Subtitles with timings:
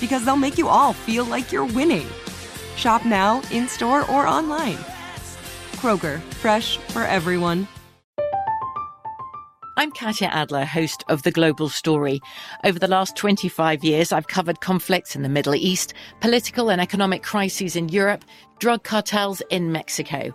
[0.00, 2.06] because they'll make you all feel like you're winning.
[2.76, 4.78] Shop now, in store, or online.
[5.76, 7.68] Kroger, fresh for everyone.
[9.76, 12.20] I'm Katya Adler, host of The Global Story.
[12.64, 17.22] Over the last 25 years, I've covered conflicts in the Middle East, political and economic
[17.22, 18.24] crises in Europe,
[18.58, 20.34] drug cartels in Mexico.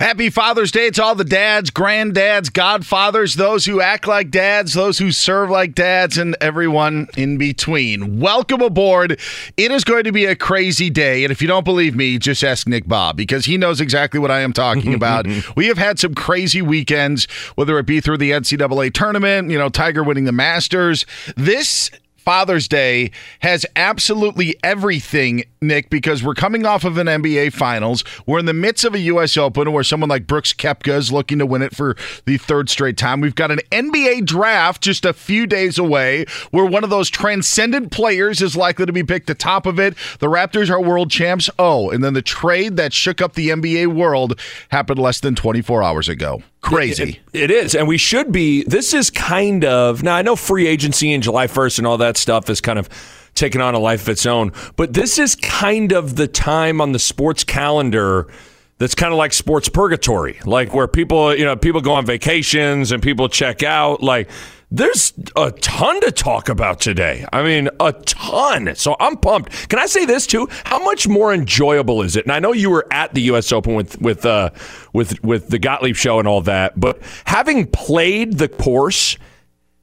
[0.00, 4.98] Happy Father's Day to all the dads, granddads, godfathers, those who act like dads, those
[4.98, 8.18] who serve like dads, and everyone in between.
[8.18, 9.20] Welcome aboard.
[9.56, 11.22] It is going to be a crazy day.
[11.22, 14.32] And if you don't believe me, just ask Nick Bahe because he knows exactly what
[14.32, 15.28] I am talking about.
[15.56, 19.68] we have had some crazy weekends, whether it be through the NCAA tournament, you know,
[19.68, 21.06] Tiger winning the Masters.
[21.36, 21.92] This
[22.24, 28.02] Father's Day has absolutely everything, Nick, because we're coming off of an NBA Finals.
[28.26, 29.36] We're in the midst of a U.S.
[29.36, 32.96] Open where someone like Brooks Koepka is looking to win it for the third straight
[32.96, 33.20] time.
[33.20, 37.92] We've got an NBA draft just a few days away where one of those transcendent
[37.92, 39.94] players is likely to be picked the top of it.
[40.20, 41.50] The Raptors are world champs.
[41.58, 45.82] Oh, and then the trade that shook up the NBA world happened less than 24
[45.82, 46.42] hours ago.
[46.64, 47.20] Crazy.
[47.32, 47.74] It, it is.
[47.74, 48.64] And we should be.
[48.64, 50.02] This is kind of.
[50.02, 52.88] Now, I know free agency and July 1st and all that stuff is kind of
[53.34, 56.92] taking on a life of its own, but this is kind of the time on
[56.92, 58.28] the sports calendar
[58.78, 62.92] that's kind of like sports purgatory, like where people, you know, people go on vacations
[62.92, 64.02] and people check out.
[64.02, 64.30] Like,
[64.74, 67.24] there's a ton to talk about today.
[67.32, 68.74] I mean, a ton.
[68.74, 69.68] So I'm pumped.
[69.68, 70.48] Can I say this too?
[70.64, 72.24] How much more enjoyable is it?
[72.24, 73.52] And I know you were at the U.S.
[73.52, 74.50] Open with with uh,
[74.92, 79.16] with with the Gottlieb show and all that, but having played the course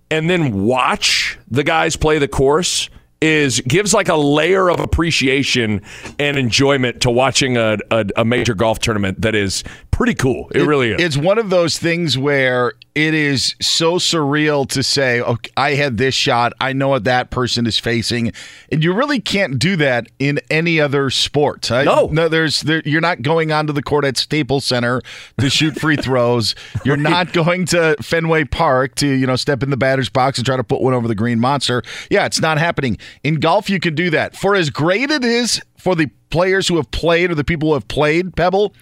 [0.10, 2.90] and then watch the guys play the course
[3.22, 5.82] is gives like a layer of appreciation
[6.18, 9.64] and enjoyment to watching a, a, a major golf tournament that is
[10.02, 10.50] pretty cool.
[10.50, 11.00] It, it, really is.
[11.00, 15.98] It's one of those things where it is so surreal to say, okay, I had
[15.98, 16.54] this shot.
[16.60, 18.32] I know what that person is facing.
[18.72, 21.70] And you really can't do that in any other sport.
[21.70, 22.08] No.
[22.12, 25.04] no, there's there, you're not going onto the court at Staples Center
[25.38, 26.56] to shoot free throws.
[26.84, 27.04] You're right.
[27.04, 30.58] not going to Fenway Park to, you know, step in the batter's box and try
[30.58, 31.84] to put one over the green monster.
[32.10, 32.98] Yeah, it's not happening.
[33.24, 34.36] In golf, you can do that.
[34.36, 37.74] For as great it is for the players who have played or the people who
[37.76, 38.74] have played Pebble,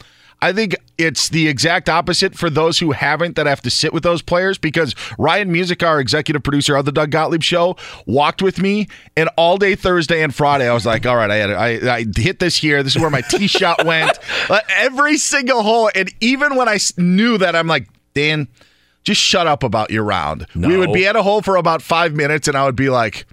[0.42, 4.04] I think it's the exact opposite for those who haven't that have to sit with
[4.04, 7.76] those players because Ryan Music, our executive producer of the Doug Gottlieb show,
[8.06, 8.88] walked with me
[9.18, 12.06] and all day Thursday and Friday I was like, all right, I had I, I
[12.16, 12.84] hit this here.
[12.84, 14.18] This is where my tee shot went.
[14.50, 15.90] Uh, every single hole.
[15.94, 18.48] And even when I knew that, I'm like, Dan,
[19.04, 20.46] just shut up about your round.
[20.56, 20.68] No.
[20.68, 23.26] We would be at a hole for about five minutes and I would be like,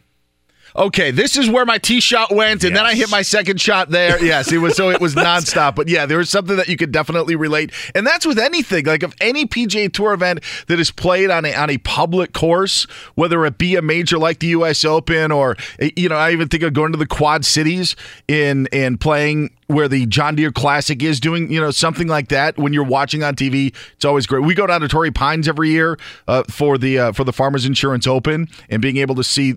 [0.76, 2.78] okay, this is where my tee shot went, and yes.
[2.78, 4.16] then I hit my second shot there.
[4.26, 5.76] Yes, it was so it was nonstop.
[5.76, 8.84] But yeah, there was something that you could definitely relate, and that's with anything.
[8.84, 12.84] Like of any PGA Tour event that is played on a on a public course,
[13.14, 14.84] whether it be a major like the U.S.
[14.84, 17.94] Open or eh, you know, I even think of going to the Quad Cities
[18.26, 22.56] in and playing where the John Deere Classic is doing, you know, something like that
[22.56, 23.74] when you're watching on TV.
[23.94, 24.44] It's always great.
[24.44, 25.98] We go down to Torrey Pines every year
[26.28, 29.56] uh, for the uh, for the Farmers Insurance Open and being able to see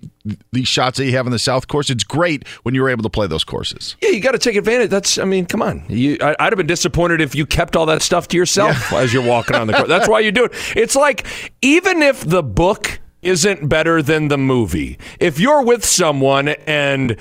[0.52, 1.90] these shots that you have in the South course.
[1.90, 3.96] It's great when you're able to play those courses.
[4.00, 4.90] Yeah, you got to take advantage.
[4.90, 5.84] That's, I mean, come on.
[5.88, 8.98] You, I, would have been disappointed if you kept all that stuff to yourself yeah.
[8.98, 9.88] as you're walking on the course.
[9.88, 10.52] That's why you do it.
[10.76, 11.26] It's like
[11.62, 17.16] even if the book isn't better than the movie, if you're with someone and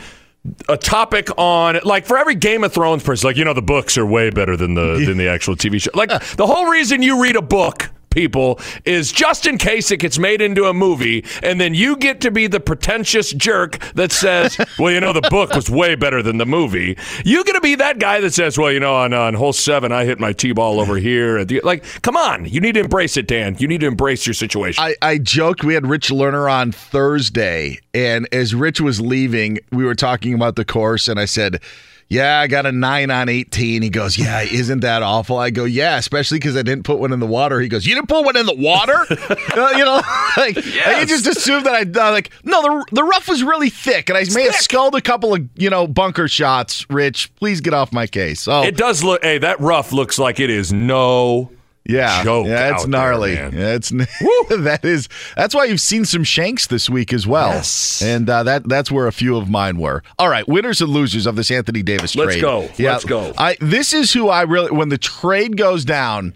[0.68, 3.98] a topic on like for every Game of Thrones person, like you know the books
[3.98, 5.92] are way better than the than the actual TV show.
[5.94, 6.20] Like uh.
[6.38, 10.42] the whole reason you read a book people is just in case it gets made
[10.42, 14.92] into a movie, and then you get to be the pretentious jerk that says, "Well,
[14.92, 18.00] you know, the book was way better than the movie." You get to be that
[18.00, 20.80] guy that says, "Well, you know, on, on hole seven, I hit my tee ball
[20.80, 23.56] over here." Like, come on, you need to embrace it, Dan.
[23.60, 24.84] You need to embrace your situation.
[24.84, 29.84] I, I joked we had Rich Lerner on Thursday, and as Rich was leaving, we
[29.84, 31.62] were talking about the course, and I said
[32.10, 33.82] yeah, I got a nine on 18.
[33.84, 35.38] He goes, yeah, isn't that awful?
[35.38, 37.60] I go, yeah, especially because I didn't put one in the water.
[37.60, 38.94] He goes, you didn't put one in the water?
[39.58, 40.02] uh, you know,
[40.38, 41.08] like, yes.
[41.08, 44.22] just assumed that I, uh, like, no, the, the rough was really thick, and I
[44.22, 44.54] it's may thick.
[44.54, 47.34] have sculled a couple of, you know, bunker shots, Rich.
[47.36, 48.48] Please get off my case.
[48.48, 51.52] Oh, It does look, hey, that rough looks like it is no
[51.90, 52.48] yeah, joke.
[52.48, 53.36] Yeah, it's gnarly.
[53.36, 53.90] There, yeah, it's
[54.50, 57.50] that is that's why you've seen some shanks this week as well.
[57.50, 58.02] Yes.
[58.02, 60.04] and uh, that that's where a few of mine were.
[60.18, 62.26] All right, winners and losers of this Anthony Davis trade.
[62.26, 62.70] Let's go.
[62.78, 63.34] Yeah, Let's go.
[63.38, 66.36] I this is who I really when the trade goes down.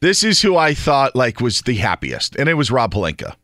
[0.00, 3.34] This is who I thought like was the happiest, and it was Rob Pelinka.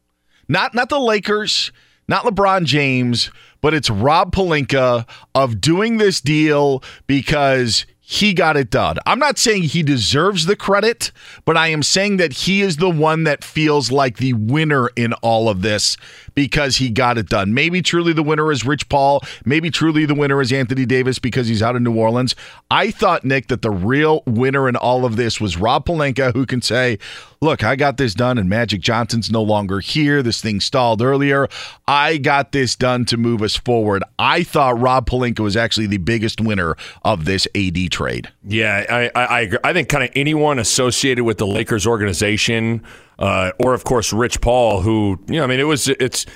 [0.49, 1.72] Not not the Lakers,
[2.08, 8.70] not LeBron James, but it's Rob Pelinka of doing this deal because he got it
[8.70, 8.96] done.
[9.05, 11.12] I'm not saying he deserves the credit,
[11.44, 15.12] but I am saying that he is the one that feels like the winner in
[15.20, 15.99] all of this
[16.38, 17.52] because he got it done.
[17.52, 19.25] Maybe truly the winner is Rich Paul.
[19.44, 22.37] Maybe truly the winner is Anthony Davis because he's out of New Orleans.
[22.70, 26.46] I thought, Nick, that the real winner in all of this was Rob Pelinka, who
[26.46, 27.00] can say,
[27.40, 30.23] look, I got this done and Magic Johnson's no longer here.
[30.23, 31.49] This thing stalled earlier.
[31.88, 34.05] I got this done to move us forward.
[34.17, 38.29] I thought Rob Pelinka was actually the biggest winner of this AD trade.
[38.44, 42.84] Yeah, I, I, I, I think kind of anyone associated with the Lakers organization–
[43.19, 46.26] uh, or of course Rich Paul, who you know, I mean, it was it's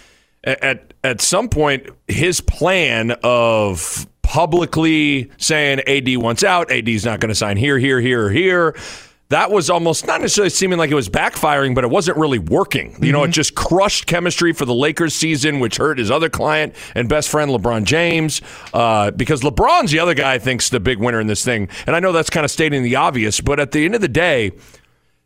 [0.45, 7.29] at at some point his plan of publicly saying AD wants out, AD's not going
[7.29, 8.77] to sign here, here, here, or here.
[9.29, 12.91] That was almost not necessarily seeming like it was backfiring, but it wasn't really working.
[12.91, 13.13] You mm-hmm.
[13.13, 13.33] know, it mm-hmm.
[13.33, 17.51] just crushed chemistry for the Lakers season, which hurt his other client and best friend,
[17.51, 18.43] LeBron James,
[18.75, 21.69] uh, because LeBron's the other guy I think's the big winner in this thing.
[21.87, 24.09] And I know that's kind of stating the obvious, but at the end of the
[24.09, 24.53] day,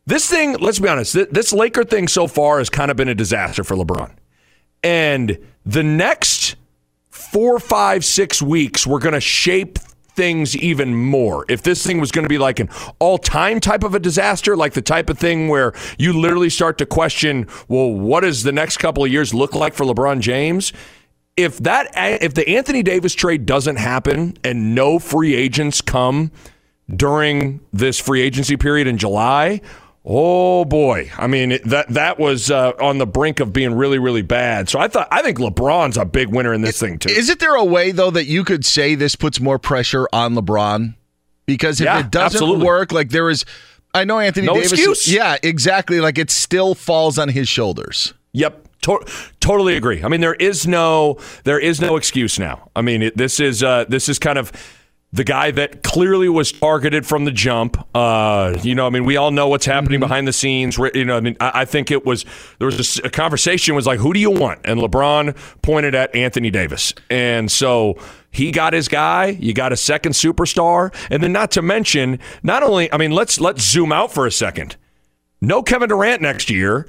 [0.06, 3.14] this thing, let's be honest, this Laker thing so far has kind of been a
[3.14, 4.12] disaster for LeBron.
[4.82, 6.54] And the next
[7.10, 9.78] four, five, six weeks, we're going to shape
[10.16, 11.44] things even more.
[11.48, 14.56] If this thing was going to be like an all time type of a disaster,
[14.56, 18.52] like the type of thing where you literally start to question, well, what does the
[18.52, 20.72] next couple of years look like for LeBron James?
[21.36, 21.90] If that,
[22.22, 26.30] if the Anthony Davis trade doesn't happen and no free agents come
[26.94, 29.60] during this free agency period in July,
[30.08, 31.10] Oh boy!
[31.18, 34.68] I mean that that was uh, on the brink of being really really bad.
[34.68, 37.10] So I thought I think LeBron's a big winner in this thing too.
[37.10, 40.94] Isn't there a way though that you could say this puts more pressure on LeBron?
[41.44, 42.66] Because if yeah, it doesn't absolutely.
[42.66, 43.44] work, like there is,
[43.94, 44.72] I know Anthony no Davis.
[44.72, 45.12] Excuse.
[45.12, 46.00] Yeah, exactly.
[46.00, 48.14] Like it still falls on his shoulders.
[48.32, 48.62] Yep.
[48.82, 49.04] To-
[49.40, 50.04] totally agree.
[50.04, 52.70] I mean, there is no there is no excuse now.
[52.76, 54.52] I mean, it, this is uh, this is kind of
[55.16, 57.78] the guy that clearly was targeted from the jump.
[57.94, 60.08] Uh, you know, I mean, we all know what's happening mm-hmm.
[60.08, 60.76] behind the scenes.
[60.76, 62.26] You know, I mean, I, I think it was
[62.58, 64.60] there was a, a, conversation was like, who do you want?
[64.64, 67.96] And LeBron pointed at Anthony Davis, and so
[68.30, 69.28] he got his guy.
[69.40, 73.40] You got a second superstar, and then not to mention, not only, I mean, let's
[73.40, 74.76] let's zoom out for a second.
[75.40, 76.88] No Kevin Durant next year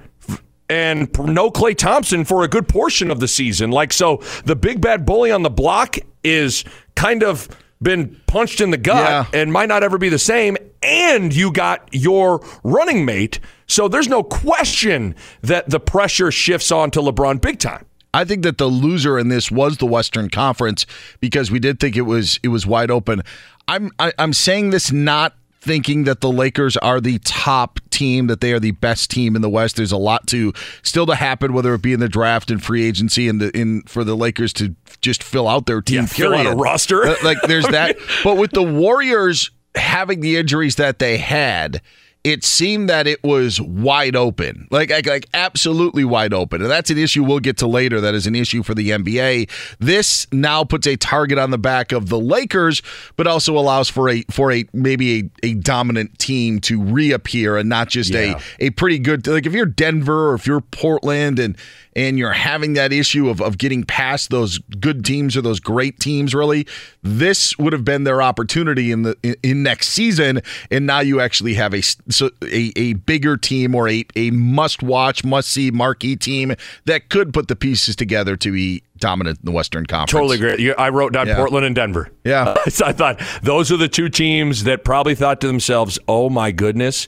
[0.69, 3.72] and no Klay Thompson for a good portion of the season.
[3.72, 6.65] Like, so the big bad bully on the block is
[6.96, 7.48] kind of
[7.81, 9.39] been punched in the gut yeah.
[9.39, 10.57] and might not ever be the same.
[10.81, 13.39] And you got your running mate.
[13.67, 17.86] So there's no question that the pressure shifts on to LeBron big time.
[18.13, 20.86] I think that the loser in this was the Western Conference
[21.19, 23.22] because we did think it was it was wide open.
[23.67, 27.79] I'm I, am i am saying this not thinking that the Lakers are the top
[27.89, 29.75] team, that they are the best team in the West.
[29.75, 32.85] There's a lot to still to happen, whether it be in the draft and free
[32.85, 36.01] agency, and the, in for the Lakers to just fill out their team.
[36.01, 37.15] Yeah, fill out a roster.
[37.23, 41.81] Like there's that, but with the Warriors having the injuries that they had
[42.27, 46.89] it seemed that it was wide open, like, like like absolutely wide open, and that's
[46.89, 48.01] an issue we'll get to later.
[48.01, 49.50] That is an issue for the NBA.
[49.79, 52.81] This now puts a target on the back of the Lakers,
[53.15, 57.69] but also allows for a for a maybe a, a dominant team to reappear and
[57.69, 58.39] not just Yeah.
[58.60, 61.55] a a pretty good like if you're Denver or if you're Portland and
[61.97, 65.99] and you're having that issue of, of getting past those good teams or those great
[65.99, 66.65] teams really
[67.03, 71.19] this would have been their opportunity in the in, in next season and now you
[71.19, 75.71] actually have a so a, a bigger team or a, a must watch must see
[75.71, 76.53] marquee team
[76.85, 80.73] that could put the pieces together to be dominant in the western conference Totally agree.
[80.75, 81.35] I wrote down Yeah.
[81.35, 82.09] Portland and Denver.
[82.23, 82.55] Yeah.
[82.67, 86.51] so I thought those are the two teams that probably thought to themselves, "Oh my
[86.51, 87.07] goodness,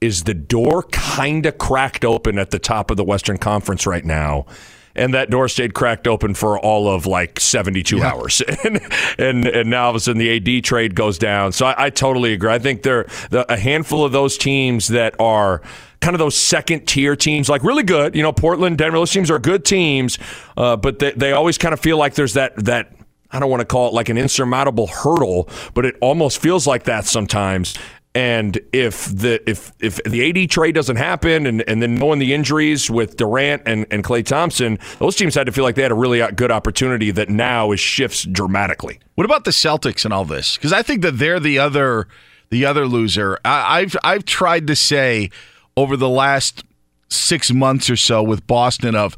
[0.00, 4.04] is the door kind of cracked open at the top of the Western Conference right
[4.04, 4.46] now?"
[4.94, 8.80] And that door stayed cracked open for all of like 72 hours, and,
[9.18, 11.52] and and now all of a sudden the AD trade goes down.
[11.52, 12.50] So I, I totally agree.
[12.50, 15.62] I think there the, a handful of those teams that are
[16.00, 18.14] kind of those second tier teams, like really good.
[18.14, 20.18] You know, Portland, Denver, those teams are good teams,
[20.56, 22.92] uh, but they, they always kind of feel like there's that that
[23.30, 26.84] I don't want to call it like an insurmountable hurdle, but it almost feels like
[26.84, 27.74] that sometimes.
[28.18, 32.34] And if the if if the AD trade doesn't happen, and, and then knowing the
[32.34, 35.92] injuries with Durant and, and Klay Thompson, those teams had to feel like they had
[35.92, 38.98] a really good opportunity that now is shifts dramatically.
[39.14, 40.56] What about the Celtics and all this?
[40.56, 42.08] Because I think that they're the other
[42.50, 43.38] the other loser.
[43.44, 45.30] I, I've I've tried to say
[45.76, 46.64] over the last
[47.08, 49.16] six months or so with Boston of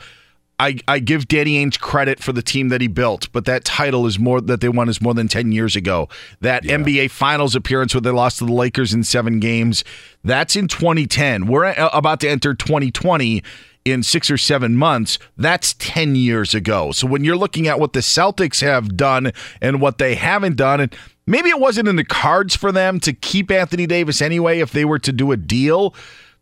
[0.60, 4.06] I, I give Danny Ainge credit for the team that he built, but that title
[4.06, 6.10] is more that they won is more than ten years ago.
[6.42, 9.84] That NBA Finals appearance where they lost to the Lakers in seven games,
[10.22, 11.46] that's in 2010.
[11.46, 13.42] We're about to enter 2020
[13.86, 15.18] in six or seven months.
[15.38, 16.92] That's 10 years ago.
[16.92, 20.80] So when you're looking at what the Celtics have done and what they haven't done,
[20.80, 20.94] and
[21.26, 24.84] maybe it wasn't in the cards for them to keep Anthony Davis anyway if they
[24.84, 25.94] were to do a deal.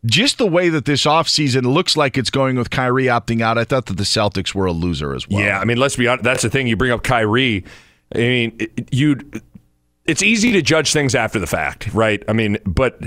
[0.05, 3.65] Just the way that this offseason looks like it's going with Kyrie opting out, I
[3.65, 5.41] thought that the Celtics were a loser as well.
[5.41, 6.23] Yeah, I mean, let's be honest.
[6.23, 6.67] That's the thing.
[6.67, 7.65] You bring up Kyrie.
[8.15, 9.17] I mean, it- you.
[10.05, 12.23] It's easy to judge things after the fact, right?
[12.27, 12.99] I mean, but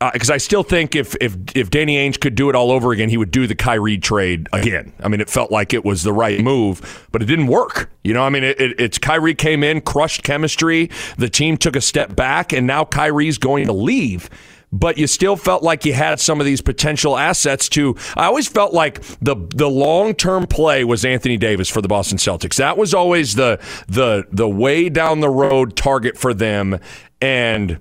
[0.00, 2.92] uh, because I still think if if if Danny Ainge could do it all over
[2.92, 4.94] again, he would do the Kyrie trade again.
[5.04, 7.90] I mean, it felt like it was the right move, but it didn't work.
[8.04, 10.88] You know, I mean, it, it, it's Kyrie came in, crushed chemistry.
[11.18, 14.30] The team took a step back, and now Kyrie's going to leave
[14.72, 18.48] but you still felt like you had some of these potential assets to I always
[18.48, 22.56] felt like the the long-term play was Anthony Davis for the Boston Celtics.
[22.56, 23.58] That was always the
[23.88, 26.78] the the way down the road target for them
[27.20, 27.80] and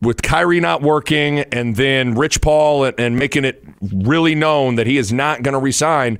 [0.00, 4.86] with Kyrie not working and then Rich Paul and, and making it really known that
[4.86, 6.18] he is not going to resign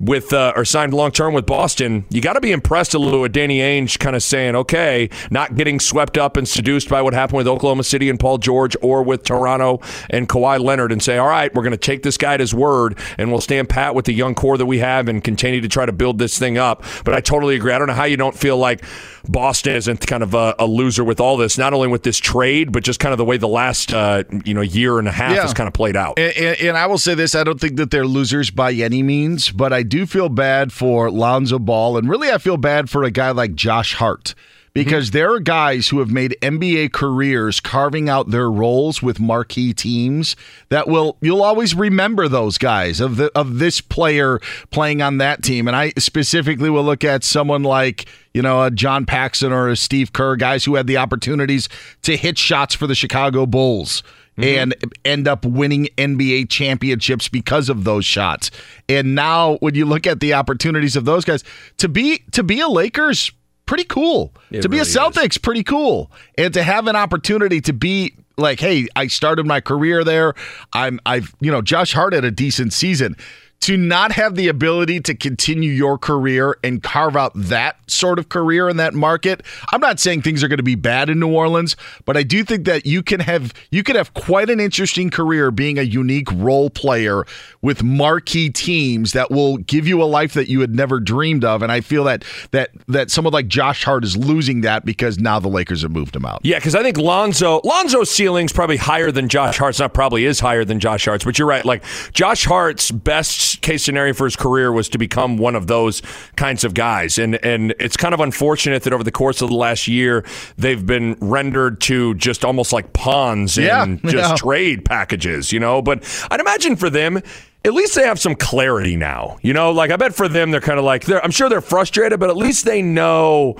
[0.00, 3.20] with uh, or signed long term with Boston, you got to be impressed a little
[3.20, 7.12] with Danny Ainge kind of saying, okay, not getting swept up and seduced by what
[7.12, 11.18] happened with Oklahoma City and Paul George or with Toronto and Kawhi Leonard and say,
[11.18, 13.94] all right, we're going to take this guy at his word and we'll stand pat
[13.94, 16.56] with the young core that we have and continue to try to build this thing
[16.56, 16.82] up.
[17.04, 17.72] But I totally agree.
[17.72, 18.82] I don't know how you don't feel like
[19.28, 22.72] Boston isn't kind of a, a loser with all this, not only with this trade,
[22.72, 25.34] but just kind of the way the last uh, you know year and a half
[25.34, 25.42] Yeah.
[25.42, 26.18] has kind of played out.
[26.18, 29.02] And, and, and I will say this: I don't think that they're losers by any
[29.02, 33.04] means, but I do feel bad for Lonzo Ball, and really, I feel bad for
[33.04, 34.34] a guy like Josh Hart
[34.72, 35.18] because mm-hmm.
[35.18, 40.36] there are guys who have made NBA careers carving out their roles with marquee teams
[40.68, 45.42] that will you'll always remember those guys of the of this player playing on that
[45.42, 49.68] team, and I specifically will look at someone like you know a John Paxson or
[49.68, 51.68] a Steve Kerr, guys who had the opportunities
[52.02, 54.02] to hit shots for the Chicago Bulls
[54.40, 54.72] Mm-hmm.
[54.72, 58.50] and end up winning NBA championships because of those shots.
[58.88, 61.44] And now when you look at the opportunities of those guys
[61.78, 63.30] to be to be a Lakers
[63.66, 64.34] pretty cool.
[64.50, 66.10] It to be really a Celtics pretty cool.
[66.36, 70.34] And to have an opportunity to be like, hey, I started my career there.
[70.72, 73.16] I'm I've you know, Josh Hart had a decent season.
[73.64, 78.30] To not have the ability to continue your career and carve out that sort of
[78.30, 81.30] career in that market, I'm not saying things are going to be bad in New
[81.30, 81.76] Orleans,
[82.06, 85.50] but I do think that you can have you can have quite an interesting career
[85.50, 87.26] being a unique role player
[87.60, 91.60] with marquee teams that will give you a life that you had never dreamed of.
[91.60, 95.38] And I feel that that that someone like Josh Hart is losing that because now
[95.38, 96.40] the Lakers have moved him out.
[96.44, 99.80] Yeah, because I think Lonzo Lonzo's ceiling's probably higher than Josh Hart's.
[99.80, 101.64] Not probably is higher than Josh Hart's, but you're right.
[101.64, 106.02] Like Josh Hart's best case scenario for his career was to become one of those
[106.36, 109.56] kinds of guys, and and it's kind of unfortunate that over the course of the
[109.56, 110.24] last year
[110.56, 114.34] they've been rendered to just almost like pawns Yeah, in just yeah.
[114.36, 115.82] trade packages, you know.
[115.82, 117.20] But I'd imagine for them.
[117.62, 119.36] At least they have some clarity now.
[119.42, 121.60] You know, like I bet for them they're kind of like they're I'm sure they're
[121.60, 123.56] frustrated, but at least they know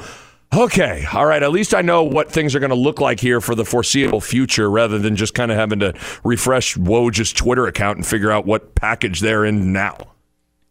[0.52, 1.06] Okay.
[1.12, 1.42] All right.
[1.42, 4.20] At least I know what things are going to look like here for the foreseeable
[4.20, 8.46] future rather than just kind of having to refresh Woj's Twitter account and figure out
[8.46, 9.96] what package they're in now.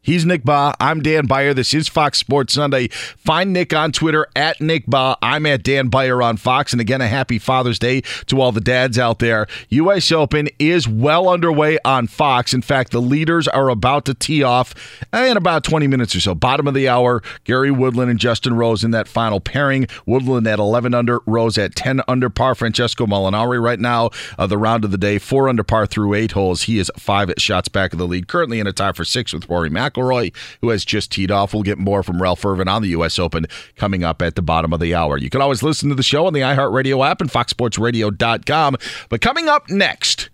[0.01, 0.73] He's Nick Bahe.
[0.79, 1.53] I'm Dan Beyer.
[1.53, 2.87] This is Fox Sports Sunday.
[2.87, 5.17] Find Nick on Twitter at Nick Bahe.
[5.21, 6.71] I'm at Dan Beyer on Fox.
[6.71, 9.45] And again, a happy Father's Day to all the dads out there.
[9.67, 10.09] U.S.
[10.13, 12.53] Open is well underway on Fox.
[12.53, 14.73] In fact, the leaders are about to tee off
[15.11, 16.33] in about 20 minutes or so.
[16.33, 19.85] Bottom of the hour, Gary Woodland and Justin Rose in that final pairing.
[20.05, 22.55] Woodland at 11 under, Rose at 10 under par.
[22.55, 26.31] Francesco Molinari right now, uh, the round of the day, four under par through eight
[26.31, 26.63] holes.
[26.63, 29.49] He is five shots back of the lead, currently in a tie for six with
[29.49, 29.88] Rory McIlroy.
[29.89, 31.53] McIlroy, who has just teed off.
[31.53, 33.19] We'll get more from Ralph Irvin on the U.S.
[33.19, 35.17] Open coming up at the bottom of the hour.
[35.17, 38.77] You can always listen to the show on the iHeartRadio app and FoxSportsRadio.com.
[39.09, 40.29] But coming up next,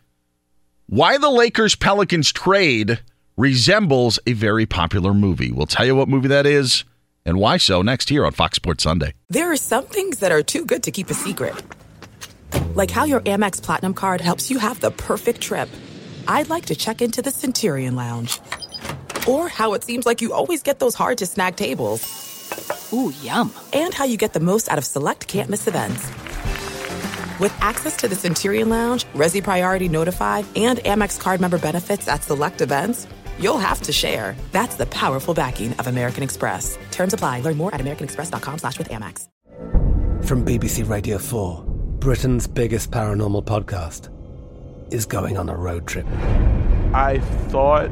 [0.88, 3.00] why the Lakers Pelicans trade
[3.38, 5.52] resembles a very popular movie.
[5.52, 6.86] We'll tell you what movie that is
[7.26, 9.14] and why so next here on Fox Sports Sunday.
[9.30, 11.56] There are some things that are too good to keep a secret,
[12.76, 15.70] like how your Amex Platinum card helps you have the perfect trip.
[16.28, 18.40] I'd like to check into the Centurion Lounge
[19.28, 22.02] or how it seems like you always get those hard to snag tables.
[22.94, 23.52] Ooh, yum.
[23.74, 26.08] And how you get the most out of select can't miss events.
[27.40, 32.24] With access to the Centurion Lounge, Resy Priority Notified, and Amex card member benefits at
[32.24, 33.08] select events,
[33.40, 34.36] you'll have to share.
[34.52, 36.78] That's the powerful backing of American Express.
[36.92, 37.42] Terms apply.
[37.42, 39.28] Learn more at americanexpress.com slash with Amex.
[40.26, 41.64] From BBC Radio 4,
[42.00, 44.10] Britain's biggest paranormal podcast
[44.94, 46.08] is going on a road trip.
[46.94, 47.92] I thought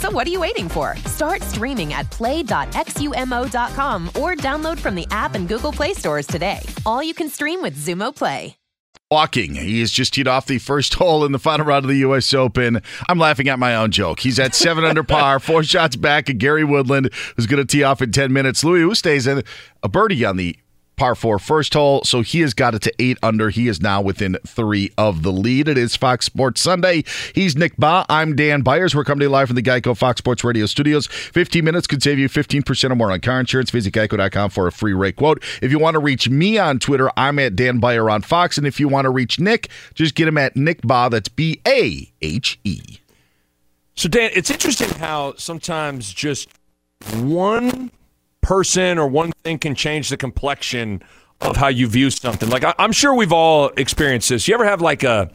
[0.00, 0.96] So what are you waiting for?
[1.04, 6.60] Start streaming at play.xumo.com or download from the app and Google Play stores today.
[6.86, 8.56] All you can stream with Xumo Play.
[9.10, 9.56] Walking.
[9.56, 12.32] He has just teed off the first hole in the final round of the U.S.
[12.32, 12.80] Open.
[13.08, 14.20] I'm laughing at my own joke.
[14.20, 17.82] He's at seven under par, four shots back at Gary Woodland, who's going to tee
[17.82, 18.64] off in 10 minutes.
[18.64, 19.44] Louis Oosthuizen
[19.82, 20.56] a birdie on the
[21.00, 22.04] par four first hole.
[22.04, 23.48] So he has got it to eight under.
[23.48, 25.66] He is now within three of the lead.
[25.66, 27.04] It is Fox Sports Sunday.
[27.34, 28.04] He's Nick Bahe.
[28.10, 28.94] I'm Dan Byers.
[28.94, 31.06] We're coming to you live from the Geico Fox Sports Radio studios.
[31.06, 33.70] 15 minutes could save you 15% or more on car insurance.
[33.70, 35.42] Visit geico.com for a free rate quote.
[35.62, 38.58] If you want to reach me on Twitter, I'm at Dan Beyer on Fox.
[38.58, 41.10] And if you want to reach Nick, just get him at Nick Bahe.
[41.12, 42.98] That's B A H E.
[43.94, 46.50] So, Dan, it's interesting how sometimes just
[47.14, 47.90] one
[48.40, 51.02] person or one thing can change the complexion
[51.40, 52.48] of how you view something.
[52.48, 54.46] Like I, am sure we've all experienced this.
[54.46, 55.30] You ever have like a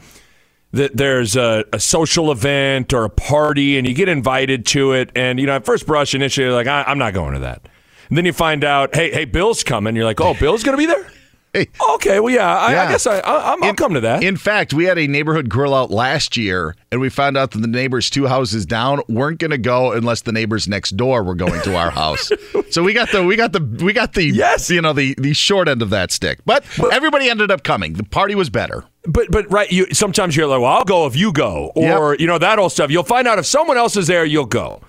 [0.72, 5.10] that there's a, a, social event or a party and you get invited to it,
[5.14, 7.68] and you know at first brush initially like I, am not going to that,
[8.08, 9.96] and then you find out hey hey Bill's coming.
[9.96, 11.10] You're like oh Bill's going to be there.
[11.54, 12.82] Okay, well, yeah, I, yeah.
[12.82, 14.22] I guess I, I, will come to that.
[14.22, 17.60] In fact, we had a neighborhood grill out last year, and we found out that
[17.60, 21.34] the neighbors two houses down weren't going to go unless the neighbors next door were
[21.34, 22.30] going to our house.
[22.70, 25.32] so we got the we got the we got the yes, you know the the
[25.32, 26.40] short end of that stick.
[26.44, 27.94] But, but everybody ended up coming.
[27.94, 28.84] The party was better.
[29.04, 32.20] But but right, you sometimes you're like, well, I'll go if you go, or yep.
[32.20, 32.90] you know that old stuff.
[32.90, 34.82] You'll find out if someone else is there, you'll go.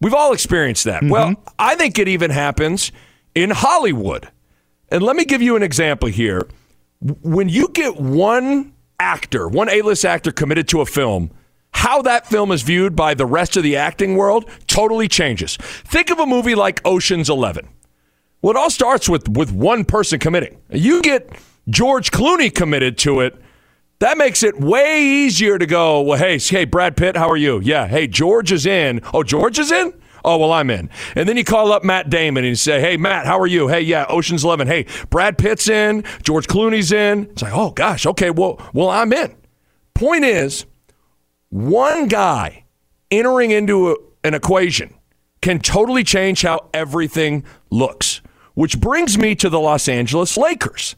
[0.00, 1.02] We've all experienced that.
[1.02, 1.10] Mm-hmm.
[1.10, 2.92] Well, I think it even happens
[3.34, 4.28] in Hollywood.
[4.88, 6.48] And let me give you an example here.
[7.00, 11.30] When you get one actor, one A list actor committed to a film,
[11.72, 15.56] how that film is viewed by the rest of the acting world totally changes.
[15.56, 17.68] Think of a movie like Ocean's Eleven.
[18.40, 20.58] Well, it all starts with, with one person committing.
[20.70, 21.30] You get
[21.68, 23.36] George Clooney committed to it.
[23.98, 27.60] That makes it way easier to go, well, hey, hey, Brad Pitt, how are you?
[27.60, 29.00] Yeah, hey, George is in.
[29.12, 29.92] Oh, George is in?
[30.26, 30.90] Oh, well, I'm in.
[31.14, 33.68] And then you call up Matt Damon and you say, Hey, Matt, how are you?
[33.68, 34.66] Hey, yeah, Ocean's Eleven.
[34.66, 37.26] Hey, Brad Pitt's in, George Clooney's in.
[37.30, 39.36] It's like, oh gosh, okay, well, well, I'm in.
[39.94, 40.66] Point is,
[41.48, 42.64] one guy
[43.10, 44.92] entering into a, an equation
[45.42, 48.20] can totally change how everything looks.
[48.54, 50.96] Which brings me to the Los Angeles Lakers.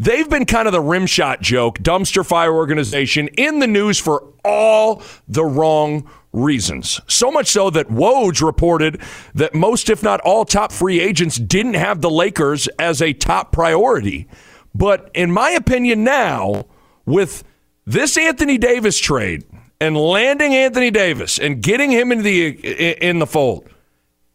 [0.00, 4.32] They've been kind of the rim shot joke, dumpster fire organization in the news for
[4.42, 7.02] all the wrong reasons.
[7.06, 9.02] So much so that Woj reported
[9.34, 13.52] that most, if not all, top free agents didn't have the Lakers as a top
[13.52, 14.26] priority.
[14.74, 16.64] But in my opinion, now,
[17.04, 17.44] with
[17.84, 19.44] this Anthony Davis trade
[19.82, 22.48] and landing Anthony Davis and getting him into the
[23.06, 23.68] in the fold,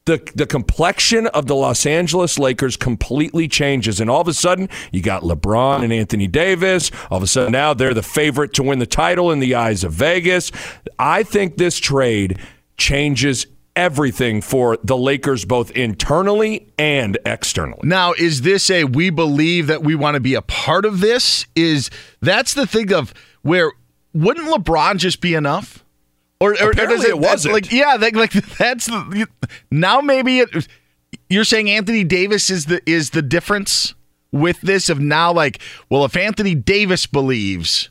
[0.06, 4.70] the the complexion of the Los Angeles Lakers completely changes, and all of a sudden
[4.92, 6.92] you got LeBron and Anthony Davis.
[7.10, 9.84] All of a sudden now they're the favorite to win the title in the eyes
[9.84, 10.52] of Vegas.
[11.00, 12.40] I think this trade
[12.78, 17.82] changes everything for the Lakers both internally and externally.
[17.84, 21.46] Now, is this a we believe that we want to be a part of this?
[21.56, 21.90] Is
[22.22, 23.72] that's the thing of where
[24.14, 25.85] wouldn't LeBron just be enough?
[26.40, 27.54] Or, or, or it, it wasn't.
[27.54, 29.28] Like, yeah, like, like that's the,
[29.72, 30.68] now maybe it,
[31.30, 33.96] you're saying Anthony Davis is the is the difference
[34.32, 37.90] with this of now like well if Anthony Davis believes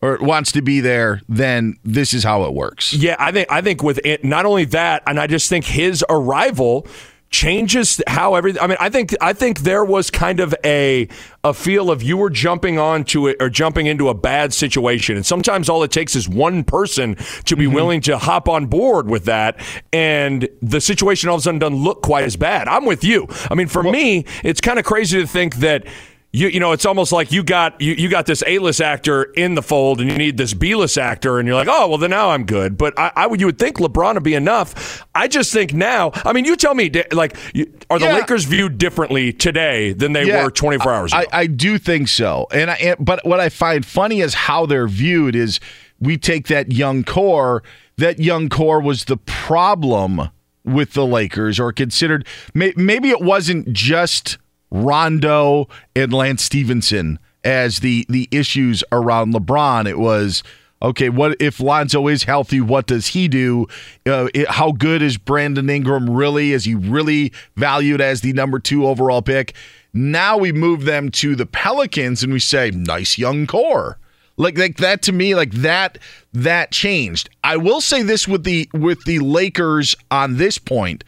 [0.00, 2.92] or wants to be there then this is how it works.
[2.94, 6.04] Yeah, I think I think with it, not only that and I just think his
[6.08, 6.86] arrival
[7.32, 11.08] changes how everything I mean I think I think there was kind of a
[11.42, 15.24] a feel of you were jumping onto it or jumping into a bad situation and
[15.24, 17.16] sometimes all it takes is one person
[17.46, 17.74] to be mm-hmm.
[17.74, 19.58] willing to hop on board with that
[19.92, 22.68] and the situation all of a sudden doesn't look quite as bad.
[22.68, 23.26] I'm with you.
[23.50, 25.86] I mean for well, me it's kind of crazy to think that
[26.32, 29.54] you you know it's almost like you got you, you got this A-list actor in
[29.54, 32.30] the fold and you need this B-list actor and you're like oh well then now
[32.30, 32.78] I'm good.
[32.78, 35.06] But I, I would you would think LeBron would be enough.
[35.14, 37.36] I just think now I mean you tell me like
[37.90, 38.14] are the yeah.
[38.14, 41.24] Lakers viewed differently today than they yeah, were 24 hours ago?
[41.32, 42.46] I, I do think so.
[42.50, 45.60] And I, but what I find funny is how they're viewed is
[46.00, 47.62] we take that young core
[47.98, 50.30] that young core was the problem
[50.64, 54.38] with the Lakers or considered maybe it wasn't just
[54.72, 59.86] Rondo and Lance Stephenson as the the issues around LeBron.
[59.86, 60.42] It was
[60.80, 61.10] okay.
[61.10, 62.60] What if Lonzo is healthy?
[62.60, 63.66] What does he do?
[64.06, 66.52] Uh, it, how good is Brandon Ingram really?
[66.52, 69.54] Is he really valued as the number two overall pick?
[69.92, 73.98] Now we move them to the Pelicans and we say, nice young core.
[74.38, 75.98] Like like that to me, like that
[76.32, 77.28] that changed.
[77.44, 81.04] I will say this with the with the Lakers on this point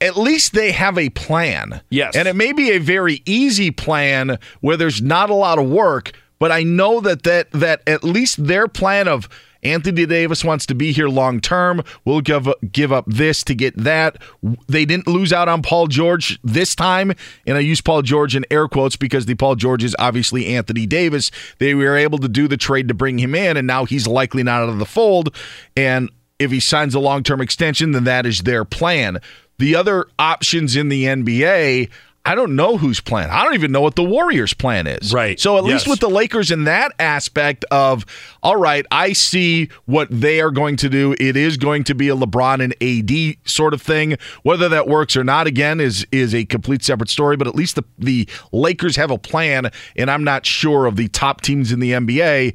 [0.00, 1.80] at least they have a plan.
[1.90, 2.14] Yes.
[2.14, 6.12] And it may be a very easy plan where there's not a lot of work,
[6.38, 9.28] but I know that that that at least their plan of
[9.62, 11.82] Anthony Davis wants to be here long term.
[12.04, 14.22] We'll give give up this to get that.
[14.68, 17.12] They didn't lose out on Paul George this time,
[17.46, 20.86] and I use Paul George in air quotes because the Paul George is obviously Anthony
[20.86, 21.30] Davis.
[21.58, 24.42] They were able to do the trade to bring him in, and now he's likely
[24.42, 25.34] not out of the fold.
[25.76, 29.20] And if he signs a long term extension, then that is their plan.
[29.58, 31.90] The other options in the NBA,
[32.28, 33.30] I don't know whose plan.
[33.30, 35.14] I don't even know what the Warriors' plan is.
[35.14, 35.40] Right.
[35.40, 35.72] So at yes.
[35.72, 38.04] least with the Lakers in that aspect of,
[38.42, 41.14] all right, I see what they are going to do.
[41.18, 44.18] It is going to be a LeBron and AD sort of thing.
[44.42, 47.38] Whether that works or not, again, is is a complete separate story.
[47.38, 51.08] But at least the the Lakers have a plan, and I'm not sure of the
[51.08, 52.54] top teams in the NBA.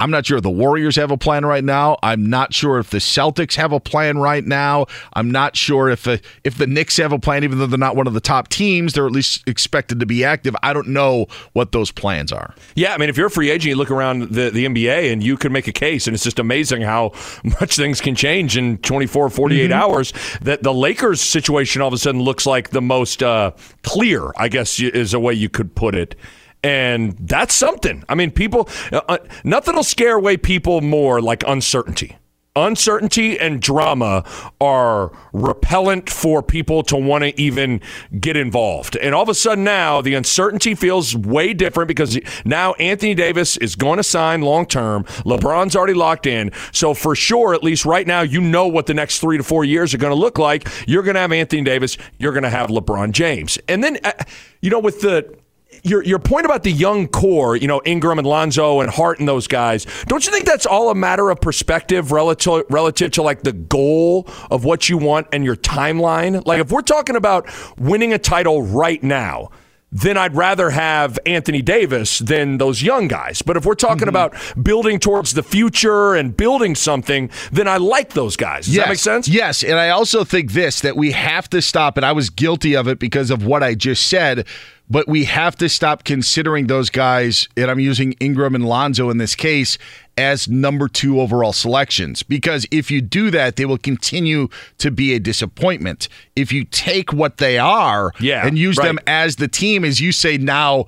[0.00, 1.98] I'm not sure if the Warriors have a plan right now.
[2.02, 4.86] I'm not sure if the Celtics have a plan right now.
[5.12, 7.96] I'm not sure if the, if the Knicks have a plan, even though they're not
[7.96, 8.94] one of the top teams.
[8.94, 10.56] They're at least expected to be active.
[10.62, 12.54] I don't know what those plans are.
[12.74, 15.22] Yeah, I mean, if you're a free agent, you look around the, the NBA and
[15.22, 17.12] you can make a case, and it's just amazing how
[17.60, 19.72] much things can change in 24, 48 mm-hmm.
[19.72, 20.14] hours.
[20.40, 24.48] That the Lakers situation all of a sudden looks like the most uh, clear, I
[24.48, 26.16] guess, is a way you could put it.
[26.62, 28.04] And that's something.
[28.08, 32.16] I mean, people, uh, uh, nothing will scare away people more like uncertainty.
[32.56, 34.24] Uncertainty and drama
[34.60, 37.80] are repellent for people to want to even
[38.18, 38.96] get involved.
[38.96, 43.56] And all of a sudden now, the uncertainty feels way different because now Anthony Davis
[43.58, 45.04] is going to sign long term.
[45.24, 46.50] LeBron's already locked in.
[46.72, 49.64] So, for sure, at least right now, you know what the next three to four
[49.64, 50.68] years are going to look like.
[50.88, 53.58] You're going to have Anthony Davis, you're going to have LeBron James.
[53.68, 54.12] And then, uh,
[54.60, 55.38] you know, with the
[55.82, 59.28] your your point about the young core, you know, Ingram and Lonzo and Hart and
[59.28, 63.42] those guys, don't you think that's all a matter of perspective relative relative to like
[63.42, 66.44] the goal of what you want and your timeline?
[66.46, 69.50] Like if we're talking about winning a title right now,
[69.92, 73.42] then I'd rather have Anthony Davis than those young guys.
[73.42, 74.08] But if we're talking mm-hmm.
[74.08, 78.66] about building towards the future and building something, then I like those guys.
[78.66, 78.84] Does yes.
[78.84, 79.28] that make sense?
[79.28, 79.64] Yes.
[79.64, 82.86] And I also think this that we have to stop, and I was guilty of
[82.86, 84.46] it because of what I just said,
[84.90, 89.18] but we have to stop considering those guys, and I'm using Ingram and Lonzo in
[89.18, 89.78] this case,
[90.18, 92.22] as number two overall selections.
[92.24, 94.48] Because if you do that, they will continue
[94.78, 96.08] to be a disappointment.
[96.34, 98.86] If you take what they are Yeah, and use right.
[98.86, 100.86] them as the team, as you say now,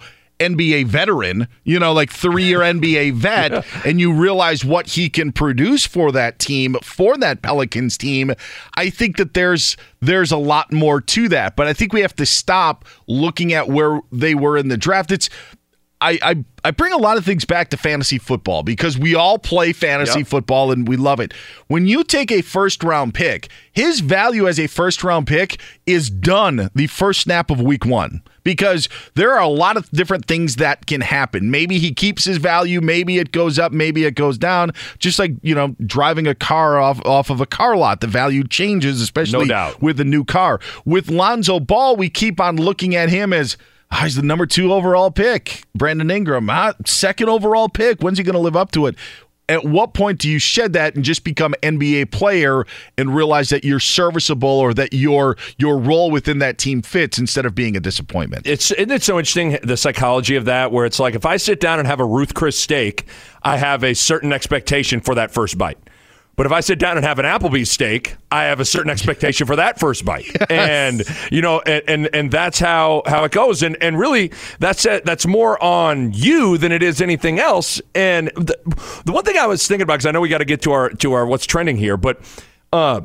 [0.48, 5.32] NBA veteran, you know, like three year NBA vet, and you realize what he can
[5.32, 8.32] produce for that team, for that Pelicans team,
[8.76, 11.56] I think that there's there's a lot more to that.
[11.56, 15.12] But I think we have to stop looking at where they were in the draft.
[15.12, 15.30] It's
[16.02, 19.38] I, I I bring a lot of things back to fantasy football because we all
[19.38, 20.28] play fantasy Yep.
[20.28, 21.32] football and we love it.
[21.68, 26.10] When you take a first round pick, his value as a first round pick is
[26.10, 30.56] done the first snap of week one because there are a lot of different things
[30.56, 31.50] that can happen.
[31.50, 34.72] Maybe he keeps his value, maybe it goes up, maybe it goes down.
[34.98, 38.46] Just like you know, driving a car off off of a car lot, the value
[38.46, 39.80] changes, especially doubt.
[39.82, 40.60] with a new car.
[40.84, 43.56] With Lonzo Ball, we keep on looking at him as
[44.00, 45.64] he's the number two overall pick.
[45.74, 48.00] Brandon Ingram, ah, second overall pick.
[48.00, 48.96] When's he going to live up to it?
[49.48, 52.64] At what point do you shed that and just become NBA player
[52.96, 57.44] and realize that you're serviceable or that your your role within that team fits instead
[57.44, 58.46] of being a disappointment?
[58.46, 61.60] It's isn't it so interesting the psychology of that, where it's like if I sit
[61.60, 63.04] down and have a Ruth Chris steak,
[63.42, 65.78] I have a certain expectation for that first bite.
[66.34, 69.46] But if I sit down and have an Applebee's steak, I have a certain expectation
[69.46, 73.62] for that first bite, and you know, and, and and that's how how it goes.
[73.62, 75.04] And and really, that's it.
[75.04, 77.82] That's more on you than it is anything else.
[77.94, 78.56] And the,
[79.04, 80.72] the one thing I was thinking about, because I know we got to get to
[80.72, 82.18] our to our what's trending here, but
[82.72, 83.02] uh,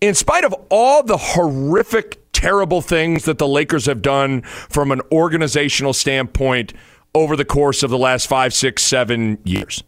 [0.00, 5.00] in spite of all the horrific, terrible things that the Lakers have done from an
[5.12, 6.72] organizational standpoint
[7.14, 9.82] over the course of the last five, six, seven years,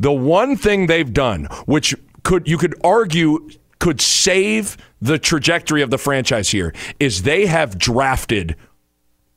[0.00, 5.90] the one thing they've done, which could you could argue could save the trajectory of
[5.90, 8.56] the franchise here, is they have drafted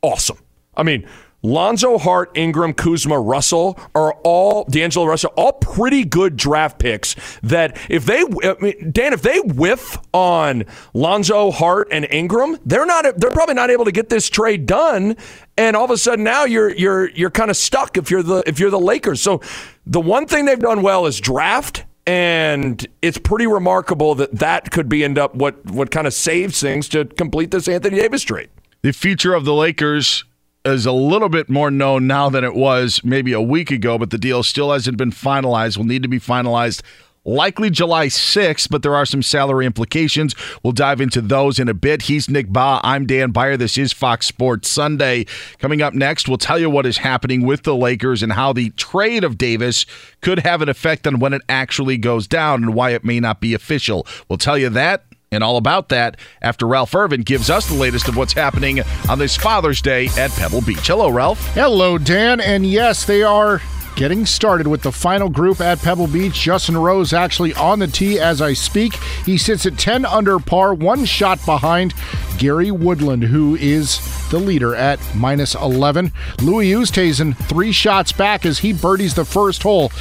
[0.02, 0.38] awesome.
[0.78, 1.08] I mean,
[1.46, 7.16] Lonzo Hart, Ingram, Kuzma, Russell are all D'Angelo Russell, all pretty good draft picks.
[7.44, 12.86] That if they, I mean, Dan, if they whiff on Lonzo Hart and Ingram, they're
[12.86, 13.20] not.
[13.20, 15.18] They're probably not able to get this trade done.
[15.58, 18.44] And all of a sudden now you're you're you're kind of stuck if you're the
[18.48, 19.22] if you're the Lakers.
[19.22, 19.42] So
[19.86, 21.86] the one thing they've done well is draft.
[22.08, 26.60] And it's pretty remarkable that that could be end up what what kind of saves
[26.60, 28.50] things to complete this Anthony Davis trade.
[28.84, 30.24] The future of the Lakers
[30.66, 34.10] is a little bit more known now than it was maybe a week ago, but
[34.10, 35.78] the deal still hasn't been finalized.
[35.78, 36.82] Will need to be finalized
[37.26, 40.36] likely July 6th, but there are some salary implications.
[40.64, 42.04] We'll dive into those in a bit.
[42.04, 42.80] He's Nick Bahe.
[42.84, 43.58] I'm Dan Beyer.
[43.58, 45.26] This is Fox Sports Sunday.
[45.58, 48.70] Coming up next, we'll tell you what is happening with the Lakers and how the
[48.72, 49.86] trade of Davis
[50.22, 53.42] could have an effect on when it actually goes down and why it may not
[53.42, 54.06] be official.
[54.30, 58.08] We'll tell you that and all about that after Ralph Irvin gives us the latest
[58.08, 60.88] of what's happening on this Father's Day at Pebble Beach.
[60.88, 61.40] Hello, Ralph.
[61.54, 62.40] Hello, Dan.
[62.40, 63.62] And yes, they are
[63.96, 66.34] getting started with the final group at Pebble Beach.
[66.34, 68.96] Justin Rose actually on the tee as I speak.
[69.26, 71.94] He sits at 10 under par, one shot behind
[72.38, 76.12] Gary Woodland, who is the leader at minus 11.
[76.42, 79.92] Louis Oosthuizen, three shots back as he birdies the first hole.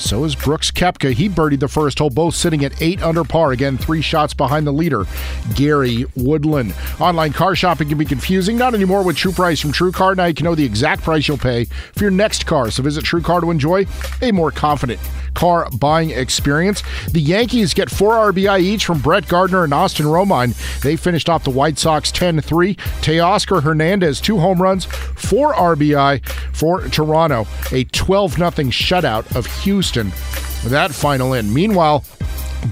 [0.00, 1.12] So is Brooks Koepka.
[1.12, 3.52] He birdied the first hole, both sitting at eight under par.
[3.52, 5.04] Again, three shots behind the leader,
[5.54, 6.74] Gary Woodland.
[6.98, 8.56] Online car shopping can be confusing.
[8.56, 10.14] Not anymore with True Price from True Car.
[10.14, 12.70] Now you can know the exact price you'll pay for your next car.
[12.70, 13.86] So visit True Car to enjoy
[14.22, 14.98] a more confident
[15.34, 16.82] car buying experience.
[17.12, 20.80] The Yankees get four RBI each from Brett Gardner and Austin Romine.
[20.80, 22.74] They finished off the White Sox 10 3.
[22.74, 27.46] Teoscar Hernandez, two home runs, four RBI for Toronto.
[27.70, 31.52] A 12 0 shutout of Houston with that final in.
[31.52, 32.04] Meanwhile,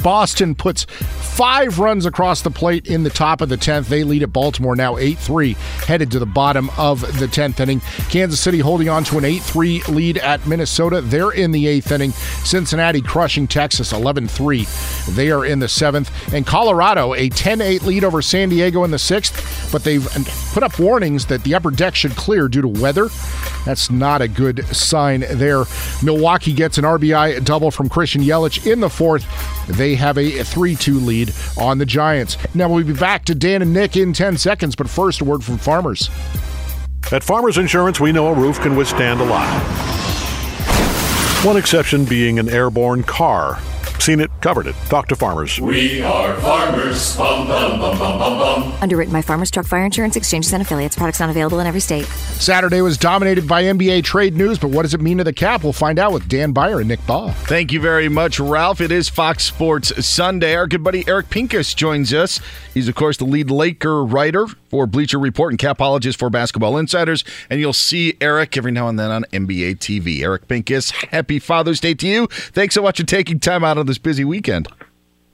[0.02, 3.86] Boston puts five runs across the plate in the top of the 10th.
[3.86, 5.52] They lead at Baltimore now 8 3,
[5.86, 7.80] headed to the bottom of the 10th inning.
[8.10, 11.00] Kansas City holding on to an 8 3 lead at Minnesota.
[11.00, 12.12] They're in the eighth inning.
[12.44, 14.66] Cincinnati crushing Texas 11 3.
[15.10, 16.10] They are in the seventh.
[16.32, 20.06] And Colorado, a 10 8 lead over San Diego in the sixth, but they've
[20.52, 23.08] put up warnings that the upper deck should clear due to weather.
[23.64, 25.64] That's not a good sign there.
[26.02, 29.26] Milwaukee gets an RBI double from Christian Yelich in the fourth.
[29.78, 32.36] They have a 3 2 lead on the Giants.
[32.52, 35.44] Now we'll be back to Dan and Nick in 10 seconds, but first, a word
[35.44, 36.10] from farmers.
[37.12, 39.48] At Farmers Insurance, we know a roof can withstand a lot.
[41.44, 43.60] One exception being an airborne car.
[43.98, 44.74] Seen it, covered it.
[44.86, 45.60] Talk to farmers.
[45.60, 47.16] We are farmers.
[47.16, 48.72] Bum, bum, bum, bum, bum, bum.
[48.80, 50.96] Underwritten by Farmers Truck Fire Insurance Exchanges and Affiliates.
[50.96, 52.04] Products not available in every state.
[52.06, 55.64] Saturday was dominated by NBA trade news, but what does it mean to the cap?
[55.64, 57.34] We'll find out with Dan Beyer and Nick Bahe.
[57.34, 58.80] Thank you very much, Ralph.
[58.80, 60.54] It is Fox Sports Sunday.
[60.54, 62.40] Our good buddy Eric Pincus joins us.
[62.72, 67.24] He's, of course, the lead Laker writer for Bleacher Report and capologist for Basketball Insiders.
[67.50, 70.22] And you'll see Eric every now and then on NBA TV.
[70.22, 72.26] Eric Pincus, happy Father's Day to you.
[72.28, 74.68] Thanks so much for taking time out of this busy weekend.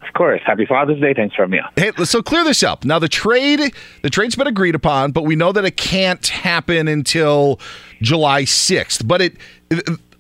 [0.03, 0.40] Of course.
[0.44, 1.14] Happy Father's Day.
[1.14, 1.70] Thanks for having me on.
[1.77, 2.85] Hey, so clear this up.
[2.85, 6.88] Now the trade, the trade's been agreed upon, but we know that it can't happen
[6.88, 7.59] until
[8.01, 9.07] July 6th.
[9.07, 9.37] But it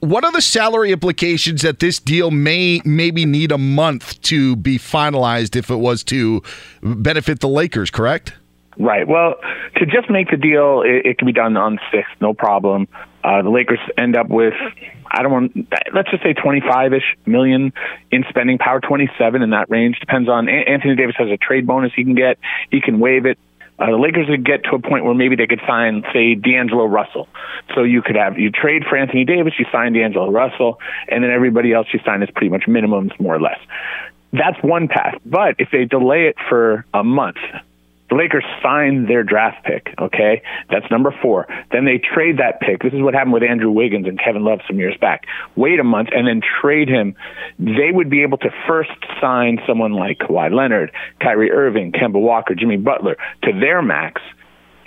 [0.04, 4.78] what are the salary implications that this deal may maybe need a month to be
[4.78, 6.42] finalized if it was to
[6.82, 8.34] benefit the Lakers, correct?
[8.78, 9.06] Right.
[9.06, 9.36] Well,
[9.76, 12.88] to just make the deal, it, it can be done on sixth, no problem.
[13.22, 14.54] Uh, the Lakers end up with,
[15.10, 17.72] I don't want, let's just say 25 ish million
[18.10, 19.98] in spending power, 27 in that range.
[20.00, 22.38] Depends on, Anthony Davis has a trade bonus he can get.
[22.70, 23.38] He can waive it.
[23.78, 26.86] Uh, the Lakers would get to a point where maybe they could sign, say, D'Angelo
[26.86, 27.28] Russell.
[27.74, 31.30] So you could have you trade for Anthony Davis, you sign D'Angelo Russell, and then
[31.30, 33.58] everybody else you sign is pretty much minimums, more or less.
[34.32, 35.14] That's one path.
[35.24, 37.38] But if they delay it for a month,
[38.10, 40.42] the Lakers sign their draft pick, okay?
[40.70, 41.46] That's number four.
[41.72, 42.82] Then they trade that pick.
[42.82, 45.24] This is what happened with Andrew Wiggins and Kevin Love some years back.
[45.56, 47.16] Wait a month and then trade him.
[47.58, 48.90] They would be able to first
[49.20, 54.20] sign someone like Kawhi Leonard, Kyrie Irving, Kemba Walker, Jimmy Butler to their max.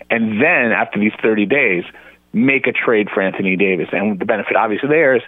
[0.10, 1.84] And then after these 30 days,
[2.34, 3.88] make a trade for Anthony Davis.
[3.91, 5.23] And the benefit obviously there is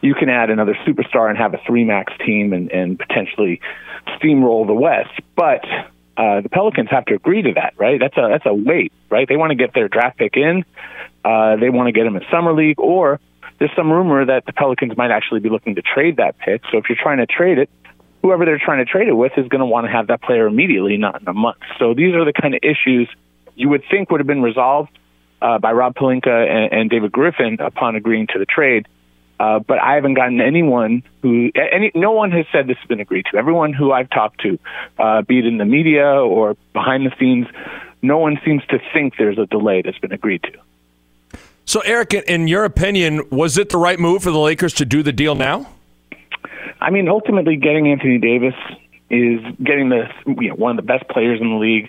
[0.00, 3.60] you can add another superstar and have a three max team and, and potentially
[4.16, 5.10] steamroll the West.
[5.34, 5.64] But
[6.16, 7.98] uh, the Pelicans have to agree to that, right?
[7.98, 9.26] That's a that's a wait, right?
[9.28, 10.64] They want to get their draft pick in.
[11.24, 13.20] Uh, they want to get him in summer league, or
[13.58, 16.62] there's some rumor that the Pelicans might actually be looking to trade that pick.
[16.70, 17.70] So if you're trying to trade it,
[18.22, 20.46] whoever they're trying to trade it with is going to want to have that player
[20.46, 21.58] immediately, not in a month.
[21.78, 23.08] So these are the kind of issues
[23.54, 24.90] you would think would have been resolved
[25.40, 28.86] uh, by Rob Pelinka and, and David Griffin upon agreeing to the trade.
[29.40, 33.00] Uh, but I haven't gotten anyone who, any, no one has said this has been
[33.00, 33.36] agreed to.
[33.36, 34.58] Everyone who I've talked to,
[34.98, 37.46] uh, be it in the media or behind the scenes,
[38.02, 40.52] no one seems to think there's a delay that's been agreed to.
[41.64, 45.02] So, Eric, in your opinion, was it the right move for the Lakers to do
[45.02, 45.68] the deal now?
[46.80, 48.54] I mean, ultimately, getting Anthony Davis
[49.08, 51.88] is getting the you know, one of the best players in the league.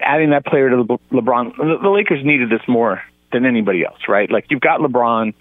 [0.00, 3.02] Adding that player to Le- LeBron, the Lakers needed this more
[3.32, 4.30] than anybody else, right?
[4.30, 5.34] Like you've got LeBron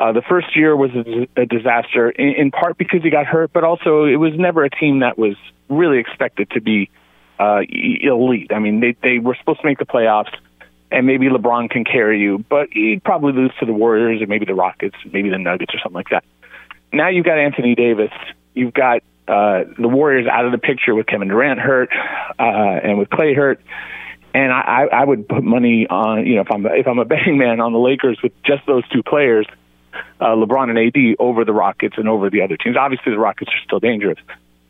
[0.00, 3.52] uh, the first year was a, a disaster, in, in part because he got hurt,
[3.52, 5.36] but also it was never a team that was
[5.68, 6.90] really expected to be
[7.38, 8.50] uh, elite.
[8.50, 10.34] I mean, they they were supposed to make the playoffs,
[10.90, 14.46] and maybe LeBron can carry you, but he'd probably lose to the Warriors or maybe
[14.46, 16.24] the Rockets, maybe the Nuggets or something like that.
[16.92, 18.10] Now you've got Anthony Davis,
[18.54, 21.90] you've got uh, the Warriors out of the picture with Kevin Durant hurt
[22.38, 23.60] uh, and with Klay hurt.
[24.32, 27.36] And I, I would put money on, you know, if I'm if I'm a betting
[27.36, 29.44] man on the Lakers with just those two players,
[30.20, 32.76] uh, LeBron and AD over the Rockets and over the other teams.
[32.76, 34.18] Obviously, the Rockets are still dangerous,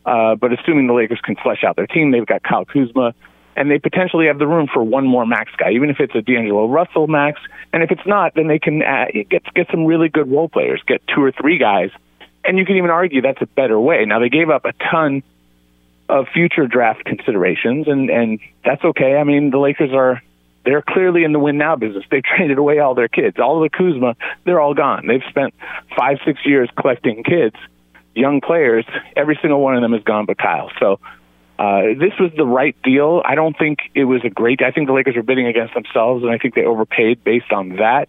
[0.04, 3.14] uh, but assuming the Lakers can flesh out their team, they've got Kyle Kuzma,
[3.56, 6.22] and they potentially have the room for one more max guy, even if it's a
[6.22, 7.40] D'Angelo Russell max.
[7.72, 10.82] And if it's not, then they can add, get get some really good role players,
[10.86, 11.90] get two or three guys,
[12.44, 14.04] and you can even argue that's a better way.
[14.04, 15.22] Now they gave up a ton
[16.08, 19.16] of future draft considerations, and and that's okay.
[19.16, 20.22] I mean, the Lakers are
[20.64, 22.04] they're clearly in the win now business.
[22.10, 23.38] They traded away all their kids.
[23.38, 25.06] All the Kuzma, they're all gone.
[25.06, 25.54] They've spent
[25.96, 27.56] five, six years collecting kids,
[28.14, 28.84] young players.
[29.16, 30.70] Every single one of them is gone but Kyle.
[30.78, 31.00] So
[31.58, 33.22] uh, this was the right deal.
[33.24, 34.62] I don't think it was a great.
[34.62, 37.76] I think the Lakers were bidding against themselves, and I think they overpaid based on
[37.76, 38.08] that.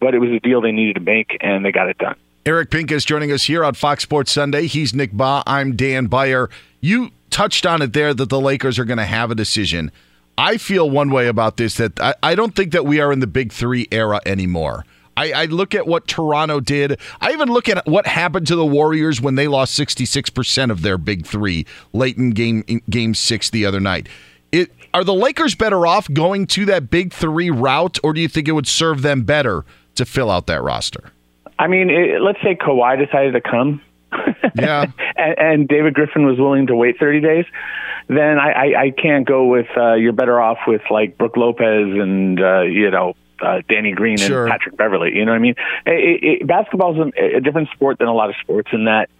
[0.00, 2.16] But it was a deal they needed to make, and they got it done.
[2.46, 4.66] Eric Pink is joining us here on Fox Sports Sunday.
[4.66, 5.42] He's Nick Bahe.
[5.46, 6.48] I'm Dan Beyer.
[6.80, 9.92] You touched on it there that the Lakers are going to have a decision.
[10.38, 13.20] I feel one way about this that I, I don't think that we are in
[13.20, 14.84] the big three era anymore.
[15.16, 16.98] I, I, look at what Toronto did.
[17.20, 20.96] I even look at what happened to the Warriors when they lost 66% of their
[20.96, 24.08] big three late in game in game six the other night.
[24.50, 28.28] It, are the Lakers better off going to that big three route, or do you
[28.28, 29.64] think it would serve them better
[29.96, 31.12] to fill out that roster?
[31.58, 33.82] I mean, it, let's say Kawhi decided to come.
[34.56, 34.86] Yeah.
[35.16, 37.44] and, and David Griffin was willing to wait 30 days
[38.10, 41.86] then I, I, I can't go with uh, you're better off with like Brook Lopez
[41.96, 44.44] and uh, you know uh, Danny Green sure.
[44.44, 45.14] and Patrick Beverley.
[45.14, 45.54] You know what I mean?
[45.86, 49.10] It, it, basketball is a, a different sport than a lot of sports in that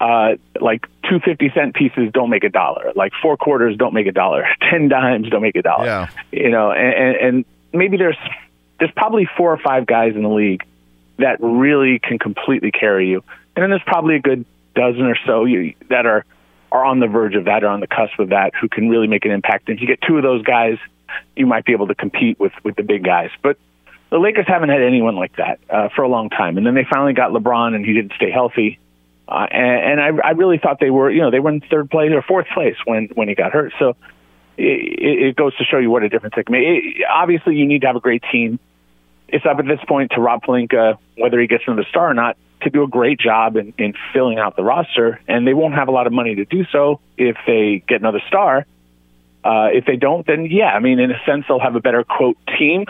[0.00, 2.92] uh, like two fifty cent pieces don't make a dollar.
[2.94, 4.44] Like four quarters don't make a dollar.
[4.70, 5.86] Ten dimes don't make a dollar.
[5.86, 6.10] Yeah.
[6.30, 8.18] You know, and, and, and maybe there's
[8.78, 10.62] there's probably four or five guys in the league
[11.18, 13.22] that really can completely carry you,
[13.56, 14.44] and then there's probably a good
[14.74, 16.24] dozen or so you, that are
[16.72, 19.06] are on the verge of that or on the cusp of that who can really
[19.06, 19.68] make an impact.
[19.68, 20.76] And if you get two of those guys,
[21.36, 23.30] you might be able to compete with with the big guys.
[23.42, 23.56] But
[24.10, 26.56] the Lakers haven't had anyone like that uh, for a long time.
[26.56, 28.78] And then they finally got LeBron, and he didn't stay healthy.
[29.26, 31.90] Uh, and, and I, I really thought they were, you know, they were in third
[31.90, 33.72] place or fourth place when when he got hurt.
[33.78, 33.96] So
[34.56, 36.62] it, it goes to show you what a difference it can make.
[36.64, 38.58] It, obviously, you need to have a great team.
[39.28, 42.36] It's up at this point to Rob Pelinka, whether he gets another star or not,
[42.64, 45.20] to do a great job in, in filling out the roster.
[45.28, 48.22] And they won't have a lot of money to do so if they get another
[48.26, 48.66] star.
[49.44, 52.02] Uh, if they don't, then yeah, I mean, in a sense, they'll have a better
[52.02, 52.86] quote team.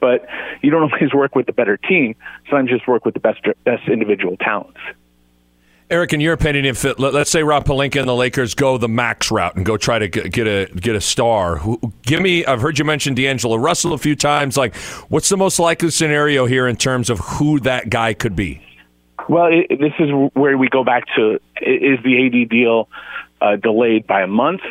[0.00, 0.26] But
[0.62, 2.16] you don't always work with the better team.
[2.48, 4.80] Sometimes just work with the best best individual talents.
[5.88, 8.88] Eric, in your opinion, if it, let's say Rob Pelinka and the Lakers go the
[8.88, 11.60] max route and go try to get a get a star,
[12.02, 12.44] give me.
[12.44, 14.56] I've heard you mention D'Angelo Russell a few times.
[14.56, 14.74] Like,
[15.08, 18.65] what's the most likely scenario here in terms of who that guy could be?
[19.28, 22.88] Well, it, this is where we go back to: is the AD deal
[23.40, 24.62] uh, delayed by a month?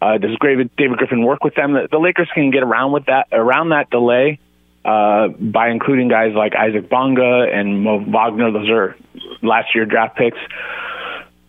[0.00, 1.72] Uh, does David Griffin work with them?
[1.72, 4.38] The, the Lakers can get around with that around that delay
[4.84, 8.52] uh, by including guys like Isaac Bonga and Mo Wagner.
[8.52, 8.96] Those are
[9.42, 10.38] last year draft picks.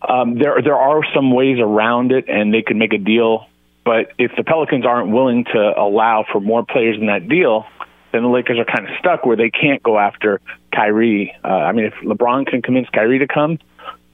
[0.06, 3.46] Um, there there are some ways around it, and they could make a deal.
[3.84, 7.66] But if the Pelicans aren't willing to allow for more players in that deal,
[8.12, 10.40] then the Lakers are kind of stuck where they can't go after
[10.78, 11.34] Kyrie.
[11.44, 13.58] Uh, I mean, if LeBron can convince Kyrie to come,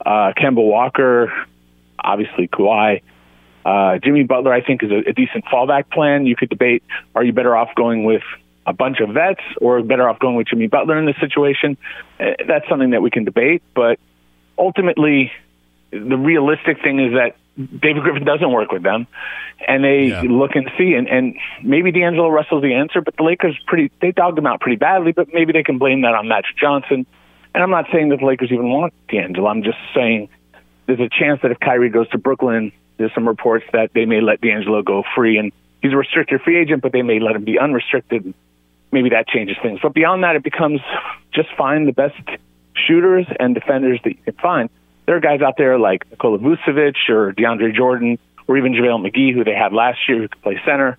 [0.03, 1.31] uh, Kemba Walker,
[1.99, 3.01] obviously Kawhi,
[3.65, 6.25] uh, Jimmy Butler, I think is a, a decent fallback plan.
[6.25, 8.23] You could debate: Are you better off going with
[8.65, 11.77] a bunch of vets or better off going with Jimmy Butler in this situation?
[12.19, 13.61] Uh, that's something that we can debate.
[13.75, 13.99] But
[14.57, 15.31] ultimately,
[15.91, 19.07] the realistic thing is that David Griffin doesn't work with them,
[19.65, 20.21] and they yeah.
[20.21, 20.93] look and see.
[20.93, 24.59] And, and maybe D'Angelo Russell's the answer, but the Lakers pretty they dogged him out
[24.59, 25.11] pretty badly.
[25.11, 27.05] But maybe they can blame that on Magic Johnson.
[27.53, 29.47] And I'm not saying that the Lakers even want D'Angelo.
[29.47, 30.27] I'm just saying
[30.87, 34.19] there's a chance that if Kyrie goes to Brooklyn, there's some reports that they may
[34.19, 37.45] let D'Angelo go free, and he's a restricted free agent, but they may let him
[37.45, 38.33] be unrestricted
[38.95, 39.79] maybe that changes things.
[39.83, 40.79] But beyond that, it becomes
[41.33, 42.15] just find the best
[42.73, 44.69] shooters and defenders that you can find.
[45.05, 49.33] There are guys out there like Nikola Vucevic or DeAndre Jordan or even JaVale McGee,
[49.33, 50.97] who they had last year, who could play center.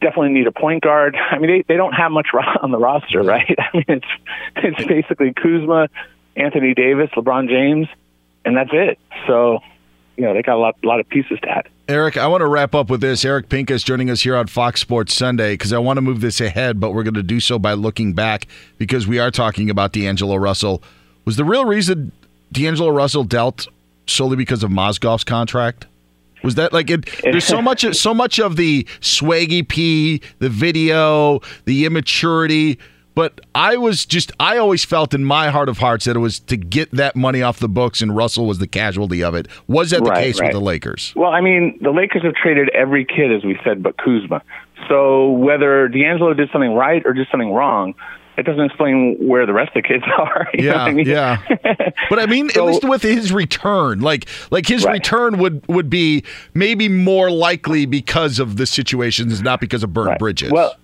[0.00, 1.16] Definitely need a point guard.
[1.30, 2.28] I mean, they, they don't have much
[2.62, 3.54] on the roster, right?
[3.58, 4.06] I mean, it's
[4.56, 5.88] it's basically Kuzma,
[6.36, 7.88] Anthony Davis, LeBron James,
[8.44, 8.98] and that's it.
[9.26, 9.60] So,
[10.16, 11.68] you know, they got a lot, a lot of pieces to add.
[11.88, 13.24] Eric, I want to wrap up with this.
[13.24, 16.40] Eric Pincus joining us here on Fox Sports Sunday because I want to move this
[16.40, 18.46] ahead, but we're going to do so by looking back
[18.76, 20.82] because we are talking about D'Angelo Russell.
[21.24, 22.12] Was the real reason
[22.52, 23.66] D'Angelo Russell dealt
[24.06, 25.86] solely because of Mozgov's contract?
[26.42, 27.08] Was that like it?
[27.22, 32.78] There's so much, so much of the swaggy p, the video, the immaturity
[33.16, 36.38] but I was just, I always felt in my heart of hearts that it was
[36.40, 39.48] to get that money off the books, and Russell was the casualty of it.
[39.68, 40.48] Was that the right, case right.
[40.48, 41.14] with the Lakers?
[41.16, 44.42] Well, I mean, the Lakers have traded every kid, as we said, but Kuzma.
[44.86, 47.94] So whether D'Angelo did something right or did something wrong,
[48.36, 50.48] it doesn't explain where the rest of the kids are.
[50.54, 51.06] yeah, I mean?
[51.06, 51.40] yeah.
[52.10, 54.94] But I mean, so, at least with his return, like like his right.
[54.94, 56.24] return would would be
[56.54, 60.18] maybe more likely because of the situations, not because of burnt right.
[60.18, 60.52] bridges.
[60.52, 60.74] Well,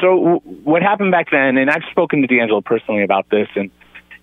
[0.00, 3.70] so what happened back then, and I've spoken to D'Angelo personally about this, and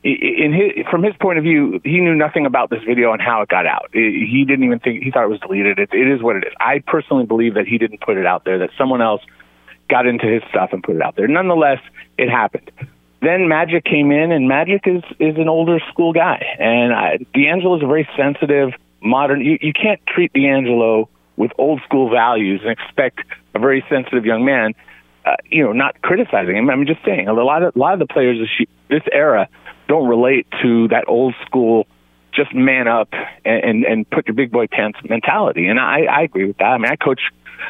[0.04, 3.44] in his, from his point of view, he knew nothing about this video and how
[3.44, 3.90] it got out.
[3.94, 5.78] He didn't even think he thought it was deleted.
[5.78, 6.54] It, it is what it is.
[6.60, 9.22] I personally believe that he didn't put it out there; that someone else
[9.92, 11.28] got into his stuff and put it out there.
[11.28, 11.80] Nonetheless,
[12.18, 12.72] it happened.
[13.22, 17.78] Then Magic came in, and Magic is is an older school guy, and I, D'Angelo
[17.78, 18.72] is a very sensitive,
[19.02, 19.42] modern.
[19.42, 23.20] You, you can't treat D'Angelo with old school values and expect
[23.54, 24.74] a very sensitive young man
[25.26, 26.70] uh, you know, not criticizing him.
[26.70, 29.48] I'm just saying a lot of a lot of the players this, this era
[29.88, 31.86] don't relate to that old school
[32.34, 33.10] just man up
[33.46, 35.68] and, and and put your big boy pants mentality.
[35.68, 36.66] And I I agree with that.
[36.66, 37.22] I mean, I coach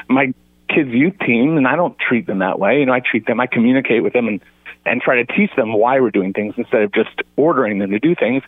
[0.07, 0.34] my
[0.74, 2.80] kids youth team, and I don't treat them that way.
[2.80, 4.41] You know, I treat them, I communicate with them, and
[4.84, 7.99] and try to teach them why we're doing things instead of just ordering them to
[7.99, 8.43] do things.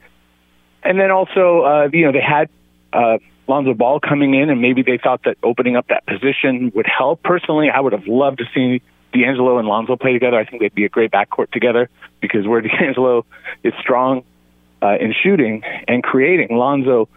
[0.81, 2.49] And then also, uh, you know, they had
[2.91, 6.87] uh, Lonzo Ball coming in, and maybe they thought that opening up that position would
[6.87, 7.21] help.
[7.21, 8.81] Personally, I would have loved to see
[9.13, 12.61] D'Angelo and Lonzo play together, I think they'd be a great backcourt together because where
[12.61, 13.25] D'Angelo
[13.63, 14.23] is strong
[14.81, 17.07] uh, in shooting and creating, Lonzo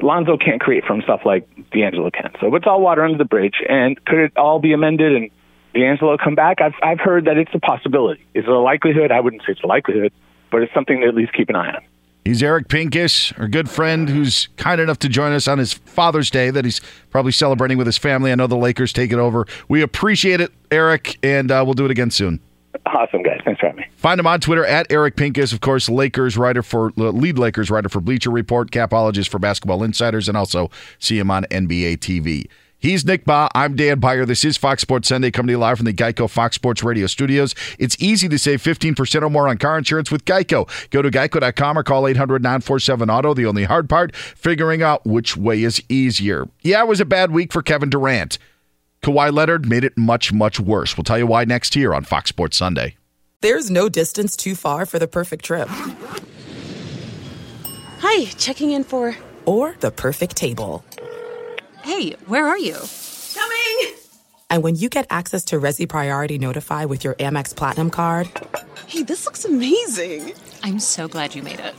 [0.00, 2.30] Lonzo can't create for himself like D'Angelo can.
[2.40, 3.56] So it's all water under the bridge.
[3.68, 5.30] And could it all be amended and
[5.74, 6.60] D'Angelo come back?
[6.60, 8.20] I've I've heard that it's a possibility.
[8.34, 9.10] Is it a likelihood?
[9.10, 10.12] I wouldn't say it's a likelihood,
[10.50, 11.82] but it's something to at least keep an eye on.
[12.24, 16.30] He's Eric Pincus, our good friend who's kind enough to join us on his Father's
[16.30, 16.80] Day that he's
[17.10, 18.30] probably celebrating with his family.
[18.30, 19.46] I know the Lakers take it over.
[19.68, 22.40] We appreciate it, Eric, and uh, we'll do it again soon.
[22.86, 23.40] Awesome, guys.
[23.44, 23.86] Thanks for having me.
[23.96, 27.70] Find him on Twitter at Eric Pincus, of course, Lakers writer for uh, lead Lakers
[27.70, 32.46] writer for Bleacher Report, capologist for Basketball Insiders, and also see him on NBA TV.
[32.80, 33.48] He's Nick Bahe.
[33.56, 34.24] I'm Dan Beyer.
[34.24, 37.08] This is Fox Sports Sunday coming to you live from the Geico Fox Sports Radio
[37.08, 37.52] studios.
[37.76, 40.68] It's easy to save 15% or more on car insurance with Geico.
[40.90, 43.34] Go to geico.com or call 800 947 Auto.
[43.34, 46.46] The only hard part, figuring out which way is easier.
[46.62, 48.38] Yeah, it was a bad week for Kevin Durant.
[49.02, 50.96] Kawhi Leonard made it much, much worse.
[50.96, 52.96] We'll tell you why next here on Fox Sports Sunday.
[53.40, 55.68] There's no distance too far for the perfect trip.
[58.00, 59.16] Hi, checking in for.
[59.46, 60.84] Or the perfect table.
[61.82, 62.76] Hey, where are you?
[63.34, 63.94] Coming!
[64.50, 68.28] And when you get access to Resy Priority Notify with your Amex Platinum card.
[68.86, 70.32] Hey, this looks amazing!
[70.64, 71.74] I'm so glad you made it.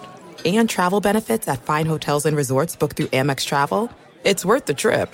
[0.46, 3.92] And travel benefits at fine hotels and resorts booked through Amex Travel.
[4.24, 5.14] It's worth the trip.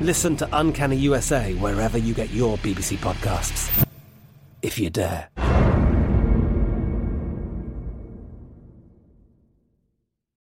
[0.00, 3.70] Listen to Uncanny USA wherever you get your BBC podcasts,
[4.60, 5.28] if you dare.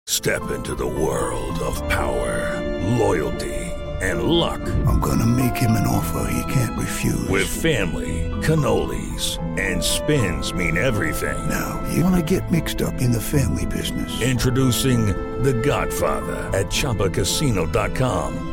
[0.08, 2.62] Step into the world of power,
[2.98, 3.54] loyalty,
[4.02, 4.62] and luck.
[4.88, 7.28] I'm going to make him an offer he can't refuse.
[7.28, 11.38] With family, cannolis, and spins mean everything.
[11.50, 14.22] Now, you want to get mixed up in the family business?
[14.22, 15.08] Introducing
[15.44, 18.53] The Godfather at Choppacasino.com.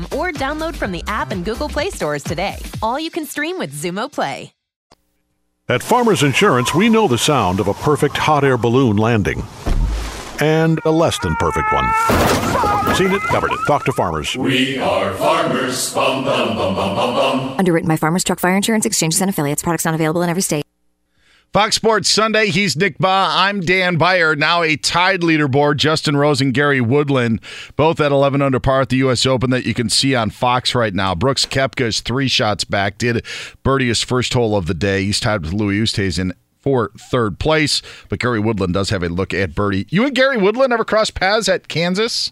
[0.05, 2.57] or download from the app and Google Play stores today.
[2.81, 4.53] All you can stream with Xumo Play.
[5.69, 9.43] At Farmers Insurance, we know the sound of a perfect hot air balloon landing
[10.41, 11.85] and a less than perfect one.
[12.95, 13.59] Seen it, covered it.
[13.67, 14.35] Talk to farmers.
[14.35, 15.93] We are farmers.
[15.93, 17.55] Bum, bum, bum, bum, bum, bum.
[17.57, 19.61] Underwritten by Farmers Truck Fire Insurance Exchanges and Affiliates.
[19.63, 20.65] Products not available in every state.
[21.53, 22.47] Fox Sports Sunday.
[22.47, 23.27] He's Nick Bahe.
[23.29, 24.37] I'm Dan Beyer.
[24.37, 25.75] Now a tied leaderboard.
[25.75, 27.41] Justin Rose and Gary Woodland,
[27.75, 29.25] both at 11 under par at the U.S.
[29.25, 31.13] Open that you can see on Fox right now.
[31.13, 32.97] Brooks Koepka is three shots back.
[32.97, 33.25] Did
[33.63, 35.03] birdie his first hole of the day.
[35.03, 37.81] He's tied with Louis Oosthuizen in for third place.
[38.07, 39.87] But Gary Woodland does have a look at birdie.
[39.89, 42.31] You and Gary Woodland ever crossed paths at Kansas?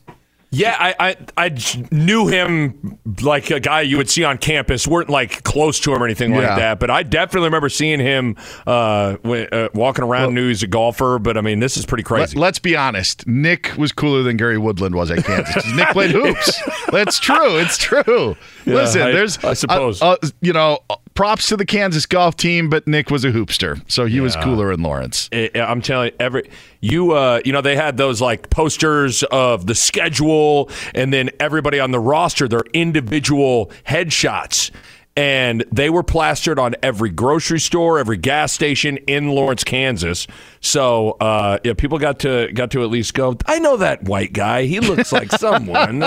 [0.51, 0.95] Yeah, I,
[1.37, 1.57] I I
[1.91, 4.87] knew him like a guy you would see on campus.
[4.87, 8.35] weren't like close to him or anything like that, but I definitely remember seeing him
[8.65, 10.33] uh, w- uh, walking around.
[10.33, 12.35] knew he's a golfer, but I mean, this is pretty crazy.
[12.37, 13.27] Let, us be honest.
[13.27, 15.63] Nick was cooler than Gary Woodland was at Kansas.
[15.75, 16.59] Nick played hoops.
[16.91, 17.57] That's true.
[17.59, 18.35] It's true.
[18.65, 20.01] Yeah, Listen, I- there's I suppose.
[20.01, 20.79] uh, uh, you know
[21.19, 24.71] props to the Kansas golf team, but Nick was a hoopster, so he was cooler
[24.71, 25.27] in Lawrence.
[25.33, 26.49] I- I'm telling you, every
[26.79, 31.77] you uh, you know they had those like posters of the schedule, and then everybody
[31.81, 34.71] on the roster their individual headshots,
[35.17, 40.25] and they were plastered on every grocery store, every gas station in Lawrence, Kansas.
[40.61, 43.35] So uh, yeah, people got to got to at least go.
[43.45, 44.63] I know that white guy.
[44.67, 46.01] He looks like someone.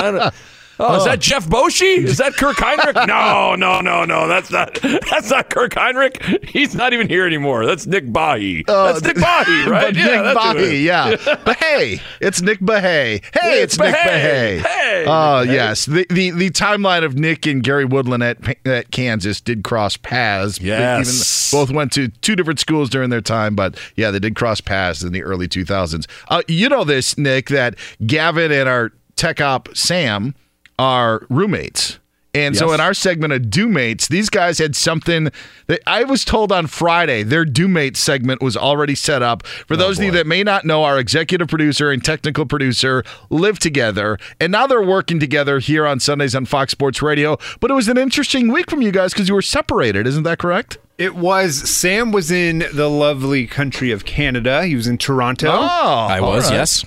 [0.83, 1.99] Oh, is that Jeff Boschee?
[1.99, 3.07] Is that Kirk Hinrich?
[3.12, 4.26] No, no, no, no.
[4.28, 4.74] That's not.
[5.11, 6.45] That's not Kirk Hinrich.
[6.49, 7.66] He's not even here anymore.
[7.66, 8.64] That's Nick Bahe.
[8.66, 9.95] that's Nick Bahe, right?
[9.95, 10.83] But Nick that's who it Bahe, is.
[10.83, 11.16] yeah.
[11.45, 13.22] but hey, it's Nick Bahe.
[13.35, 13.95] Hey, it's, it's Nick.
[13.95, 14.59] Bahe.
[14.61, 15.09] Hey, Oh,
[15.45, 15.47] Bahe.
[15.47, 15.87] yes.
[15.87, 20.61] The, the the timeline of Nick and Gary Woodland at, at Kansas did cross paths.
[20.61, 21.53] Yes.
[21.53, 24.61] Even both went to two different schools during their time, but yeah, they did cross
[24.61, 26.07] paths in the early 2000s.
[26.28, 27.76] Uh, you know this, Nick, that
[28.07, 30.35] Gavin and our tech op Sam
[30.78, 31.98] are roommates.
[32.34, 35.30] And so in our segment of Do Mates, these guys had something
[35.66, 39.46] that I was told on Friday their Do Mates segment was already set up.
[39.46, 43.04] For oh, those of you that may not know, our executive producer and technical producer
[43.28, 47.36] live together, and now they're working together here on Sundays on Fox Sports Radio.
[47.60, 50.38] But it was an interesting week from you guys because you were separated, isn't that
[50.38, 50.78] correct?
[50.96, 54.64] It was Sam was in the lovely country of Canada.
[54.64, 55.50] He was in Toronto.
[55.50, 56.56] Oh, I was, right.
[56.56, 56.84] yes.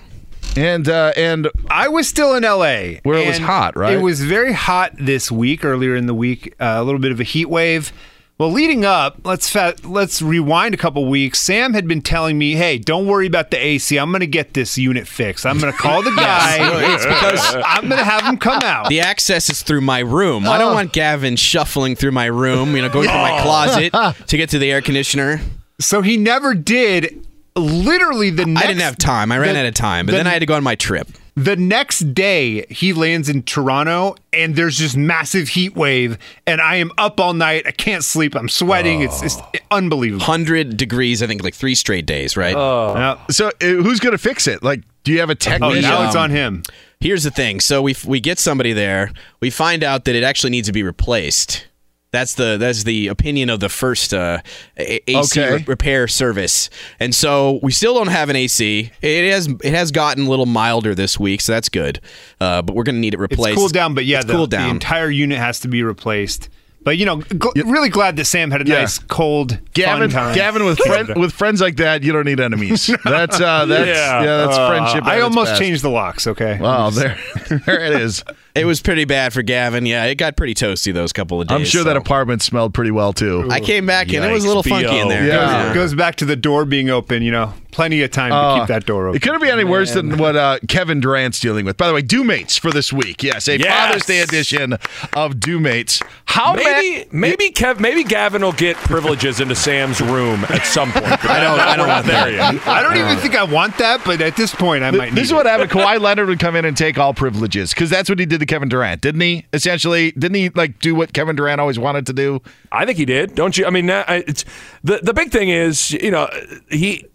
[0.57, 3.93] And uh, and I was still in LA, Where it was hot, right?
[3.97, 5.65] It was very hot this week.
[5.65, 7.91] Earlier in the week, uh, a little bit of a heat wave.
[8.37, 11.39] Well, leading up, let's fa- let's rewind a couple weeks.
[11.39, 13.97] Sam had been telling me, "Hey, don't worry about the AC.
[13.97, 15.45] I'm going to get this unit fixed.
[15.45, 16.57] I'm going to call the guy.
[16.93, 20.47] It's because- I'm going to have him come out." The access is through my room.
[20.49, 23.41] I don't want Gavin shuffling through my room, you know, going through my Oh.
[23.41, 23.93] closet
[24.27, 25.39] to get to the air conditioner.
[25.79, 27.25] So he never did.
[27.55, 29.31] Literally, the next, I didn't have time.
[29.31, 30.75] I ran the- out of time, but the- then I had to go on my
[30.75, 31.07] trip.
[31.37, 36.75] The next day, he lands in Toronto, and there's just massive heat wave, and I
[36.77, 37.63] am up all night.
[37.67, 38.35] I can't sleep.
[38.35, 39.01] I'm sweating.
[39.01, 39.37] It's, it's
[39.69, 40.19] unbelievable.
[40.21, 42.55] 100 degrees, I think, like three straight days, right?
[42.55, 44.63] Oh so uh, who's going to fix it?
[44.63, 45.83] Like, do you have a technician?
[45.91, 46.63] Um, it's on him.
[47.01, 47.59] Here's the thing.
[47.59, 49.11] So we we get somebody there.
[49.41, 51.67] We find out that it actually needs to be replaced.
[52.15, 54.39] That's the that's the opinion of the first uh,
[54.77, 55.55] AC Okay.
[55.55, 58.89] re- repair service, and so we still don't have an AC.
[59.01, 61.99] It has it has gotten a little milder this week, so that's good.
[62.39, 63.49] Uh, but we're going to need it replaced.
[63.53, 66.47] It's cooled down, but yeah, It's the, cooled the entire unit has to be replaced.
[66.83, 68.81] But you know, gl- really glad that Sam had a Yeah.
[68.81, 70.35] nice, cold, Gavin, fun time.
[70.35, 72.85] Gavin, with friend, with friends like that, you don't need enemies.
[73.03, 75.03] That's uh, that's yeah, that's Uh, friendship.
[75.05, 75.61] I almost best.
[75.61, 76.27] changed the locks.
[76.27, 76.59] Okay.
[76.61, 77.17] Wow, there,
[77.65, 78.23] there it is.
[78.55, 79.85] It was pretty bad for Gavin.
[79.85, 81.55] Yeah, it got pretty toasty those couple of days.
[81.55, 83.47] I'm sure that apartment smelled pretty well too.
[83.51, 85.27] I came back and it was a little funky in there.
[85.27, 85.73] Yeah.
[85.73, 87.21] Goes, goes back to the door being open.
[87.21, 89.17] You know, plenty of time to Uh, keep that door open.
[89.17, 91.75] It couldn't be any worse than what uh, Kevin Durant's dealing with.
[91.75, 93.23] By the way, Do Mates for this week.
[93.23, 93.67] Yes, a Yes.
[93.87, 94.77] Father's Day edition
[95.13, 96.01] of Do Mates.
[96.23, 101.05] How maybe maybe Kev maybe Gavin will get privileges into Sam's room at some point.
[101.25, 102.53] I don't- I don't We're not want there that.
[102.55, 102.67] yet.
[102.67, 105.15] I don't even think I want that, but at this point, I might need.
[105.15, 105.71] This is what happened.
[105.71, 108.53] Kawhi Leonard would come in and take all privileges because that's what he did to
[108.53, 109.45] Kevin Durant, didn't he?
[109.53, 112.41] Essentially, didn't he like do what Kevin Durant always wanted to do?
[112.71, 113.35] I think he did.
[113.35, 113.65] Don't you?
[113.65, 116.29] I mean, the the big thing is, you know,
[116.69, 117.05] he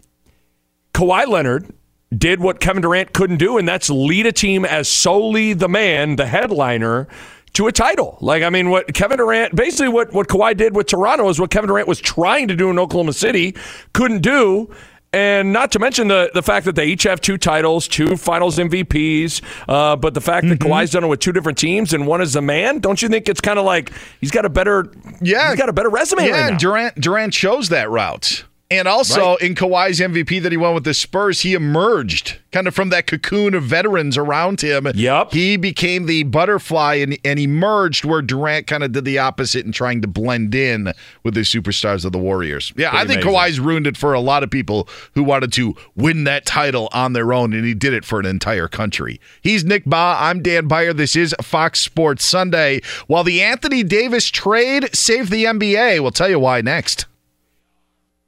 [0.95, 1.73] Kawhi Leonard
[2.17, 6.17] did what Kevin Durant couldn't do, and that's lead a team as solely the man,
[6.17, 7.09] the headliner.
[7.55, 10.87] To a title, like I mean, what Kevin Durant basically what what Kawhi did with
[10.87, 13.57] Toronto is what Kevin Durant was trying to do in Oklahoma City,
[13.93, 14.71] couldn't do,
[15.13, 18.59] and not to mention the the fact that they each have two titles, two Finals
[18.59, 22.21] MVPs, uh, but the fact that Kawhi's done it with two different teams and one
[22.21, 22.79] is a man.
[22.79, 25.73] Don't you think it's kind of like he's got a better Yeah, he's got a
[25.73, 26.59] better resume Yeah, right.
[26.59, 28.45] Durant Durant chose that route.
[28.73, 29.41] And also Right.
[29.41, 33.09] in Kawhi's MVP that he won with the Spurs, he emerged kind of from that
[33.09, 34.87] cocoon of veterans around him.
[34.95, 35.33] Yep.
[35.33, 39.73] He became the butterfly and, and emerged where Durant kind of did the opposite in
[39.73, 40.93] trying to blend in
[41.25, 42.73] with the superstars of the Warriors.
[42.77, 43.33] Yeah, I think amazing.
[43.33, 47.13] Kawhi's ruined it for a lot of people who wanted to win that title on
[47.13, 49.21] their own, and he did it for an entire country.
[49.41, 50.17] He's Nick Bahe.
[50.21, 50.93] I'm Dan Beyer.
[50.93, 52.83] This is Fox Sports Sunday.
[53.09, 57.07] While the Anthony Davis trade saved the NBA, we'll tell you why next.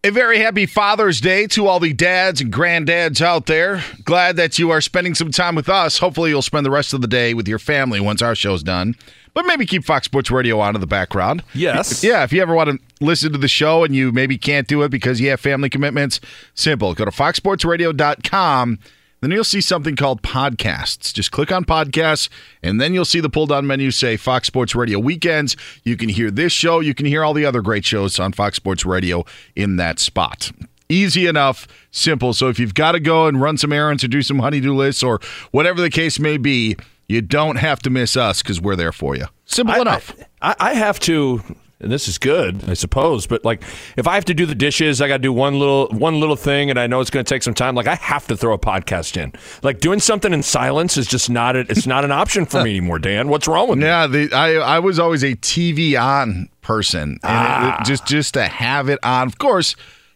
[0.05, 3.85] A very happy Father's Day to all the dads and granddads out there.
[4.03, 5.99] Glad that you are spending some time with us.
[5.99, 8.97] Hopefully, you'll spend the rest of the day with your family once our show's done.
[9.33, 11.45] But maybe keep Fox Sports Radio on in the background.
[11.55, 12.03] Yes.
[12.13, 14.83] Yeah, if you ever want to listen to the show and you maybe can't do
[14.83, 16.19] it because you have family commitments,
[16.57, 16.95] simple.
[16.95, 18.81] Go to foxsportsradio.com.
[19.23, 21.15] Then you'll see something called podcasts.
[21.15, 22.29] Just click on podcasts,
[22.63, 25.57] and then you'll see the pull down menu say Fox Sports Radio Weekends.
[25.85, 26.81] You can hear this show.
[26.81, 29.25] You can hear all the other great shows on Fox Sports Radio
[29.57, 30.51] in that spot.
[30.89, 32.35] Easy enough, simple.
[32.35, 35.03] So if you've got to go and run some errands or do some honeydew lists
[35.05, 35.21] or
[35.53, 36.77] whatever the case may be,
[37.09, 39.27] you don't have to miss us because we're there for you.
[39.47, 40.15] Simple I- enough.
[40.43, 41.43] I, I have to,
[41.83, 43.27] and this is good, I suppose.
[43.27, 43.63] But like,
[43.97, 46.37] if I have to do the dishes, I got to do one little one little
[46.37, 47.75] thing, and I know it's going to take some time.
[47.75, 49.33] Like, I have to throw a podcast in.
[49.63, 52.71] Like, doing something in silence is just not a, it's not an option for me
[52.79, 52.99] anymore.
[52.99, 53.85] Dan, what's wrong with me?
[53.87, 57.81] Yeah, I I was always a TV on person, and it- Ah.
[57.81, 59.27] it- just just to have it on.
[59.27, 59.75] Of course,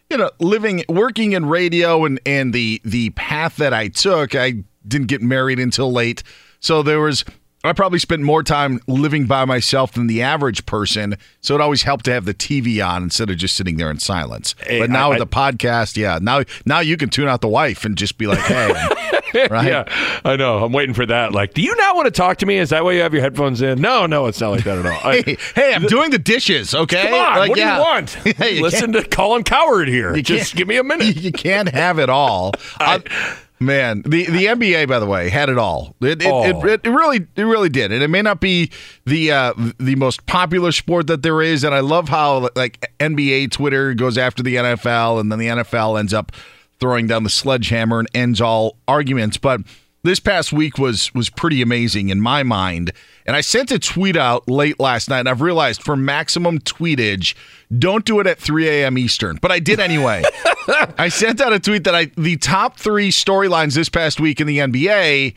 [0.09, 4.63] you know, living working in radio and and the the path that I took, I
[4.87, 6.23] didn't get married until late,
[6.59, 7.25] so there was.
[7.67, 11.83] I probably spent more time living by myself than the average person, so it always
[11.83, 14.55] helped to have the TV on instead of just sitting there in silence.
[14.65, 17.47] Hey, but now I- with the podcast, yeah, now now you can tune out the
[17.47, 18.67] wife and just be like, "Hey,
[19.49, 19.67] right?
[19.67, 20.63] Yeah, I know.
[20.63, 21.31] I'm waiting for that.
[21.33, 22.57] Like, do you not want to talk to me?
[22.57, 23.79] Is that why you have your headphones in?
[23.81, 24.99] No, no, it's not like that at all.
[25.11, 27.03] I- hey, hey, I'm doing the dishes, okay?
[27.03, 27.73] Come on, Like, what yeah.
[27.75, 28.09] do you want?
[28.37, 30.15] Hey, you Listen to Colin Cowherd here.
[30.15, 31.15] You Just give me a minute.
[31.17, 32.51] You can't have it all.
[32.79, 35.95] I, uh, Man, the the NBA, by the way, had it all.
[35.99, 36.43] It it, Oh.
[36.43, 38.69] it, it really it really did, and it may not be
[39.05, 41.63] the uh, the most popular sport that there is.
[41.63, 45.99] And I love how like NBA Twitter goes after the NFL, and then the NFL
[45.99, 46.31] ends up
[46.79, 49.37] throwing down the sledgehammer and ends all arguments.
[49.37, 49.61] But
[50.07, 52.91] this past week was was pretty amazing in my mind.
[53.25, 57.35] And I sent a tweet out late last night, and I've realized for maximum tweetage,
[57.77, 58.97] don't do it at 3 a.m.
[58.97, 59.37] Eastern.
[59.41, 60.23] But I did anyway.
[60.97, 64.47] I sent out a tweet that I the top three storylines this past week in
[64.47, 65.35] the NBA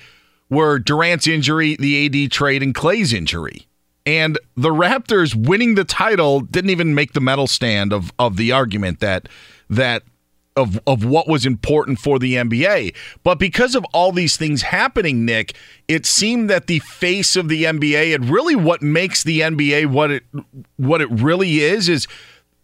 [0.49, 3.67] were Durant's injury, the AD trade, and Klay's injury.
[4.07, 8.53] And the Raptors winning the title didn't even make the medal stand of of the
[8.53, 9.29] argument that
[9.69, 10.03] that
[10.57, 12.95] of of what was important for the NBA.
[13.23, 15.55] But because of all these things happening, Nick,
[15.89, 20.11] it seemed that the face of the NBA and really what makes the NBA what
[20.11, 20.25] it
[20.77, 22.07] what it really is is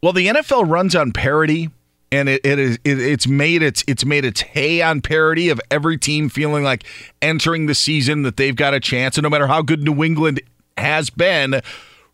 [0.03, 1.71] well, the NFL runs on parity.
[2.13, 5.61] And it, it is it, it's made its it's made its hay on parity of
[5.73, 6.85] every team feeling like
[7.21, 10.41] entering the season that they've got a chance, and no matter how good New England
[10.79, 11.61] has been,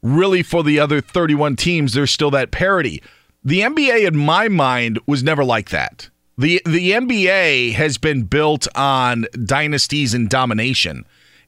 [0.02, 3.02] really for the other 31 teams, there's still that parity.
[3.44, 6.08] The NBA, in my mind, was never like that.
[6.38, 11.04] The the NBA has been built on dynasties and domination.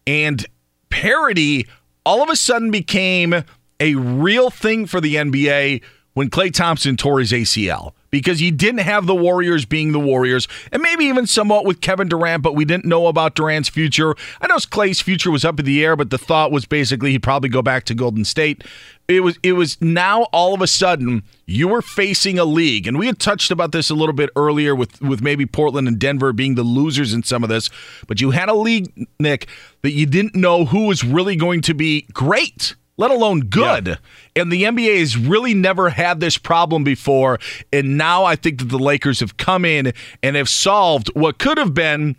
[0.06, 0.44] And
[0.90, 1.66] parity
[2.04, 3.44] all of a sudden became
[3.80, 5.82] a real thing for the NBA
[6.12, 10.46] when Klay Thompson tore his ACL because you didn't have the Warriors being the Warriors,
[10.70, 14.14] and maybe even somewhat with Kevin Durant, but we didn't know about Durant's future.
[14.40, 17.24] I know Klay's future was up in the air, but the thought was basically he'd
[17.24, 18.62] probably go back to Golden State.
[19.08, 23.00] It was it was now all of a sudden you were facing a league, and
[23.00, 26.32] we had touched about this a little bit earlier with with maybe Portland and Denver
[26.32, 27.68] being the losers in some of this,
[28.06, 29.48] but you had a league, Nick,
[29.82, 33.98] that you didn't know who was really going to be great let alone good.
[34.36, 37.38] And the NBA has really never had this problem before.
[37.72, 39.92] And now I think that the Lakers have come in
[40.22, 42.16] and have solved what could have been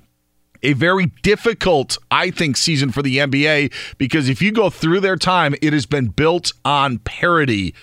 [0.63, 5.15] a very difficult, I think, season for the NBA because if you go through their
[5.15, 7.75] time, it has been built on parity.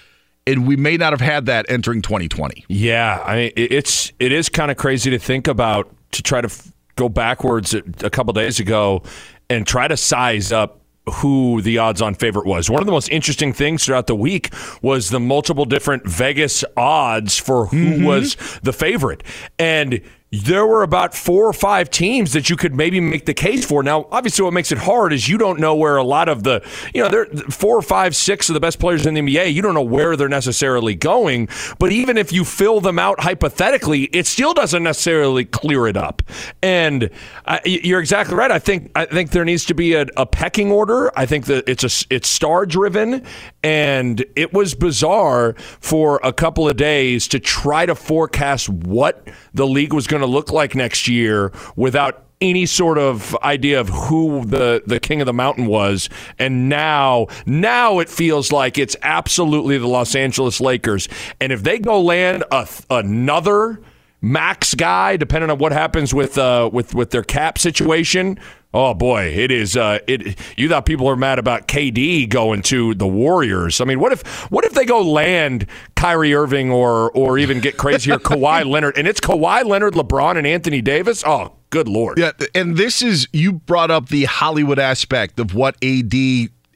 [0.47, 2.65] And we may not have had that entering 2020.
[2.69, 6.47] Yeah, I mean, it's it is kind of crazy to think about to try to
[6.47, 9.05] f- go backwards a, a couple days ago
[9.49, 12.71] and try to size up who the odds-on favorite was.
[12.71, 17.37] One of the most interesting things throughout the week was the multiple different Vegas odds
[17.39, 18.05] for who mm-hmm.
[18.05, 19.23] was the favorite,
[19.59, 20.01] and
[20.33, 23.83] there were about four or five teams that you could maybe make the case for.
[23.83, 26.67] Now, obviously, what makes it hard is you don't know where a lot of the,
[26.95, 29.53] you know, there four or five, six of the best players in the NBA.
[29.53, 31.49] You don't know where they're necessarily going.
[31.79, 36.23] But even if you fill them out hypothetically, it still doesn't necessarily clear it up.
[36.63, 37.05] And
[37.45, 38.51] uh, I, you're exactly right.
[38.51, 41.13] I think I think there needs to be a, a pecking order.
[41.19, 43.27] I think that it's a it's star driven,
[43.63, 49.67] and it was bizarre for a couple of days to try to forecast what the
[49.67, 54.45] league was going to look like next year without any sort of idea of who
[54.45, 56.11] the, the king of the mountain was.
[56.39, 61.09] And now now it feels like it's absolutely the Los Angeles Lakers.
[61.41, 63.81] And if they go land a, another
[64.23, 68.39] max guy depending on what happens with uh, with with their cap situation
[68.75, 69.77] Oh boy, it is.
[69.77, 70.39] Uh, it.
[70.57, 73.83] You thought people are mad about KD going to the Warriors?
[73.83, 77.77] I mean, what if what if they go land Kyrie Irving or or even get
[77.77, 81.23] crazier Kawhi Leonard and it's Kawhi Leonard, LeBron, and Anthony Davis?
[81.27, 82.19] Oh, good lord!
[82.19, 86.15] Yeah, and this is you brought up the Hollywood aspect of what AD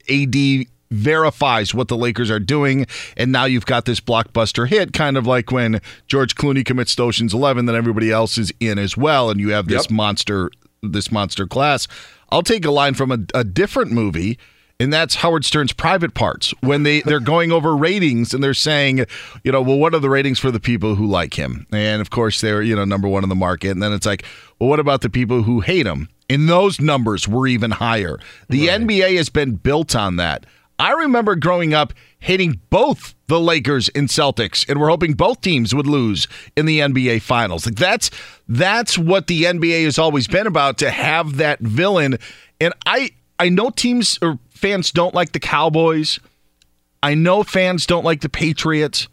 [0.07, 0.35] AD
[0.91, 2.85] verifies what the Lakers are doing,
[3.15, 7.03] and now you've got this blockbuster hit, kind of like when George Clooney commits to
[7.03, 9.91] Ocean's Eleven, then everybody else is in as well, and you have this Yep.
[9.91, 10.51] monster
[10.83, 11.87] this monster class.
[12.29, 14.37] I'll take a line from a, a different movie.
[14.79, 19.05] And that's Howard Stern's private parts when they, they're going over ratings and they're saying,
[19.43, 21.65] you know, well, what are the ratings for the people who like him?
[21.71, 23.71] And of course, they're, you know, number one in the market.
[23.71, 24.23] And then it's like,
[24.59, 26.09] well, what about the people who hate him?
[26.29, 28.19] And those numbers were even higher.
[28.49, 30.45] The NBA has been built on that.
[30.79, 35.73] I remember growing up hating both the Lakers and Celtics, and we're hoping both teams
[35.73, 37.65] would lose in the NBA Finals.
[37.65, 38.11] Like that's
[38.47, 42.17] that's what the NBA has always been about to have that villain.
[42.61, 46.19] And I I know teams or fans don't like the Cowboys.
[47.01, 49.07] I know fans don't like the Patriots.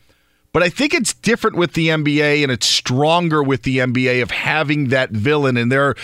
[0.52, 4.30] But I think it's different with the NBA and it's stronger with the NBA of
[4.30, 5.56] having that villain.
[5.56, 5.96] And they're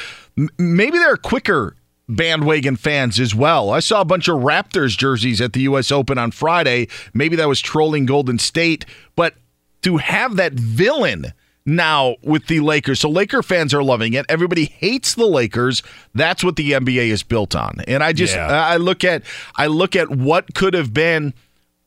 [0.58, 1.76] maybe they're quicker
[2.16, 3.70] bandwagon fans as well.
[3.70, 6.88] I saw a bunch of Raptors jerseys at the US Open on Friday.
[7.14, 8.84] Maybe that was trolling Golden State,
[9.16, 9.34] but
[9.82, 11.32] to have that villain
[11.66, 13.00] now with the Lakers.
[13.00, 14.26] So Laker fans are loving it.
[14.28, 15.82] Everybody hates the Lakers.
[16.14, 17.80] That's what the NBA is built on.
[17.86, 18.46] And I just Yeah.
[18.46, 19.22] I look at
[19.56, 21.34] I look at what could have been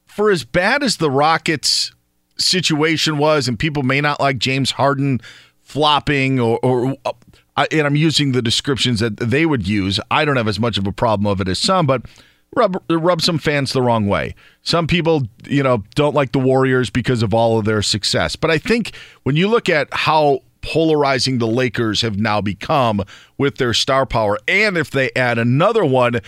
[0.06, 1.92] for as bad as the Rockets
[2.38, 5.22] situation was and people may not like James Harden
[5.62, 7.12] flopping or, or uh,
[7.56, 10.00] I, and I'm using the descriptions that they would use.
[10.10, 12.04] I don't have as much of a problem of it as some, but
[12.56, 14.36] rub rub some fans the wrong way.
[14.64, 18.36] Some people, you know, don't like the Warriors because of all of their success.
[18.36, 23.04] But I think when you look at how polarizing the Lakers have now become
[23.38, 26.22] with their star power, and if they add another one,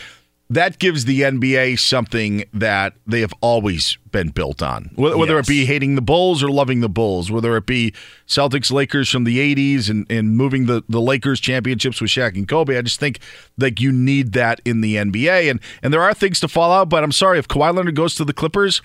[0.50, 4.92] that gives the NBA something that they have always been built on.
[4.96, 7.94] Whether, whether it be hating the Bulls or loving the Bulls, whether it be
[8.28, 12.48] Celtics Lakers from the 80s and, and moving the, the Lakers championships with Shaq and
[12.48, 13.20] Kobe, I just think
[13.58, 15.50] like you need that in the NBA.
[15.50, 18.14] And and there are things to fall out, but I'm sorry, if Kawhi Leonard goes
[18.16, 18.82] to the Clippers,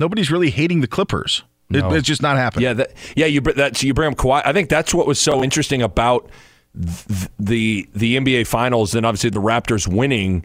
[0.00, 1.44] nobody's really hating the Clippers.
[1.70, 2.64] It, it's just not happening.
[2.64, 3.26] Yeah, that, yeah.
[3.26, 4.42] You that so you bring up Kawhi.
[4.44, 6.28] I think that's what was so interesting about
[6.74, 10.44] th- the the NBA Finals and obviously the Raptors winning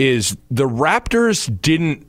[0.00, 2.06] is the Raptors didn't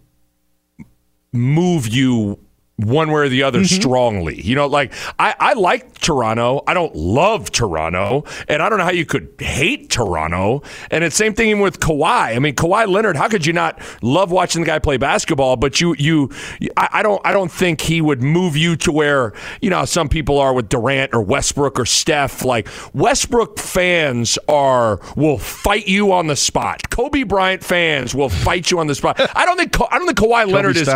[1.33, 2.39] move you
[2.83, 3.81] one way or the other mm-hmm.
[3.81, 4.41] strongly.
[4.41, 6.63] You know, like I, I like Toronto.
[6.67, 8.25] I don't love Toronto.
[8.47, 10.63] And I don't know how you could hate Toronto.
[10.89, 12.35] And it's same thing with Kawhi.
[12.35, 15.55] I mean, Kawhi Leonard, how could you not love watching the guy play basketball?
[15.55, 16.29] But you you
[16.77, 20.09] I, I don't I don't think he would move you to where, you know, some
[20.09, 22.43] people are with Durant or Westbrook or Steph.
[22.43, 26.89] Like Westbrook fans are will fight you on the spot.
[26.89, 29.19] Kobe Bryant fans will fight you on the spot.
[29.35, 30.87] I don't think I don't think Kawhi Leonard is,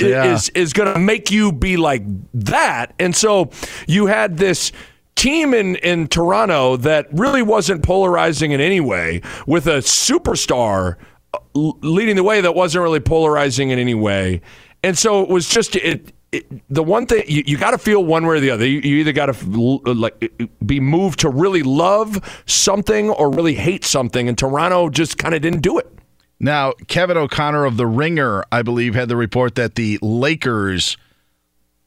[0.00, 0.32] yeah.
[0.32, 2.02] is is going to make you be like
[2.34, 2.94] that.
[2.98, 3.50] And so
[3.86, 4.72] you had this
[5.14, 10.96] team in, in Toronto that really wasn't polarizing in any way with a superstar
[11.34, 14.40] uh, leading the way that wasn't really polarizing in any way.
[14.82, 18.04] And so it was just it, it the one thing you, you got to feel
[18.04, 18.66] one way or the other.
[18.66, 19.46] You, you either got to
[19.92, 20.32] like
[20.64, 24.28] be moved to really love something or really hate something.
[24.28, 25.92] And Toronto just kind of didn't do it.
[26.40, 30.96] Now, Kevin O'Connor of The Ringer, I believe, had the report that the Lakers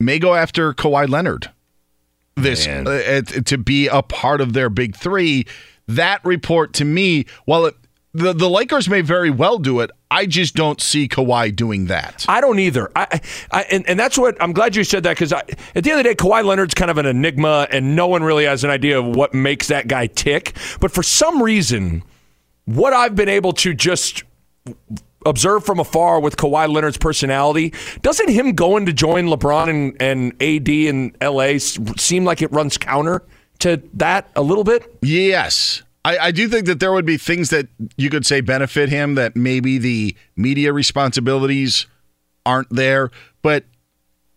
[0.01, 1.51] may go after Kawhi Leonard
[2.35, 5.45] this uh, to be a part of their big three.
[5.87, 7.75] That report to me, while it,
[8.13, 12.25] the the Lakers may very well do it, I just don't see Kawhi doing that.
[12.27, 12.89] I don't either.
[12.95, 13.19] I,
[13.51, 15.97] I and, and that's what I'm glad you said that because at the end of
[15.97, 18.99] the day, Kawhi Leonard's kind of an enigma, and no one really has an idea
[18.99, 20.55] of what makes that guy tick.
[20.79, 22.03] But for some reason,
[22.65, 24.23] what I've been able to just
[25.25, 30.33] observe from afar with Kawhi Leonard's personality, doesn't him going to join LeBron and, and
[30.41, 33.23] AD in LA seem like it runs counter
[33.59, 34.97] to that a little bit?
[35.01, 35.83] Yes.
[36.03, 39.15] I, I do think that there would be things that you could say benefit him
[39.15, 41.85] that maybe the media responsibilities
[42.45, 43.11] aren't there.
[43.41, 43.65] But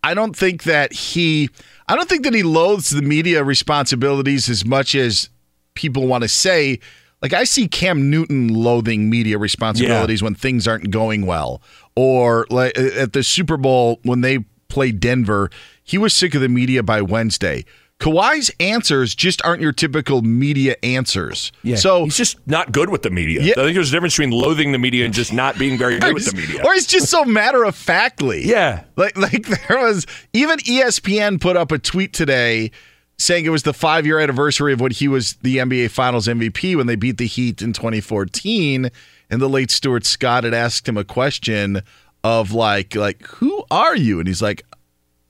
[0.03, 1.49] I don't think that he
[1.87, 5.29] I don't think that he loathes the media responsibilities as much as
[5.73, 6.79] people want to say.
[7.25, 11.59] Like I see Cam Newton loathing media responsibilities when things aren't going well.
[11.95, 15.49] Or like at the Super Bowl when they played Denver,
[15.83, 17.65] he was sick of the media by Wednesday.
[17.99, 21.51] Kawhi's answers just aren't your typical media answers.
[21.63, 23.41] Yeah, So he's just not good with the media.
[23.41, 23.53] Yeah.
[23.53, 26.13] I think there's a difference between loathing the media and just not being very good
[26.13, 26.61] with the media.
[26.63, 28.45] Or it's just so matter of factly.
[28.45, 28.83] Yeah.
[28.97, 32.69] Like like there was even ESPN put up a tweet today
[33.17, 36.75] saying it was the five year anniversary of when he was the NBA Finals MVP
[36.75, 38.89] when they beat the Heat in 2014,
[39.29, 41.81] and the late Stuart Scott had asked him a question
[42.23, 44.19] of like like who are you?
[44.19, 44.63] And he's like,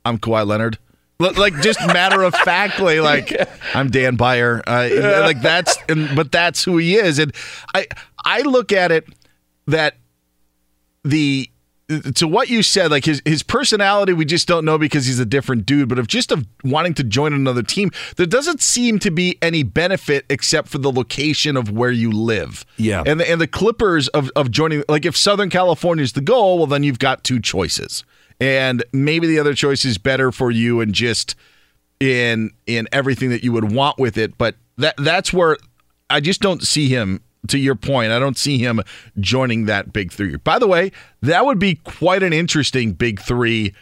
[0.03, 0.77] I'm Kawhi Leonard.
[1.19, 3.33] Like just matter of factly, like
[3.73, 4.89] I'm Dan Beyer, uh,
[5.21, 7.33] like that's, and, but that's who he is, and
[7.73, 7.87] I
[8.25, 9.07] I look at it
[9.67, 9.95] that
[11.03, 11.49] the
[12.15, 15.25] to what you said, like his his personality, we just don't know because he's a
[15.25, 15.87] different dude.
[15.87, 19.61] But of just of wanting to join another team, there doesn't seem to be any
[19.61, 22.65] benefit except for the location of where you live.
[22.77, 23.03] Yeah.
[23.05, 26.57] and the, and the Clippers of of joining, like if Southern California is the goal,
[26.57, 28.03] well then you've got two choices,
[28.39, 31.35] and maybe the other choice is better for you and just
[31.99, 34.37] in in everything that you would want with it.
[34.39, 35.57] But that that's where
[36.09, 37.21] I just don't see him.
[37.47, 38.81] To your point, I don't see him
[39.19, 40.35] joining that big three.
[40.37, 40.91] By the way,
[41.21, 43.73] that would be quite an interesting big three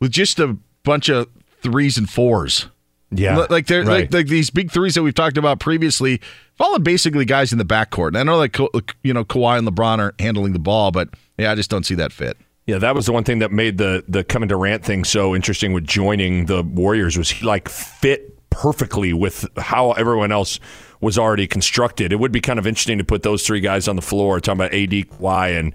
[0.00, 1.28] with just a bunch of
[1.62, 2.68] threes and fours.
[3.12, 4.12] Yeah, like they're like, right.
[4.12, 6.20] like these big threes that we've talked about previously,
[6.56, 8.08] followed basically guys in the backcourt.
[8.08, 8.56] And I know like
[9.02, 11.96] you know Kawhi and LeBron are handling the ball, but yeah, I just don't see
[11.96, 12.36] that fit.
[12.66, 15.72] Yeah, that was the one thing that made the the Kevin Durant thing so interesting
[15.72, 20.60] with joining the Warriors was he like fit perfectly with how everyone else
[21.00, 22.12] was already constructed.
[22.12, 24.60] It would be kind of interesting to put those three guys on the floor, talking
[24.60, 25.72] about AD, Kawhi, and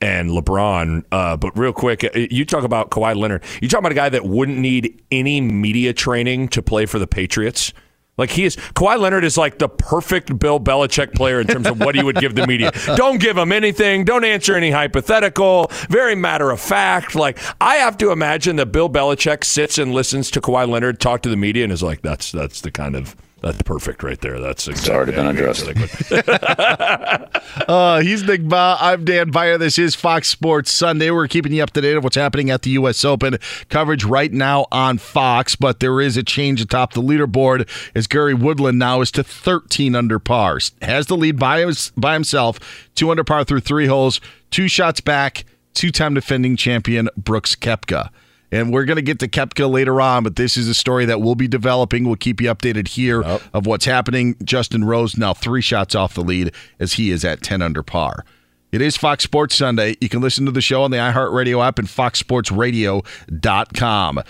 [0.00, 1.04] and LeBron.
[1.10, 3.42] Uh, but real quick, uh, you talk about Kawhi Leonard.
[3.60, 7.06] You talk about a guy that wouldn't need any media training to play for the
[7.06, 7.72] Patriots.
[8.18, 11.80] Like he is, Kawhi Leonard is like the perfect Bill Belichick player in terms of
[11.80, 12.72] what he would give the media.
[12.96, 14.04] Don't give him anything.
[14.04, 15.68] Don't answer any hypothetical.
[15.88, 17.14] Very matter of fact.
[17.14, 21.22] Like I have to imagine that Bill Belichick sits and listens to Kawhi Leonard talk
[21.22, 24.40] to the media and is like, "That's that's the kind of That's perfect right there.
[24.40, 25.68] That's exactly already been addressed.
[27.66, 28.76] Uh, he's Nick Bahe.
[28.80, 29.58] I'm Dan Beyer.
[29.58, 31.10] This is Fox Sports Sunday.
[31.10, 33.04] We're keeping you up to date of what's happening at the U.S.
[33.04, 33.36] Open.
[33.68, 38.32] Coverage right now on Fox, but there is a change atop the leaderboard as Gary
[38.32, 40.58] Woodland now is to 13 under par.
[40.82, 42.58] Has the lead by, his, by himself,
[42.94, 44.20] two under par through three holes,
[44.50, 48.10] two shots back, two time defending champion Brooks Koepka.
[48.50, 51.20] And we're going to get to Koepka later on, but this is a story that
[51.20, 52.04] we'll be developing.
[52.04, 54.36] We'll keep you updated here of what's happening.
[54.42, 58.24] Justin Rose now three shots off the lead as he is at 10 under par.
[58.72, 59.96] It is Fox Sports Sunday.
[60.00, 64.20] You can listen to the show on the iHeartRadio app and foxsportsradio.com.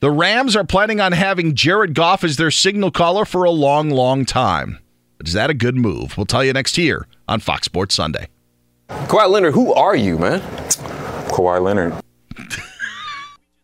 [0.00, 3.90] The Rams are planning on having Jared Goff as their signal caller for a long,
[3.90, 4.78] long time.
[5.18, 6.16] But is that a good move?
[6.16, 8.28] We'll tell you next here on Fox Sports Sunday.
[8.88, 10.40] Kawhi Leonard, who are you, man?
[11.28, 12.01] Kawhi Leonard.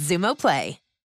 [0.00, 0.78] Xumo Play.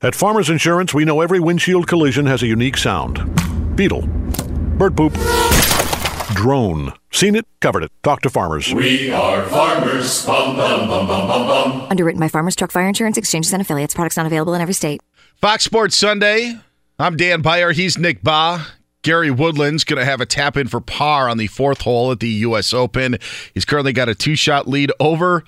[0.00, 3.18] At Farmers Insurance, we know every windshield collision has a unique sound.
[3.74, 4.02] Beetle.
[4.78, 5.12] Bird poop.
[6.34, 6.92] Drone.
[7.10, 7.90] Seen it, covered it.
[8.04, 8.72] Talk to farmers.
[8.72, 10.24] We are farmers.
[10.24, 11.86] Bum, bum, bum, bum, bum, bum.
[11.90, 13.92] Underwritten by Farmers Truck Fire Insurance Exchanges and Affiliates.
[13.92, 15.00] Products not available in every state.
[15.40, 16.54] Fox Sports Sunday.
[17.00, 17.72] I'm Dan Beyer.
[17.72, 18.64] He's Nick Bahe.
[19.02, 22.20] Gary Woodland's going to have a tap in for par on the fourth hole at
[22.20, 22.72] the U.S.
[22.72, 23.18] Open.
[23.52, 25.42] He's currently got a two shot lead over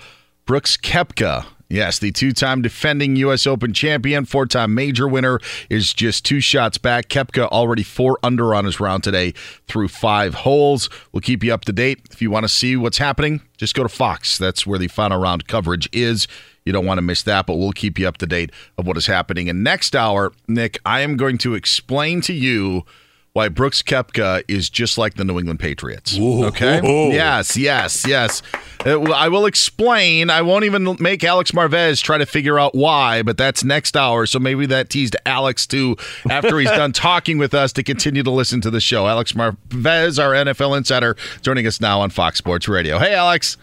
[0.45, 1.47] Brooks Koepka.
[1.71, 3.47] Yes, the two time defending U.S.
[3.47, 5.39] Open champion, four time major winner,
[5.71, 7.09] is just two shots back.
[7.09, 9.35] Koepka already four under on his round today
[9.69, 10.91] through five holes.
[11.13, 12.01] We'll keep you up to date.
[12.11, 14.37] If you want to see what's happening, just go to Fox.
[14.37, 16.27] That's where the final round coverage is.
[16.65, 18.97] You don't want to miss that, but we'll keep you up to date of what
[18.97, 19.49] is happening.
[19.49, 22.85] And next hour, Nick, I am going to explain to you
[23.33, 26.19] why Brooks Koepka is just like the New England Patriots.
[26.19, 26.81] Okay?
[27.13, 28.43] Yes, yes, yes.
[28.85, 30.31] Uh, I will explain.
[30.31, 34.27] I won't even make Alex Marvez try to figure out why, but that's next hour.
[34.27, 35.97] So maybe that teased Alex too
[36.29, 39.07] after he's done talking with us to continue to listen to the show.
[39.07, 42.99] Alex Marvez, our NFL insider, joining us now on Fox Sports Radio.
[42.99, 43.57] Hey, Alex.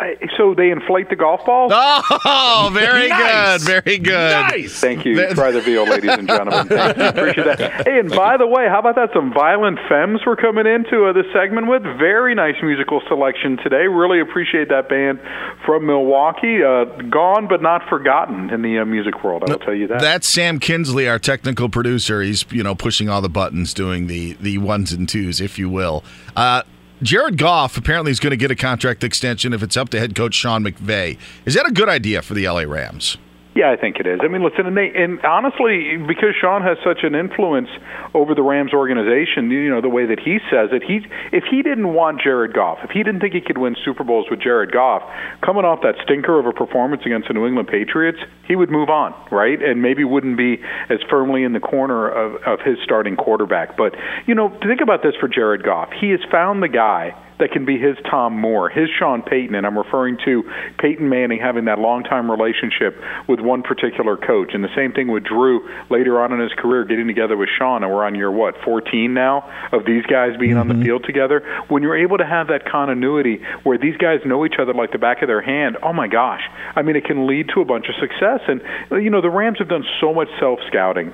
[0.00, 1.72] I- So they inflate the golf balls?
[2.24, 3.64] Oh, very Nice.
[3.64, 3.84] good.
[3.84, 4.70] Very good.
[4.70, 5.26] Thank you.
[5.34, 6.68] Try the veal, ladies and gentlemen.
[6.68, 7.04] Thank you.
[7.04, 7.86] Appreciate that.
[7.86, 9.10] Hey, and by the way, how about that?
[9.14, 11.82] Some violent femmes we're coming into uh, this segment with.
[11.82, 13.86] Very nice musical selection today.
[13.86, 15.20] Really appreciate that band
[15.64, 16.62] from Milwaukee.
[16.62, 19.44] Uh, gone but not forgotten in the uh, music world.
[19.46, 20.00] I will tell you that.
[20.00, 22.22] That's Sam Kinsley, our technical producer.
[22.22, 25.68] He's you know pushing all the buttons, doing the the ones and twos, if you
[25.68, 26.04] will.
[26.36, 26.62] Uh,
[27.02, 30.14] Jared Goff apparently is going to get a contract extension if it's up to head
[30.14, 31.18] coach Sean McVay.
[31.46, 33.16] Is that a good idea for the LA Rams?
[33.52, 34.20] Yeah, I think it is.
[34.22, 37.68] I mean, listen, and, they, and honestly, because Sean has such an influence
[38.14, 41.02] over the Rams organization, you know, the way that he says it, he
[41.36, 44.26] if he didn't want Jared Goff, if he didn't think he could win Super Bowls
[44.30, 45.02] with Jared Goff,
[45.44, 48.88] coming off that stinker of a performance against the New England Patriots, he would move
[48.88, 49.60] on, right?
[49.60, 53.76] And maybe wouldn't be as firmly in the corner of, of his starting quarterback.
[53.76, 53.94] But,
[54.26, 55.90] you know, think about this for Jared Goff.
[56.00, 59.66] He has found the guy that can be his Tom Moore, his Sean Payton, and
[59.66, 60.44] I'm referring to
[60.78, 62.96] Peyton Manning having that long-time relationship
[63.28, 66.84] with one particular coach, and the same thing with Drew later on in his career
[66.84, 70.52] getting together with Sean, and we're on year what 14 now of these guys being
[70.52, 70.60] mm-hmm.
[70.60, 70.84] on the mm-hmm.
[70.84, 71.64] field together.
[71.68, 74.98] When you're able to have that continuity where these guys know each other like the
[74.98, 76.42] back of their hand, oh my gosh,
[76.76, 78.40] I mean it can lead to a bunch of success.
[78.48, 78.60] And
[79.02, 81.12] you know the Rams have done so much self-scouting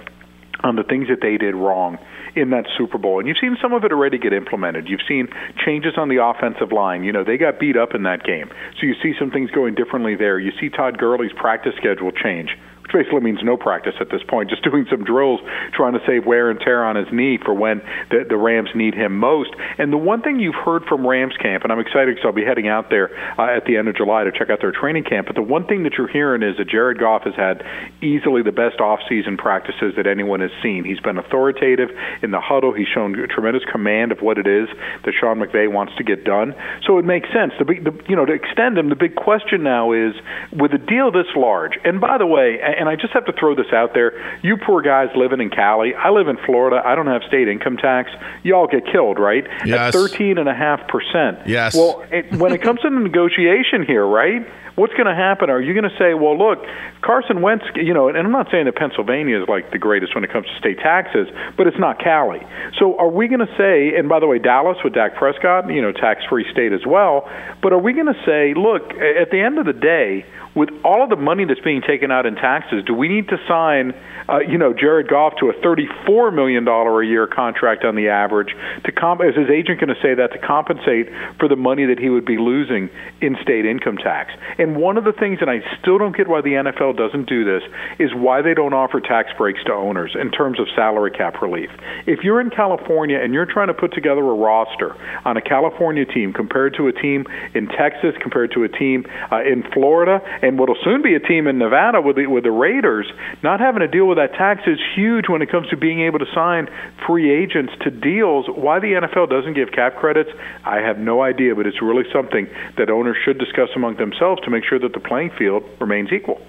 [0.61, 1.99] on the things that they did wrong
[2.35, 3.19] in that Super Bowl.
[3.19, 4.89] And you've seen some of it already get implemented.
[4.89, 5.29] You've seen
[5.65, 7.05] changes on the offensive line.
[7.05, 8.51] You know, they got beat up in that game.
[8.81, 10.39] So you see some things going differently there.
[10.39, 12.51] You see Todd Gurley's practice schedule change
[12.87, 15.41] which basically means no practice at this point, just doing some drills
[15.75, 18.95] trying to save wear and tear on his knee for when the, the Rams need
[18.95, 19.51] him most.
[19.79, 22.45] And the one thing you've heard from Rams camp, and I'm excited because I'll be
[22.45, 25.27] heading out there uh, at the end of July to check out their training camp,
[25.27, 27.63] but the one thing that you're hearing is that Jared Goff has had
[28.03, 30.85] easily the best offseason practices that anyone has seen.
[30.85, 31.91] He's been authoritative
[32.23, 32.73] in the huddle.
[32.73, 34.69] He's shown tremendous command of what it is
[35.05, 36.55] that Sean McVay wants to get done.
[36.87, 37.53] So it makes sense.
[37.59, 38.89] The, the you know to extend him.
[38.89, 40.15] The big question now is
[40.53, 41.79] with a deal this large.
[41.85, 44.13] And by the way, and I just have to throw this out there.
[44.43, 45.95] You poor guys living in Cali.
[45.95, 46.83] I live in Florida.
[46.85, 48.11] I don't have state income tax.
[48.43, 49.47] Y'all get killed, right?
[49.65, 49.95] Yes.
[49.95, 51.47] At thirteen and a half percent.
[51.47, 51.75] Yes.
[51.75, 54.47] Well, it, when it comes to the negotiation here, right?
[54.77, 55.49] What's going to happen?
[55.49, 56.63] Are you going to say, well, look,
[57.01, 60.23] Carson Wentz, you know, and I'm not saying that Pennsylvania is like the greatest when
[60.23, 62.47] it comes to state taxes, but it's not Cali.
[62.79, 65.81] So are we going to say, and by the way, Dallas with Dak Prescott, you
[65.81, 67.27] know, tax-free state as well,
[67.63, 70.27] but are we going to say, look, at the end of the day,
[70.57, 73.37] with all of the money that's being taken out in taxes, do we need to
[73.47, 73.93] sign,
[74.29, 78.49] uh, you know, Jared Goff to a $34 million a year contract on the average
[78.85, 79.21] to comp?
[79.21, 82.25] Is his agent going to say that to compensate for the money that he would
[82.25, 82.89] be losing
[83.21, 84.33] in state income tax?
[84.59, 87.45] And one of the things, and I still don't get why the NFL doesn't do
[87.45, 87.63] this,
[87.99, 91.69] is why they don't offer tax breaks to owners in terms of salary cap relief.
[92.07, 94.97] If you're in California and you're trying to put together a roster
[95.27, 99.43] on a California team compared to a team in Texas, compared to a team uh,
[99.43, 103.07] in Florida, and what'll soon be a team in Nevada with the, with the Raiders,
[103.43, 106.21] not having to deal with that tax is huge when it comes to being able
[106.21, 106.69] to sign
[107.07, 108.47] free agents to deals.
[108.49, 110.31] Why the NFL doesn't give cap credits,
[110.65, 114.51] I have no idea, but it's really something that owners should discuss among themselves to
[114.51, 116.41] make sure that the playing field remains equal.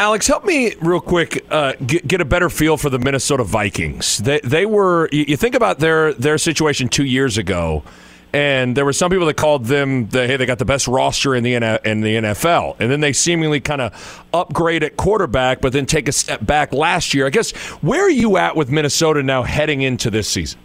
[0.00, 4.18] Alex, help me real quick uh, get, get, a better feel for the Minnesota Vikings.
[4.18, 7.82] They they were you think about their their situation two years ago
[8.32, 11.34] and there were some people that called them the, hey they got the best roster
[11.34, 15.72] in the in the NFL and then they seemingly kind of upgrade at quarterback but
[15.72, 17.52] then take a step back last year I guess
[17.82, 20.60] where are you at with Minnesota now heading into this season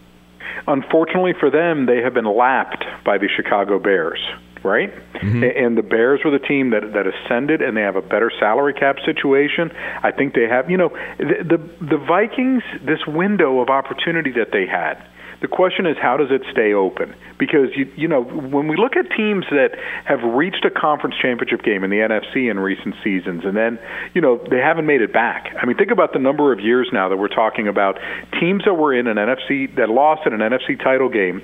[0.66, 4.20] Unfortunately for them they have been lapped by the Chicago Bears
[4.62, 4.90] right?
[5.16, 5.44] Mm-hmm.
[5.44, 8.72] And the Bears were the team that that ascended, and they have a better salary
[8.72, 9.70] cap situation.
[10.02, 10.88] I think they have, you know,
[11.18, 12.62] the the, the Vikings.
[12.80, 15.06] This window of opportunity that they had
[15.40, 17.14] the question is, how does it stay open?
[17.38, 19.70] Because you you know when we look at teams that
[20.04, 23.78] have reached a conference championship game in the NFC in recent seasons, and then
[24.14, 25.54] you know they haven't made it back.
[25.60, 27.98] I mean, think about the number of years now that we're talking about
[28.40, 31.42] teams that were in an NFC that lost in an NFC title game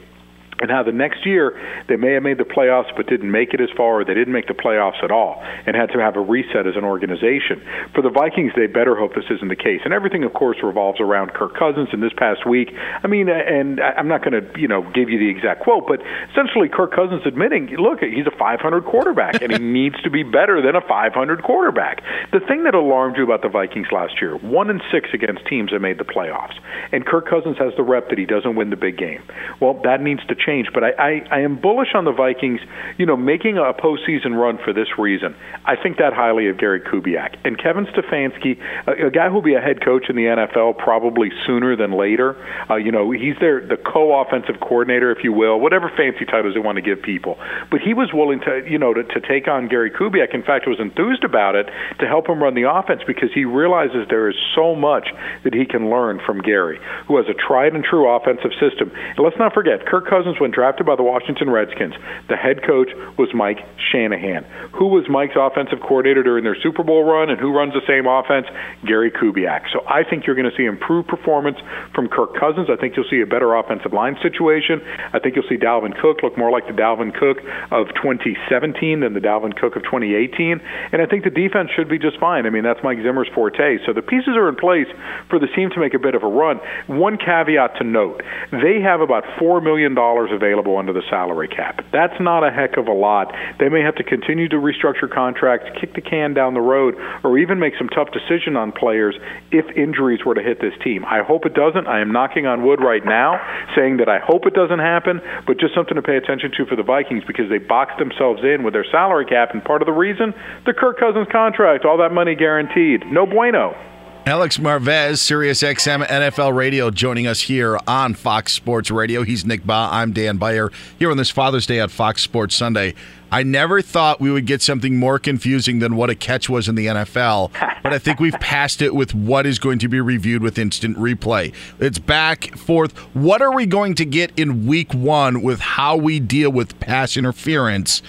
[0.61, 1.57] and how the next year
[1.89, 4.33] they may have made the playoffs but didn't make it as far or they didn't
[4.33, 7.63] make the playoffs at all and had to have a reset as an organization.
[7.95, 9.81] For the Vikings, they better hope this isn't the case.
[9.85, 11.89] And everything, of course, revolves around Kirk Cousins.
[11.93, 15.19] And this past week, I mean, and I'm not going to, you know, give you
[15.19, 16.01] the exact quote, but
[16.31, 20.61] essentially Kirk Cousins admitting, look, he's a 500 quarterback and he needs to be better
[20.63, 22.03] than a 500 quarterback.
[22.33, 25.71] The thing that alarmed you about the Vikings last year, one and six against teams
[25.73, 26.59] that made the playoffs,
[26.93, 29.23] and Kirk Cousins has the rep that he doesn't win the big game.
[29.61, 30.69] Well, that needs to change change.
[30.73, 32.61] But I, I, I am bullish on the Vikings,
[32.99, 35.35] you know, making a postseason run for this reason.
[35.65, 39.55] I think that highly of Gary Kubiak and Kevin Stefanski, a, a guy who'll be
[39.55, 42.37] a head coach in the NFL probably sooner than later.
[42.69, 46.61] Uh, you know, he's their the co-offensive coordinator, if you will, whatever fancy titles they
[46.61, 47.39] want to give people.
[47.71, 50.35] But he was willing to, you know, to, to take on Gary Kubiak.
[50.35, 51.67] In fact, was enthused about it
[51.99, 55.09] to help him run the offense because he realizes there is so much
[55.45, 58.91] that he can learn from Gary, who has a tried and true offensive system.
[58.95, 61.95] And let's not forget, Kirk Cousins when drafted by the Washington Redskins,
[62.28, 62.88] the head coach
[63.18, 63.59] was Mike
[63.93, 64.45] Shanahan.
[64.72, 68.07] Who was Mike's offensive coordinator during their Super Bowl run, and who runs the same
[68.07, 68.47] offense?
[68.86, 69.70] Gary Kubiak.
[69.72, 71.59] So I think you're going to see improved performance
[71.95, 72.68] from Kirk Cousins.
[72.70, 74.80] I think you'll see a better offensive line situation.
[75.12, 77.38] I think you'll see Dalvin Cook look more like the Dalvin Cook
[77.70, 80.61] of 2017 than the Dalvin Cook of 2018.
[80.93, 82.47] And I think the defense should be just fine.
[82.47, 83.78] I mean, that's Mike Zimmer's forte.
[83.86, 84.88] So the pieces are in place
[85.29, 86.61] for the team to make a bit of a run.
[86.87, 89.95] One caveat to note they have about $4 million
[90.33, 91.85] available under the salary cap.
[91.93, 93.33] That's not a heck of a lot.
[93.59, 96.95] They may have to continue to restructure contracts, kick the can down the road,
[97.25, 99.17] or even make some tough decision on players
[99.51, 101.05] if injuries were to hit this team.
[101.05, 101.87] I hope it doesn't.
[101.87, 103.41] I am knocking on wood right now,
[103.77, 106.77] saying that I hope it doesn't happen, but just something to pay attention to for
[106.77, 109.93] the Vikings because they boxed themselves in with their salary cap, and part of the
[109.93, 110.35] reason,
[110.67, 113.07] the Kirk Cousins contract, all that money guaranteed.
[113.07, 113.89] No bueno.
[114.31, 119.25] Alex Marvez, Sirius XM NFL Radio, joining us here on Fox Sports Radio.
[119.25, 119.89] He's Nick Bahe.
[119.91, 120.71] I'm Dan Beyer.
[121.01, 122.95] Here on this Father's Day at Fox Sports Sunday.
[123.33, 126.77] I never thought we would get something more confusing than what a catch was in
[126.77, 127.51] the NFL,
[127.83, 130.97] but I think we've passed it with what is going to be reviewed with instant
[130.97, 131.53] replay.
[131.81, 132.97] It's back, forth.
[133.17, 137.17] What are we going to get in week one with how we deal with pass
[137.17, 138.01] interference?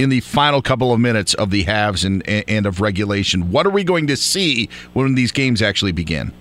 [0.00, 3.50] In the final couple of minutes of the halves and, and of regulation.
[3.50, 6.32] What are we going to see when these games actually begin?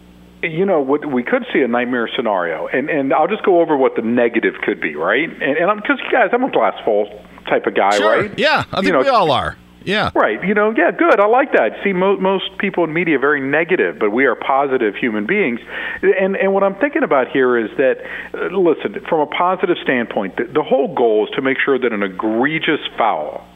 [0.42, 3.76] You know, what we could see a nightmare scenario, and and I'll just go over
[3.76, 5.30] what the negative could be, right?
[5.30, 7.10] And and because guys, I'm a glass full
[7.50, 8.22] type of guy, sure.
[8.22, 8.40] right?
[8.40, 9.58] Yeah, I think you know, we all are.
[9.84, 10.12] Yeah.
[10.14, 10.44] Right.
[10.44, 11.20] You know, yeah, good.
[11.20, 11.72] I like that.
[11.84, 15.60] See, mo- most people in media are very negative, but we are positive human beings.
[16.02, 17.98] And and what I'm thinking about here is that,
[18.34, 21.92] uh, listen, from a positive standpoint, the, the whole goal is to make sure that
[21.94, 23.48] an egregious foul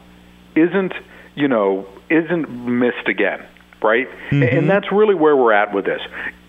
[0.56, 0.94] isn't,
[1.34, 3.46] you know, isn't missed again
[3.84, 4.08] right?
[4.30, 4.42] Mm-hmm.
[4.42, 6.00] And that's really where we're at with this.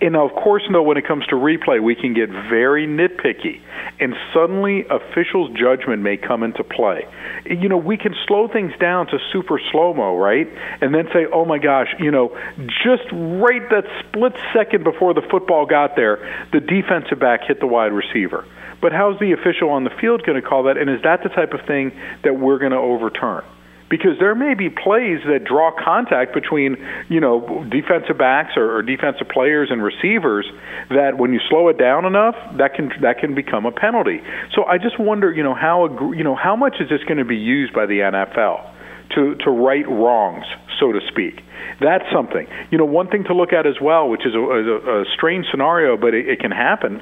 [0.02, 3.62] And of course, though, when it comes to replay, we can get very nitpicky,
[4.00, 7.08] and suddenly officials' judgment may come into play.
[7.46, 10.48] You know, we can slow things down to super slow mo, right?
[10.82, 12.38] And then say, oh my gosh, you know,
[12.84, 17.68] just right that split second before the football got there, the defensive back hit the
[17.68, 18.46] wide receiver.
[18.82, 20.78] But how's the official on the field going to call that?
[20.78, 21.92] And is that the type of thing
[22.24, 23.44] that we're going to overturn?
[23.90, 26.78] Because there may be plays that draw contact between
[27.10, 30.46] you know defensive backs or, or, defensive players and receivers
[30.90, 34.22] that when you slow it down enough that can that can become a penalty.
[34.54, 37.26] So I just wonder you know how you know how much is this going to
[37.26, 38.72] be used by the NFL
[39.16, 40.46] to to right wrongs
[40.80, 41.42] so to speak.
[41.80, 42.48] That's something.
[42.72, 45.46] You know, one thing to look at as well, which is a, a, a strange
[45.52, 47.02] scenario, but it, it can happen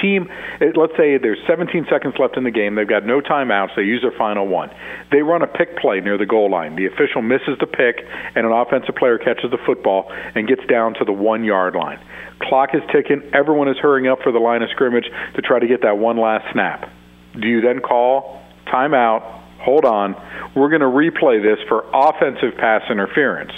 [0.00, 0.28] team,
[0.60, 3.82] eh, let's say there's 17 seconds left in the game, they've got no timeouts, they
[3.82, 4.70] use their final one.
[5.10, 6.76] They run a pick play near the goal line.
[6.76, 8.04] The official misses the pick,
[8.34, 11.98] and an offensive player catches the football and gets down to the one yard line.
[12.40, 15.66] Clock is ticking, everyone is hurrying up for the line of scrimmage to try to
[15.66, 16.90] get that one last snap.
[17.32, 19.42] Do you then call timeout?
[19.60, 20.14] Hold on.
[20.54, 23.52] We're going to replay this for offensive pass interference.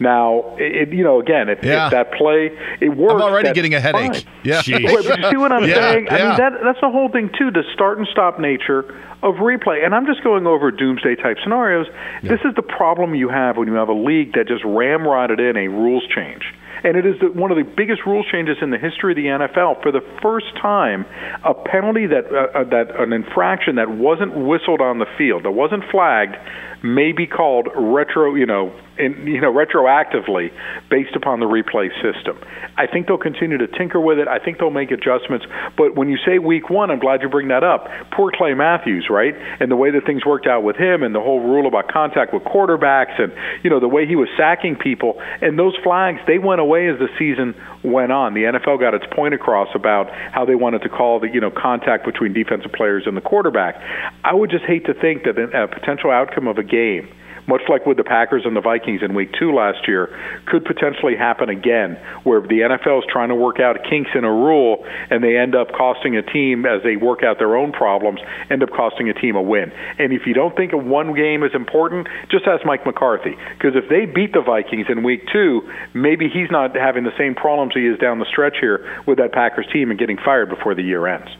[0.00, 1.86] Now, it, you know, again, if, yeah.
[1.86, 2.50] if that play
[2.80, 4.24] it works, I'm already getting a headache.
[4.24, 4.34] Fine.
[4.44, 6.06] Yeah, Wait, but you see what I'm yeah, saying?
[6.06, 6.14] Yeah.
[6.14, 7.50] I mean, that that's the whole thing too.
[7.50, 8.80] The start and stop nature
[9.22, 11.86] of replay, and I'm just going over doomsday type scenarios.
[12.22, 12.30] Yeah.
[12.30, 15.56] This is the problem you have when you have a league that just ramrodded in
[15.56, 16.44] a rules change
[16.84, 19.26] and it is the, one of the biggest rule changes in the history of the
[19.26, 19.82] NFL.
[19.82, 21.06] For the first time,
[21.44, 25.52] a penalty that uh, uh, that an infraction that wasn't whistled on the field, that
[25.52, 26.36] wasn't flagged,
[26.82, 30.50] may be called retro, you know, in, you know, retroactively
[30.90, 32.38] based upon the replay system.
[32.76, 34.28] I think they'll continue to tinker with it.
[34.28, 35.46] I think they'll make adjustments.
[35.76, 37.88] But when you say week one, I'm glad you bring that up.
[38.12, 39.34] Poor Clay Matthews, right?
[39.60, 42.34] And the way that things worked out with him, and the whole rule about contact
[42.34, 43.32] with quarterbacks, and
[43.62, 46.98] you know the way he was sacking people, and those flags they went away as
[46.98, 48.34] the season went on.
[48.34, 51.50] The NFL got its point across about how they wanted to call the you know
[51.50, 53.76] contact between defensive players and the quarterback.
[54.24, 57.08] I would just hate to think that a potential outcome of a game
[57.48, 60.14] much like with the Packers and the Vikings in week two last year,
[60.46, 64.30] could potentially happen again, where the NFL is trying to work out kinks in a
[64.30, 68.20] rule and they end up costing a team, as they work out their own problems,
[68.50, 69.72] end up costing a team a win.
[69.98, 73.34] And if you don't think one game is important, just ask Mike McCarthy.
[73.56, 75.62] Because if they beat the Vikings in week two,
[75.94, 79.32] maybe he's not having the same problems he is down the stretch here with that
[79.32, 81.30] Packers team and getting fired before the year ends.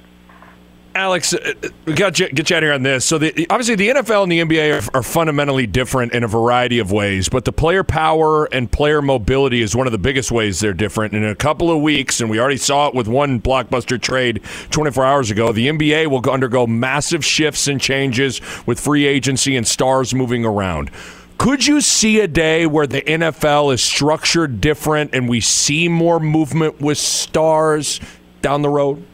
[0.98, 1.52] Alex, uh,
[1.84, 3.04] we got get you out here on this.
[3.04, 6.80] So, the, obviously, the NFL and the NBA are, are, fundamentally different in a variety
[6.80, 10.58] of ways, but the player power and player mobility is one of the biggest ways
[10.58, 11.14] they're different.
[11.14, 14.42] And in a couple of weeks, and we already saw it with one blockbuster trade
[14.70, 19.68] 24 hours ago, the NBA will undergo massive shifts and changes with free agency and
[19.68, 20.90] stars moving around.
[21.38, 26.18] Could you see a day where the NFL is structured different and we see more
[26.18, 28.00] movement with stars
[28.42, 29.06] down the road?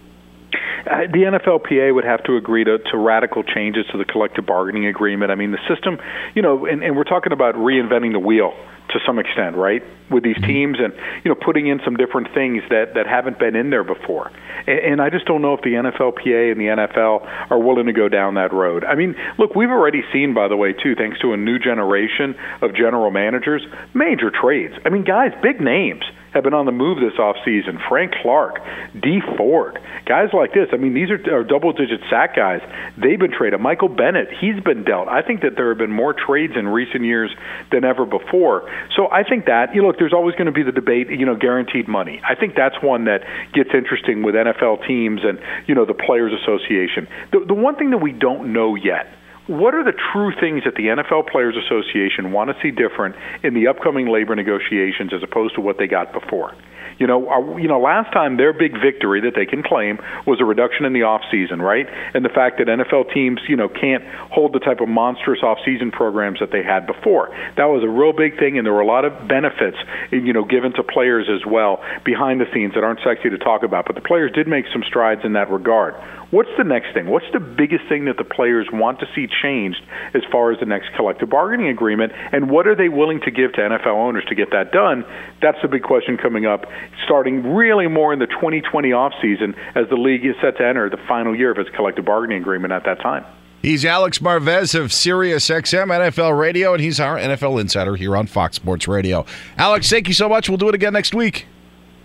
[0.87, 4.87] Uh, the NFLPA would have to agree to, to radical changes to the collective bargaining
[4.87, 5.31] agreement.
[5.31, 5.99] I mean, the system,
[6.35, 8.55] you know, and, and we're talking about reinventing the wheel
[8.91, 9.83] to some extent, right?
[10.11, 10.47] With these Mm-hmm.
[10.47, 10.93] teams and
[11.25, 14.31] you know putting in some different things that that haven't been in there before.
[14.67, 17.93] And, and I just don't know if the NFLPA and the NFL are willing to
[17.93, 18.85] go down that road.
[18.85, 22.35] I mean, look, we've already seen, by the way, too, thanks to a new generation
[22.63, 23.63] of general managers,
[23.95, 24.75] major trades.
[24.85, 26.05] I mean, guys, big names
[26.35, 27.79] have been on the move this offseason.
[27.89, 28.59] Frank Clark,
[29.01, 30.69] Dee Ford, guys like this.
[30.73, 32.61] I mean, these are, are double digit sack guys.
[32.99, 33.61] They've been traded.
[33.61, 35.09] Michael Bennett, he's been dealt.
[35.09, 37.31] I think that there have been more trades in recent years
[37.71, 38.69] than ever before.
[38.97, 41.25] So I think that, you know, look, there's always going to be the debate, you
[41.25, 42.21] know, guaranteed money.
[42.29, 46.33] I think that's one that gets interesting with NFL teams and, you know, the Players
[46.43, 47.07] Association.
[47.33, 49.07] The, the one thing that we don't know yet
[49.47, 53.53] what are the true things that the NFL Players Association want to see different in
[53.53, 56.55] the upcoming labor negotiations as opposed to what they got before?
[56.99, 60.41] You know, our, you know, last time their big victory that they can claim was
[60.41, 61.87] a reduction in the off season, right?
[62.15, 65.59] And the fact that NFL teams, you know, can't hold the type of monstrous off
[65.65, 67.35] season programs that they had before.
[67.57, 69.77] That was a real big thing, and there were a lot of benefits,
[70.13, 73.63] you know, given to players as well behind the scenes that aren't sexy to talk
[73.65, 73.87] about.
[73.87, 75.95] But the players did make some strides in that regard.
[76.35, 77.07] What's the next thing?
[77.07, 79.81] What's the biggest thing that the players want to see changed
[80.15, 82.11] as far as the next collective bargaining agreement?
[82.33, 85.05] And what are they willing to give to NFL owners to get that done?
[85.41, 86.67] That's the big question coming up,
[87.05, 90.97] starting really more in the 2020 offseason as the league is set to enter the
[91.07, 93.25] final year of its collective bargaining agreement at that time.
[93.63, 98.27] He's Alex Marvez of Sirius XM NFL Radio, and he's our NFL insider here on
[98.27, 99.25] Fox Sports Radio.
[99.57, 100.49] Alex, thank you so much.
[100.49, 101.47] We'll do it again next week.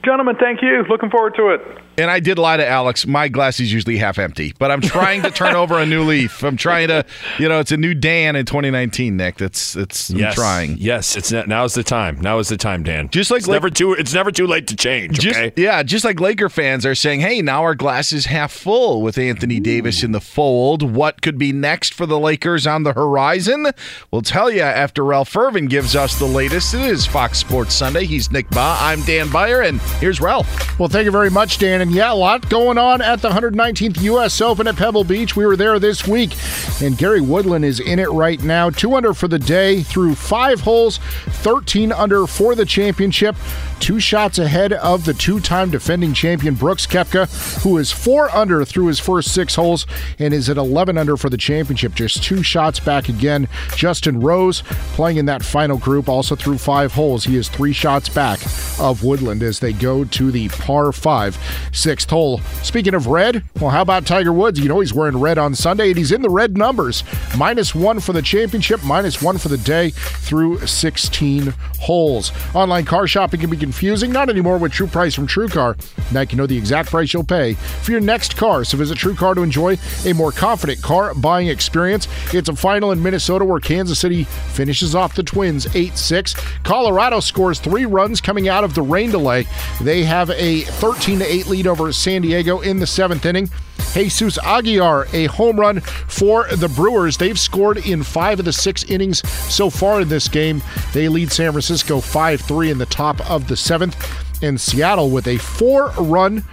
[0.03, 0.85] Gentlemen, thank you.
[0.89, 1.61] Looking forward to it.
[1.99, 3.05] And I did lie to Alex.
[3.05, 6.43] My glass is usually half empty, but I'm trying to turn over a new leaf.
[6.43, 7.05] I'm trying to,
[7.37, 9.35] you know, it's a new Dan in 2019, Nick.
[9.35, 10.35] That's it's I'm yes.
[10.35, 10.77] trying.
[10.77, 12.21] Yes, it's now's the time.
[12.21, 13.09] Now is the time, Dan.
[13.09, 15.19] Just like it's never too it's never too late to change.
[15.19, 15.51] Just, okay.
[15.61, 19.17] Yeah, just like Laker fans are saying, hey, now our glass is half full with
[19.17, 20.83] Anthony Davis in the fold.
[20.83, 23.67] What could be next for the Lakers on the horizon?
[24.11, 26.73] We'll tell you after Ralph Irvin gives us the latest.
[26.73, 28.05] It is Fox Sports Sunday.
[28.05, 28.77] He's Nick Bahe.
[28.79, 30.79] I'm Dan Beyer, and here's Ralph.
[30.79, 31.81] Well, thank you very much, Dan.
[31.81, 34.39] And yeah, a lot going on at the 119th U.S.
[34.41, 35.35] Open at Pebble Beach.
[35.35, 36.35] We were there this week,
[36.81, 38.69] and Gary Woodland is in it right now.
[38.69, 43.35] Two under for the day through five holes, 13 under for the championship.
[43.79, 48.65] Two shots ahead of the two time defending champion Brooks Koepka, who is four under
[48.65, 49.87] through his first six holes
[50.19, 51.95] and is at 11 under for the championship.
[51.95, 53.47] Just two shots back again.
[53.75, 54.61] Justin Rose
[54.93, 57.23] playing in that final group, also through five holes.
[57.23, 58.39] He is three shots back
[58.79, 61.37] of Woodland as they go to the par five
[61.71, 62.39] sixth hole.
[62.61, 64.59] Speaking of red, well, how about Tiger Woods?
[64.59, 67.03] You know he's wearing red on Sunday, and he's in the red numbers.
[67.37, 72.31] Minus one for the championship, minus one for the day through 16 holes.
[72.53, 75.77] Online car shopping can be confusing, not anymore with True Price from TrueCar.
[76.11, 78.63] Now you can know the exact price you'll pay for your next car.
[78.63, 79.77] So visit TrueCar to enjoy
[80.07, 82.07] a more confident car buying experience.
[82.33, 86.33] It's a final in Minnesota where Kansas City finishes off the Twins 8 6.
[86.63, 89.45] Colorado scores three runs coming out of the rain delay.
[89.81, 93.51] They have a 13 8 lead over San Diego in the seventh inning.
[93.93, 97.17] Jesus Aguilar, a home run for the Brewers.
[97.17, 100.61] They've scored in five of the six innings so far in this game.
[100.93, 103.95] They lead San Francisco 5 3 in the top of the seventh.
[104.41, 106.43] And Seattle with a four run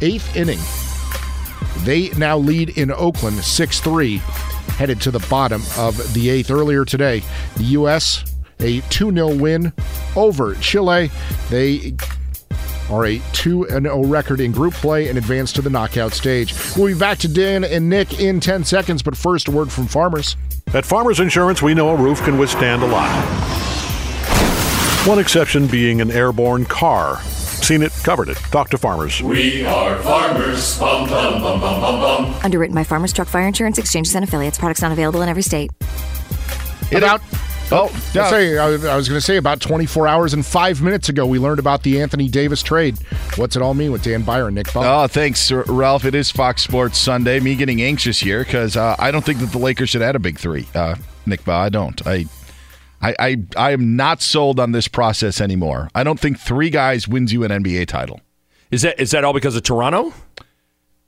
[0.00, 0.60] eighth inning.
[1.84, 4.18] They now lead in Oakland 6 3,
[4.76, 6.50] headed to the bottom of the eighth.
[6.50, 7.22] Earlier today,
[7.56, 8.24] the U.S.
[8.60, 9.72] a 2 0 win
[10.14, 11.10] over Chile.
[11.50, 11.94] They
[12.92, 16.54] are a 2 0 record in group play and advance to the knockout stage.
[16.76, 19.86] We'll be back to Dan and Nick in 10 seconds, but first, a word from
[19.86, 20.36] Farmers.
[20.74, 23.10] At Farmers Insurance, we know a roof can withstand a lot.
[25.06, 27.20] One exception being an airborne car.
[27.62, 28.36] Seen it, covered it.
[28.36, 29.22] Talk to farmers.
[29.22, 30.78] We are farmers.
[30.78, 32.34] Bum, bum, bum, bum, bum, bum.
[32.42, 34.58] Underwritten by Farmers Truck Fire Insurance Exchanges and Affiliates.
[34.58, 35.70] Products not available in every state.
[36.90, 37.20] About
[37.72, 38.28] Oh, yeah.
[38.30, 41.38] Say, I was, was going to say about 24 hours and five minutes ago, we
[41.38, 42.98] learned about the Anthony Davis trade.
[43.36, 45.04] What's it all mean with Dan Beyer, Nick Bahe?
[45.04, 46.04] Oh, thanks, Ralph.
[46.04, 47.40] It is Fox Sports Sunday.
[47.40, 50.18] Me getting anxious here because uh, I don't think that the Lakers should add a
[50.18, 50.66] big three.
[50.74, 50.96] Uh,
[51.26, 52.06] Nick Bahe, I don't.
[52.06, 52.26] I,
[53.00, 55.88] I, I, I am not sold on this process anymore.
[55.94, 58.20] I don't think three guys wins you an NBA title.
[58.70, 60.12] Is that is that all because of Toronto?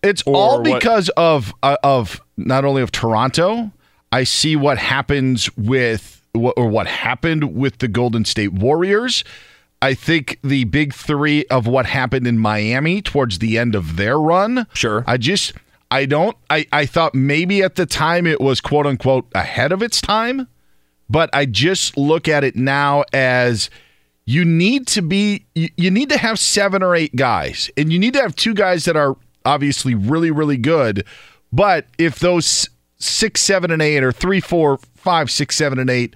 [0.03, 3.71] It's Or all what- because of uh, of not only of Toronto.
[4.13, 9.25] I see what happens with what- or what happened with the Golden State Warriors.
[9.81, 14.19] I think the big three of what happened in Miami towards the end of their
[14.19, 14.67] run.
[14.73, 15.05] Sure.
[15.07, 15.53] I just
[15.91, 19.83] I don't I, I thought maybe at the time it was quote unquote ahead of
[19.83, 20.49] its time,
[21.11, 23.69] but I just look at it now as
[24.25, 27.99] you need to be you, you need to have seven or eight guys, and you
[27.99, 31.05] need to have two guys that are obviously really, really good.
[31.53, 32.69] But if those
[33.05, 36.15] six, seven, and eight, or three, four, five, six, seven, and eight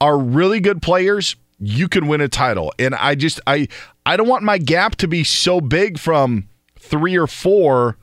[0.00, 2.72] are really good players, you can win a title.
[2.78, 3.68] And I just I
[4.06, 6.48] I don't want my gap to be so big from
[6.78, 7.96] three or four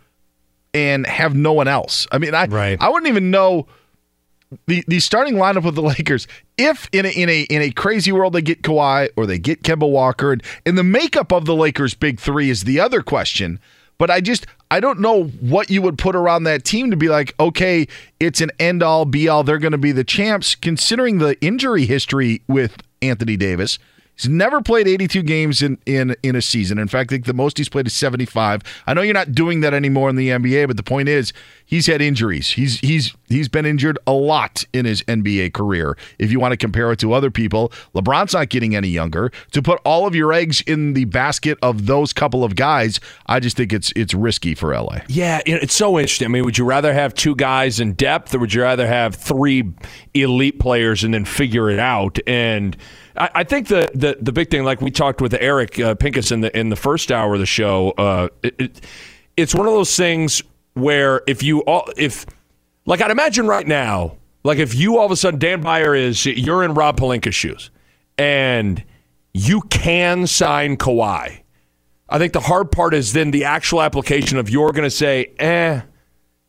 [0.73, 2.07] and have no one else.
[2.11, 2.77] I mean, I Right.
[2.80, 3.68] I wouldn't even know
[4.68, 6.27] the the starting lineup of the Lakers.
[6.57, 9.64] If in a in a in a crazy world they get Kawhi or they get
[9.64, 13.59] Kemba Walker, and, and the makeup of the Lakers' big three is the other question.
[13.97, 17.09] But I just I don't know what you would put around that team to be
[17.09, 17.87] like, okay,
[18.19, 19.43] it's an end all be all.
[19.43, 23.79] They're going to be the champs, considering the injury history with Anthony Davis.
[24.18, 26.80] He's never played 82 games in, in, in a season.
[26.80, 28.64] In fact, I think the most he's played is 75.
[28.88, 31.34] I know you're not doing that anymore in the NBA, but the point is
[31.65, 32.52] he's had injuries.
[32.52, 35.95] He's he's he's been injured a lot in his NBA career.
[36.18, 39.31] If you want to compare it to other people, LeBron's not getting any younger.
[39.52, 43.39] To put all of your eggs in the basket of those couple of guys, I
[43.39, 44.99] just think it's it's risky for LA.
[45.07, 46.26] Yeah, it's so interesting.
[46.26, 49.14] I mean, would you rather have two guys in depth, or would you rather have
[49.14, 49.64] three
[50.15, 52.18] elite players and then figure it out?
[52.26, 52.76] And
[53.18, 56.31] I, I think the, the the big thing, like we talked with Eric uh, Pincus
[56.31, 58.85] in the in the first hour of the show, uh, it, it,
[59.35, 60.41] it's one of those things
[60.73, 62.26] where if you all if
[62.85, 66.26] like I'd imagine right now, like if you all of a sudden Dan Beyer is
[66.26, 67.72] you're in Rob Pelinka's shoes,
[68.18, 68.84] and
[69.34, 71.41] you can sign Kawhi.
[72.10, 75.34] I think the hard part is then the actual application of you're going to say,
[75.39, 75.81] eh,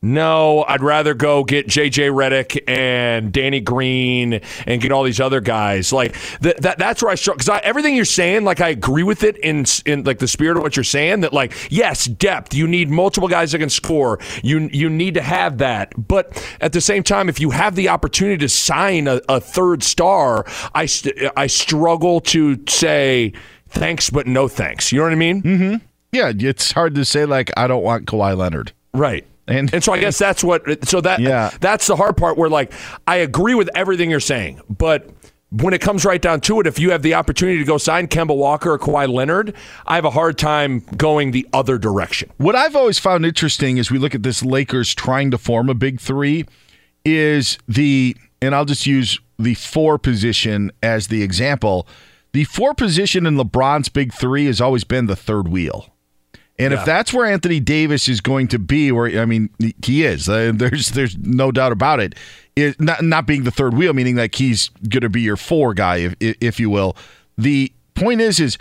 [0.01, 5.41] no, I'd rather go get JJ Redick and Danny Green and get all these other
[5.41, 5.93] guys.
[5.93, 9.25] Like that, that that's where I struggle because everything you're saying, like I agree with
[9.25, 11.23] it in in like the spirit of what you're saying.
[11.23, 12.55] That like yes, depth.
[12.55, 14.21] You need multiple guys that can score.
[14.45, 15.93] You you need to have that.
[16.07, 19.83] But at the same time, if you have the opportunity to sign a, a third
[19.83, 23.33] star, I st- I struggle to say
[23.69, 24.93] thanks, but no thanks.
[24.93, 25.43] You know what I mean?
[25.43, 25.85] Mm-hmm.
[26.13, 28.71] Yeah, it's hard to say like I don't want Kawhi Leonard.
[28.95, 29.27] Right.
[29.49, 31.51] And, and so I guess that's what so that Yeah.
[31.61, 32.73] that's the hard part where like
[33.07, 35.09] I agree with everything you're saying, but
[35.51, 38.07] when it comes right down to it, if you have the opportunity to go sign
[38.07, 39.55] Kemba Walker or Kawhi Leonard,
[39.87, 42.31] I have a hard time going the other direction.
[42.37, 45.75] What I've always found interesting as we look at this Lakers trying to form a
[45.75, 46.45] big three
[47.03, 51.89] is the, and I'll just use the four position as the example.
[52.33, 55.95] The four position in LeBron's big three has always been the third wheel.
[56.59, 56.81] And Yeah.
[56.81, 59.51] if that's where Anthony Davis is going to be, where I mean
[59.85, 62.15] he- is, uh, there's there's no doubt about it.
[62.81, 65.97] not not being the third wheel, meaning like he's going to be your four guy,
[66.21, 66.97] if if you will.
[67.37, 68.59] The point is, is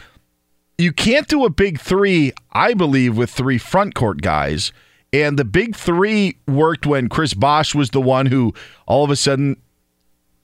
[0.78, 4.72] you can't do a big three, I believe, with three front court guys.
[5.14, 8.53] And the big three worked when Chris Bosh was the one who
[8.86, 9.56] all of a sudden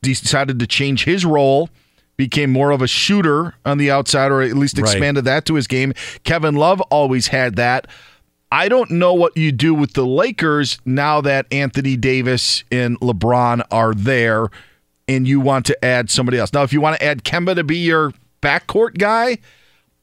[0.02, 1.70] decided to change his role,
[2.18, 4.90] became more of a shooter on the outside, or at least Right.
[4.90, 5.94] expanded that to his game.
[6.24, 7.88] Kevin Love always had that.
[8.52, 13.64] I don't know what you do with the Lakers now that Anthony Davis and LeBron
[13.72, 14.50] are there
[15.08, 16.54] and you want to add somebody else.
[16.54, 18.14] Now, if you want to add Kemba to be your
[18.44, 19.40] backcourt guy,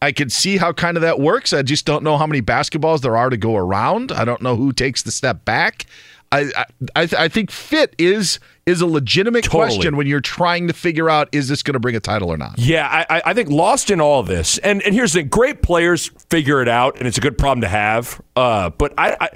[0.02, 1.52] I could see how kind of that works.
[1.52, 4.10] I just don't know how many basketballs there are to go around.
[4.10, 5.86] I don't know who takes the step back.
[6.32, 6.50] I
[6.96, 9.66] I, I think fit is is a legitimate Totally.
[9.66, 12.36] question when you're trying to figure out is this going to bring a title or
[12.38, 12.58] not.
[12.58, 15.62] Yeah, I, I- I think lost in all this, and and here's the thing: great
[15.62, 18.20] players figure it out, and it's a good problem to have.
[18.34, 19.28] Uh, but I, I,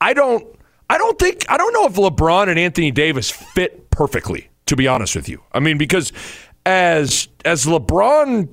[0.00, 0.44] I don't,
[0.90, 4.48] I don't think, I don't know if LeBron and Anthony Davis fit perfectly.
[4.66, 6.12] To be honest with you, I mean because
[6.66, 8.48] as as LeBron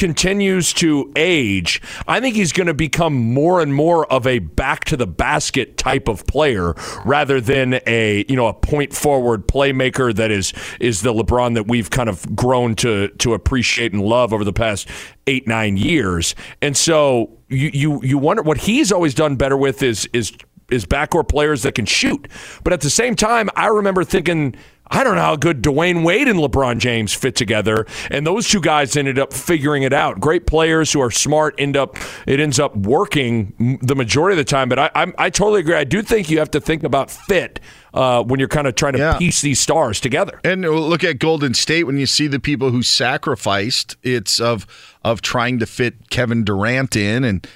[0.00, 4.86] continues to age, I think he's going to become more and more of a back
[4.86, 6.72] to the basket type of player
[7.04, 11.68] rather than a, you know, a point forward playmaker that is is the LeBron that
[11.68, 14.88] we've kind of grown to to appreciate and love over the past
[15.26, 16.34] 8 9 years.
[16.62, 20.32] And so you you you wonder what he's always done better with is is
[20.70, 22.26] is backcourt players that can shoot.
[22.64, 24.54] But at the same time, I remember thinking
[24.90, 28.60] I don't know how good Dwyane Wade and LeBron James fit together, and those two
[28.60, 30.18] guys ended up figuring it out.
[30.20, 31.96] Great players who are smart end up
[32.26, 34.68] it ends up working the majority of the time.
[34.68, 35.74] But I I'm, I totally agree.
[35.74, 37.60] I do think you have to think about fit
[37.94, 40.40] uh, when you're kind of trying to piece these stars together.
[40.44, 43.96] And look at Golden State when you see the people who sacrificed.
[44.02, 44.66] It's of
[45.04, 47.46] of trying to fit Kevin Durant in and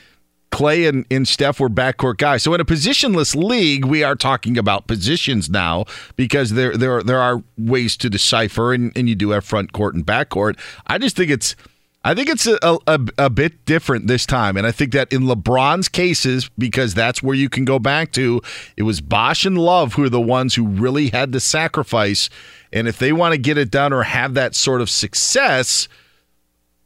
[0.54, 2.44] Klay and, and Steph were backcourt guys.
[2.44, 7.18] So in a positionless league, we are talking about positions now because there there there
[7.20, 10.56] are ways to decipher, and, and you do have front court and backcourt.
[10.86, 11.56] I just think it's
[12.04, 15.22] I think it's a, a, a bit different this time, and I think that in
[15.22, 18.40] LeBron's cases, because that's where you can go back to,
[18.76, 22.30] it was Bosh and Love who are the ones who really had to sacrifice,
[22.72, 25.88] and if they want to get it done or have that sort of success.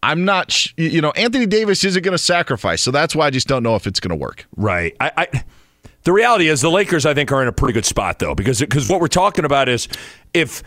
[0.02, 3.30] I'm not, sh- you know, Anthony Davis isn't going to sacrifice, so that's why I
[3.30, 4.46] just don't know if it's going to work.
[4.56, 4.96] Right.
[5.00, 5.44] I, I
[6.04, 8.60] The reality is the Lakers, I think, are in a pretty good spot though, because
[8.60, 9.88] because what we're talking about is
[10.32, 10.62] if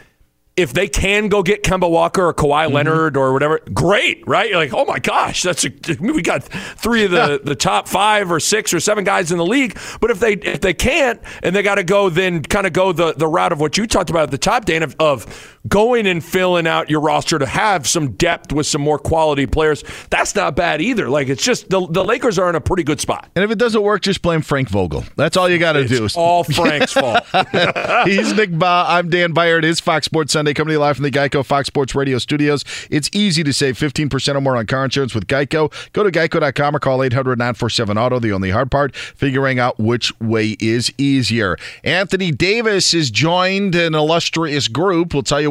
[0.57, 2.75] if they can go get Kemba Walker or Kawhi Mm-hmm.
[2.75, 4.49] Leonard or whatever, great, right?
[4.49, 7.55] You're like, oh my gosh, that's a, I mean, we got three of the, the
[7.55, 9.79] top five or six or seven guys in the league.
[10.01, 12.91] But if they if they can't and they got to go, then kind of go
[12.91, 16.07] the, the route of what you talked about at the top, Dan, of, of going
[16.07, 19.83] and filling out your roster to have some depth with some more quality players.
[20.09, 21.09] That's not bad either.
[21.09, 23.29] Like it's just the the Lakers are in a pretty good spot.
[23.35, 25.03] And if it doesn't work, just blame Frank Vogel.
[25.15, 26.05] That's all you got to do.
[26.05, 27.23] It's all Frank's fault.
[28.05, 28.85] He's Nick Bahe.
[28.87, 29.59] I'm Dan Beyer.
[29.59, 32.17] It is Fox Sports Sunday coming to you live from the Geico Fox Sports Radio
[32.17, 32.63] studios.
[32.89, 35.71] It's easy to save 15% or more on car insurance with Geico.
[35.93, 38.19] Go to geico.com or call 800 947 Auto.
[38.19, 41.57] The only hard part, figuring out which way is easier.
[41.83, 45.13] Anthony Davis is joined an illustrious group.
[45.13, 45.50] We'll tell you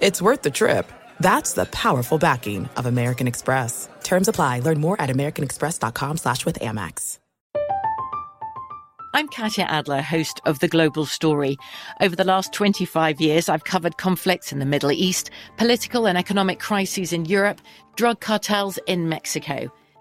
[0.00, 0.90] it's worth the trip.
[1.20, 3.88] That's the powerful backing of American Express.
[4.02, 4.60] Terms apply.
[4.60, 7.18] Learn more at americanexpress.com slash with Amex.
[9.16, 11.56] I'm Katya Adler, host of The Global Story.
[12.02, 16.60] Over the last 25 years, I've covered conflicts in the Middle East, political and economic
[16.60, 17.62] crises in Europe,
[17.96, 19.72] drug cartels in Mexico.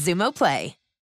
[0.00, 0.79] Xumo Play.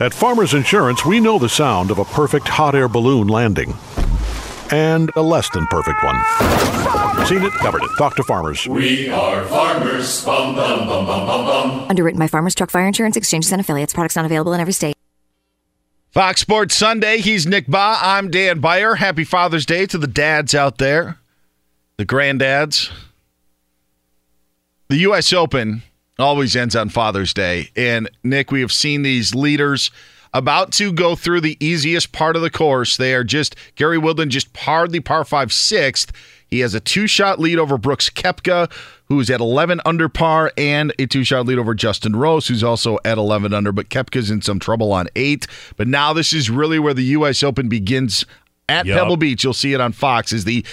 [0.00, 3.72] At Farmers Insurance, we know the sound of a perfect hot air balloon landing
[4.72, 6.16] and a less than perfect one.
[7.26, 7.90] Seen it, covered it.
[7.96, 8.66] Talk to farmers.
[8.66, 10.24] We are farmers.
[10.24, 11.86] Bum, bum, bum, bum, bum, bum.
[11.88, 13.94] Underwritten by Farmers Truck Fire Insurance Exchanges and Affiliates.
[13.94, 14.96] Products not available in every state.
[16.10, 17.18] Fox Sports Sunday.
[17.18, 17.98] He's Nick Bahe.
[18.02, 18.96] I'm Dan Beyer.
[18.96, 21.20] Happy Father's Day to the dads out there,
[21.98, 22.90] the granddads.
[24.88, 25.32] The U.S.
[25.32, 25.84] Open
[26.18, 27.70] always ends on Father's Day.
[27.76, 29.90] And Nick, we have seen these leaders
[30.32, 32.96] about to go through the easiest part of the course.
[32.96, 36.12] They are just, Gary Woodland just parred the par five sixth.
[36.48, 38.70] He has a two shot lead over Brooks Koepka,
[39.06, 42.98] who's at 11 under par, and a two shot lead over Justin Rose, who's also
[43.04, 43.72] at 11 under.
[43.72, 45.46] But Koepka's in some trouble on eight.
[45.76, 47.42] But now this is really where the U.S.
[47.42, 48.24] Open begins
[48.68, 48.98] at Yup.
[48.98, 49.44] Pebble Beach.
[49.44, 50.32] You'll see it on Fox.
[50.32, 50.64] Is the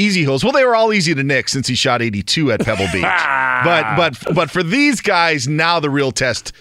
[0.00, 0.42] easy holes.
[0.42, 3.02] Well, they were all easy to Nick since he shot 82 at Pebble Beach.
[3.02, 6.52] but but but for these guys, now the real test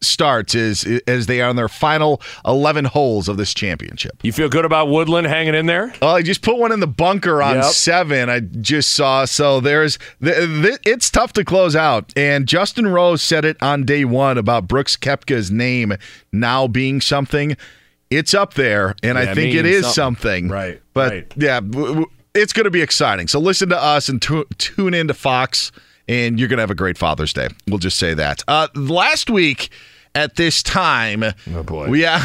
[0.00, 4.12] starts is as they are on their final 11 holes of this championship.
[4.22, 5.92] You feel good about Woodland hanging in there?
[6.00, 7.64] Oh, I just put one in the bunker on Yep.
[7.64, 8.30] seven.
[8.30, 9.24] I just saw.
[9.24, 12.12] So there's, th- th- it's tough to close out.
[12.16, 15.94] And Justin Rose said it on day one about Brooks Koepka's name
[16.30, 17.56] now being something.
[18.08, 20.44] It's up there, and Yeah, I think it is something.
[20.44, 20.48] something.
[20.48, 21.32] Right, But right.
[21.36, 22.06] yeah, w- w-
[22.38, 23.28] it's going to be exciting.
[23.28, 25.72] So listen to us and tu- tune in to Fox,
[26.06, 27.48] and you're going to have a great Father's Day.
[27.66, 28.42] We'll just say that.
[28.48, 29.70] Uh, last week
[30.14, 31.22] at this time,
[31.54, 32.18] oh boy, yeah,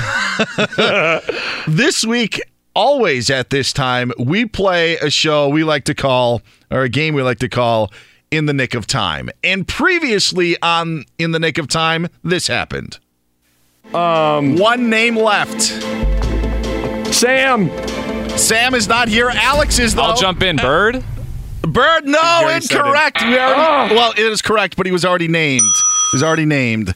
[1.67, 2.41] this week.
[2.75, 6.41] Always at this time, we play a show we like to call,
[6.71, 7.91] or a game we like to call,
[8.31, 9.29] In the Nick of Time.
[9.43, 12.97] And previously on In the Nick of Time, this happened.
[13.93, 15.61] Um, One name left.
[17.13, 17.69] Sam.
[18.37, 19.29] Sam is not here.
[19.29, 20.03] Alex is though.
[20.03, 20.57] I'll jump in.
[20.57, 21.03] Bird?
[21.61, 22.79] Bird, no, Gary said it.
[22.79, 23.21] incorrect.
[23.21, 23.87] We already, ah!
[23.91, 25.61] Well, it is correct, but he was already named.
[26.11, 26.93] He was already named.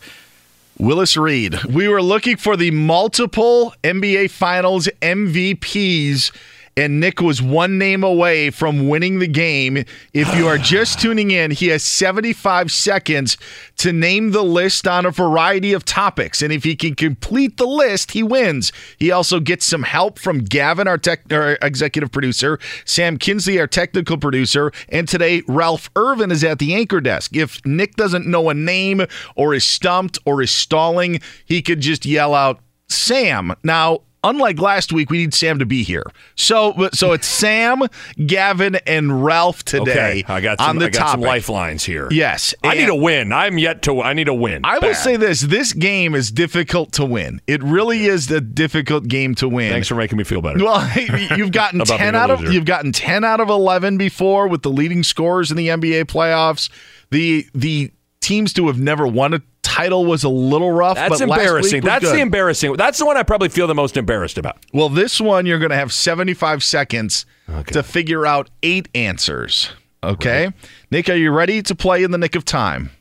[0.78, 1.64] Willis Reed.
[1.64, 6.32] We were looking for the multiple NBA Finals MVPs,
[6.78, 9.84] and Nick was one name away from winning the game.
[10.14, 13.36] If you are just tuning in, he has 75 seconds
[13.78, 16.42] to name the list on a variety of topics.
[16.42, 18.72] And if he can complete the list, he wins.
[18.98, 23.68] He also gets some help from Gavin, our, tech, our executive producer, Sam Kinsley, our
[23.68, 27.36] technical producer, and today Ralph Irvin is at the anchor desk.
[27.36, 29.06] If Nick doesn't know a name
[29.36, 33.54] or is stumped or is stalling, he could just yell out, Sam.
[33.64, 36.04] Now, unlike last week, we need Sam to be here.
[36.36, 37.84] So, so it's Sam,
[38.26, 40.22] Gavin, and Ralph today.
[40.22, 41.12] Okay, I got some, on the I got topic.
[41.12, 42.08] some lifelines here.
[42.12, 43.32] Yes, I need a win.
[43.32, 44.02] I'm yet to.
[44.02, 44.62] I need a win.
[44.64, 47.42] I will say this: this game is difficult to win.
[47.48, 49.72] It really is a difficult game to win.
[49.72, 50.64] Thanks for making me feel better.
[50.64, 50.90] Well,
[51.38, 55.04] you've gotten ten out of you've gotten ten out of eleven before with the leading
[55.04, 56.70] scorers in the NBA playoffs.
[57.10, 59.42] The the teams to have never won a
[59.78, 60.96] title was a little rough.
[60.96, 61.82] That's but last week embarrassing.
[61.82, 62.16] That's good.
[62.16, 62.74] the embarrassing.
[62.74, 64.58] That's the one I probably feel the most embarrassed about.
[64.74, 67.26] Well, this one you're going to have 75 seconds
[67.68, 69.70] to figure out eight answers.
[70.04, 70.52] Okay,
[70.92, 72.92] Nick, are you ready to play in the nick of time?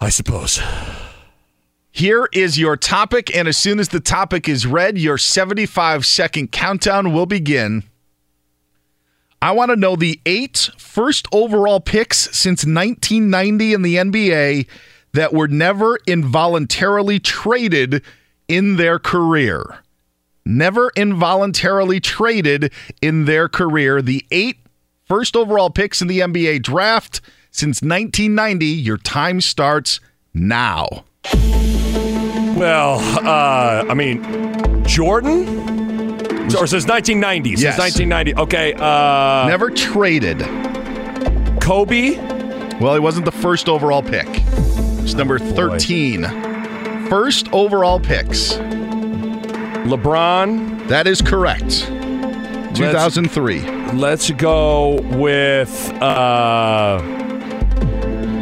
[0.00, 0.60] I suppose.
[1.90, 6.52] Here is your topic, and as soon as the topic is read, your 75 second
[6.52, 7.82] countdown will begin.
[9.40, 14.66] I want to know the eight first overall picks since 1990 in the NBA
[15.12, 18.02] that were never involuntarily traded
[18.46, 19.78] in their career.
[20.44, 22.72] Never involuntarily traded
[23.02, 24.00] in their career.
[24.00, 24.56] The eight
[25.04, 27.20] first overall picks in the NBA draft
[27.50, 28.64] since 1990.
[28.66, 30.00] Your time starts
[30.32, 31.04] now.
[32.56, 35.46] Well, uh, I mean, Jordan.
[36.56, 37.50] Or since 1990.
[37.56, 37.78] Since Yes.
[37.78, 38.34] 1990.
[38.36, 38.72] Okay.
[38.74, 40.38] Uh, Never traded.
[41.60, 42.16] Kobe.
[42.80, 44.26] Well, he wasn't the first overall pick.
[45.08, 46.24] It's number 13.
[47.08, 48.52] First overall picks.
[49.88, 50.86] LeBron.
[50.88, 51.86] That is correct.
[52.76, 53.60] 2003.
[53.92, 55.90] Let's go with.
[55.94, 57.00] Uh,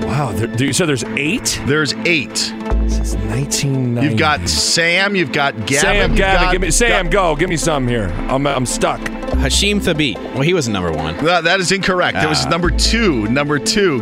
[0.09, 0.33] wow.
[0.35, 1.61] There, you said there's eight?
[1.67, 2.37] There's eight.
[2.37, 4.09] Since 1990.
[4.11, 5.79] You've got Sam, you've got Gavin.
[5.79, 7.09] Sam, Gavin, got- give me Sam.
[7.11, 8.09] Go, give me some here.
[8.29, 9.01] I'm, I'm stuck.
[9.01, 10.17] Hasheem Thabeet.
[10.33, 11.17] Well, he was number one.
[11.25, 12.15] That- that is incorrect.
[12.15, 12.49] That was Ah.
[12.49, 13.29] number two.
[13.29, 14.01] Number two.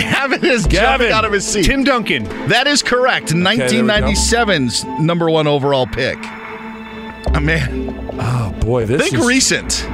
[0.00, 1.08] Gavin is Gavin.
[1.08, 1.64] jumping out of his seat.
[1.64, 2.24] Tim Duncan.
[2.48, 3.28] That is correct.
[3.28, 3.64] there we go.
[3.66, 6.18] 1997's number one overall pick.
[7.34, 7.92] Oh, man.
[8.18, 9.84] Oh boy, this Think is recent.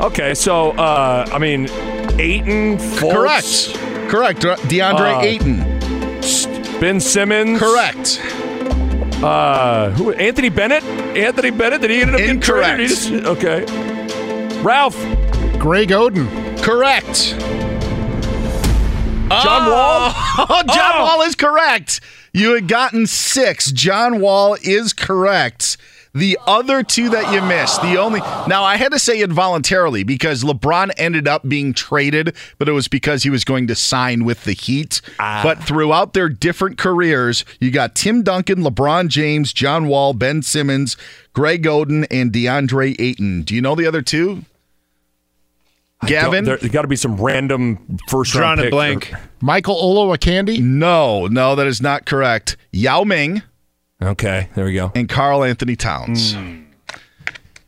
[0.00, 0.34] okay.
[0.34, 1.68] So, uh, I mean,
[2.18, 3.74] Ayton, Fultz,
[4.10, 4.40] Correct.
[4.40, 4.62] Correct.
[4.68, 6.80] DeAndre Uh, Ayton.
[6.80, 8.20] Ben Simmons, Correct.
[9.22, 10.12] Uh, who?
[10.12, 10.84] Anthony Bennett.
[10.84, 11.80] Anthony Bennett.
[11.80, 12.80] Did he end up getting traded?
[12.80, 13.64] He just- okay.
[14.62, 14.96] Ralph.
[15.58, 16.28] Greg Oden.
[16.62, 17.34] Correct.
[19.28, 19.72] John oh!
[19.72, 20.12] Wall.
[20.48, 21.04] Oh, John Oh.
[21.04, 22.00] Wall is correct.
[22.32, 23.72] You had gotten six.
[23.72, 25.76] John Wall is correct.
[26.14, 30.44] The other two that you missed, the only now I had to say involuntarily because
[30.44, 34.44] LeBron ended up being traded, but it was because he was going to sign with
[34.44, 35.02] the Heat.
[35.18, 35.40] Ah.
[35.42, 40.96] But throughout their different careers, you got Tim Duncan, LeBron James, John Wall, Ben Simmons,
[41.34, 43.42] Greg Oden, and DeAndre Ayton.
[43.42, 44.42] Do you know the other two?
[46.06, 46.44] Gavin?
[46.44, 48.70] there's got to be some random first Drawing round a pick.
[48.72, 49.12] blank.
[49.40, 50.60] Michael Olowokandi.
[50.60, 52.56] No, no, that is not correct.
[52.72, 53.42] Yao Ming
[54.02, 54.92] Okay, there we go.
[54.94, 56.34] and Karl Anthony Towns.
[56.34, 56.62] Hmm.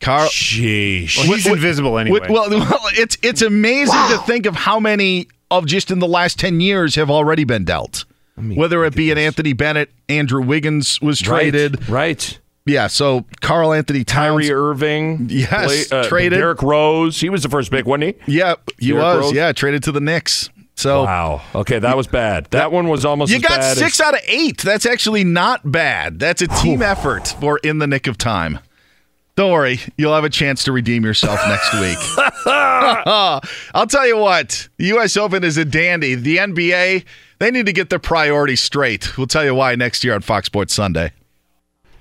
[0.01, 1.17] Karl, Sheesh.
[1.19, 2.21] Well, he's invisible anyway.
[2.31, 6.39] well, well, it's it's amazing to think of how many of just in the last
[6.39, 8.05] ten years have already been dealt.
[8.37, 11.89] Whether it be an Anthony Bennett, Andrew Wiggins was traded.
[11.89, 12.39] Right.
[12.69, 14.47] Yeah, so Karl Anthony Towns.
[14.47, 15.27] Kyrie Irving.
[15.31, 16.39] Yes, play- uh, traded.
[16.39, 17.20] Derrick Rose.
[17.20, 18.32] He was the first pick, wasn't he?
[18.32, 19.24] Yeah, he Derrick was.
[19.27, 19.32] Rose?
[19.32, 20.51] Yeah, traded to the Knicks.
[20.78, 21.43] So Wow.
[21.57, 22.47] Okay, that was bad.
[22.53, 23.32] That one was almost.
[23.32, 24.59] you got six as, out of eight.
[24.59, 26.20] That's actually not bad.
[26.20, 28.61] That's a team effort for in the nick of time.
[29.35, 31.99] Don't worry, you'll have a chance to redeem yourself next week.
[32.47, 35.16] I'll tell you what, the U.S.
[35.16, 36.16] Open is a dandy.
[36.16, 37.05] The NBA,
[37.39, 39.16] they need to get their priorities straight.
[39.16, 41.12] We'll tell you why next year on Fox Sports Sunday.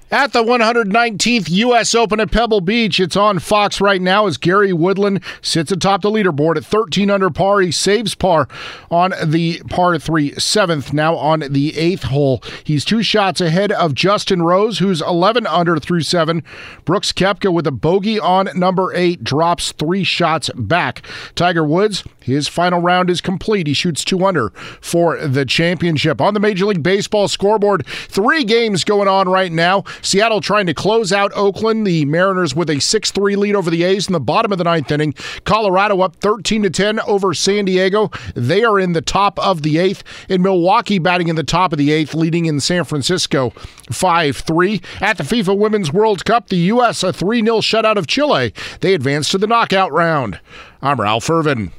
[0.10, 1.94] At the 119th U.S.
[1.94, 6.10] Open at Pebble Beach, it's on Fox right now as Gary Woodland sits atop the
[6.10, 7.60] leaderboard at 13 under par.
[7.60, 8.48] He saves par
[8.90, 12.42] on the par three seventh, now on the eighth hole.
[12.64, 16.42] He's two shots ahead of Justin Rose, who's 11 under through seven.
[16.86, 21.02] Brooks Koepka with a bogey on number eight drops three shots back.
[21.36, 23.68] Tiger Woods, his final round is complete.
[23.68, 26.22] He shoots two under for the championship.
[26.22, 29.84] On the Major League Baseball scoreboard, three games going on right now.
[30.02, 31.86] Seattle trying to close out Oakland.
[31.86, 34.64] The Mariners with a 6 3 lead over the A's in the bottom of the
[34.64, 35.14] ninth inning.
[35.44, 38.12] Colorado up 13 to 10 over San Diego.
[38.36, 40.04] They are in the top of the eighth.
[40.30, 43.52] In Milwaukee, batting in the top of the eighth, leading in San Francisco
[43.92, 44.82] 5 3.
[45.02, 47.04] At the FIFA Women's World Cup, the U.S.
[47.04, 48.54] a 3 0 shutout of Chile.
[48.82, 50.40] They advance to the knockout round.
[50.82, 51.72] I'm Ralph Irvin.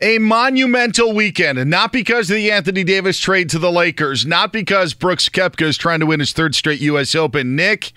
[0.00, 4.52] A monumental weekend, and not because of the Anthony Davis trade to the Lakers, not
[4.52, 7.14] because Brooks Koepka is trying to win his third straight U.S.
[7.14, 7.54] Open.
[7.54, 7.92] Nick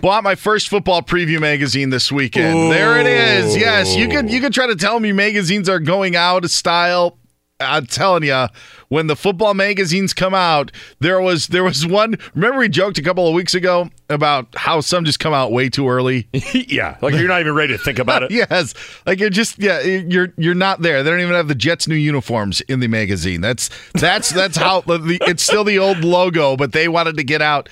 [0.00, 2.58] bought my first football preview magazine this weekend.
[2.58, 2.68] Ooh.
[2.68, 3.56] There it is.
[3.56, 7.18] Yes, you could you could try to tell me magazines are going out of style.
[7.60, 8.48] I'm telling you,
[8.88, 12.16] when the football magazines come out, there was there was one.
[12.34, 15.68] Remember, we joked a couple of weeks ago about how some just come out way
[15.68, 16.26] too early.
[16.52, 18.30] yeah, like you're not even ready to think about it.
[18.32, 18.74] yes,
[19.06, 21.04] like you're just yeah, you're you're not there.
[21.04, 23.40] They don't even have the Jets' new uniforms in the magazine.
[23.40, 27.40] That's that's that's how the, it's still the old logo, but they wanted to get
[27.40, 27.68] out.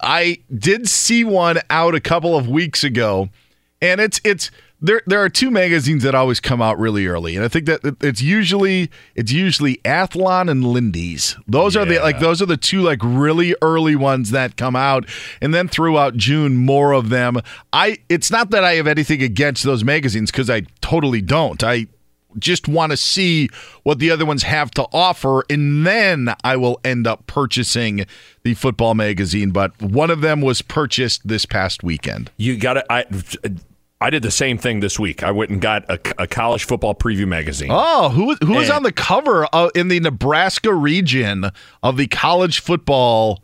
[0.00, 3.28] I did see one out a couple of weeks ago,
[3.82, 4.50] and it's it's
[4.86, 7.96] there there are two magazines that always come out really early, and I think that
[8.00, 11.36] it's usually it's usually Athlon and Lindy's.
[11.46, 11.82] Those yeah.
[11.82, 15.06] are the like those are the two like really early ones that come out,
[15.40, 17.38] and then throughout June more of them.
[17.72, 21.62] I it's not that I have anything against those magazines because I totally don't.
[21.64, 21.88] I
[22.38, 23.48] just want to see
[23.82, 28.06] what the other ones have to offer, and then I will end up purchasing
[28.42, 29.50] the football magazine.
[29.50, 32.30] But one of them was purchased this past weekend.
[32.36, 33.65] You got it.
[34.00, 35.22] I did the same thing this week.
[35.22, 37.70] I went and got a, a college football preview magazine.
[37.72, 41.50] Oh, who who was on the cover of, in the Nebraska region
[41.82, 43.42] of the college football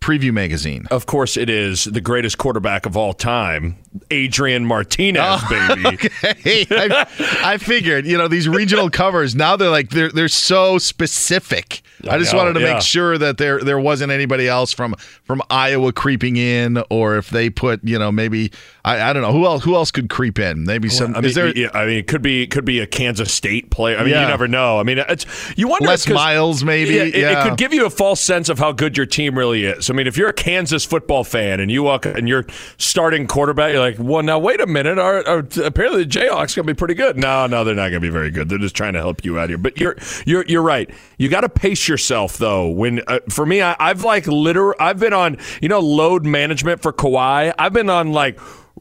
[0.00, 0.86] preview magazine?
[0.90, 3.76] Of course, it is the greatest quarterback of all time,
[4.10, 6.10] Adrian Martinez, oh, baby.
[6.22, 7.06] Okay, I,
[7.42, 8.06] I, figured.
[8.06, 11.82] You know these regional covers now they're like they're they're so specific.
[12.08, 12.74] I, I just know, wanted to yeah.
[12.74, 14.94] make sure that there there wasn't anybody else from
[15.24, 18.52] from Iowa creeping in, or if they put you know maybe
[18.84, 20.64] I, I don't know who else who else could creep in.
[20.64, 21.14] Maybe some.
[21.14, 21.48] I mean, is there?
[21.56, 23.96] Yeah, I mean, it could be it could be a Kansas State player.
[23.98, 24.22] I mean, yeah.
[24.22, 24.78] you never know.
[24.78, 25.26] I mean, it's
[25.56, 26.94] you wonder Les Miles maybe.
[26.94, 29.64] Yeah, it, it, could give you a false sense of how good your team really
[29.64, 29.90] is.
[29.90, 32.46] I mean, if you're a Kansas football fan and you walk and you're
[32.78, 34.98] starting quarterback, you're like, well, now wait a minute.
[34.98, 37.16] Our, our, apparently the Jayhawks gonna be pretty good.
[37.16, 38.48] No, no, they're not gonna be very good.
[38.48, 39.58] They're just trying to help you out here.
[39.58, 39.96] But you're
[40.26, 40.90] you're you're right.
[41.18, 42.68] You got to pace yourself though.
[42.68, 44.80] When uh, for me, I, I've like liter.
[44.80, 47.52] I've been on you know load management for Kawhi.
[47.58, 48.38] I've been on like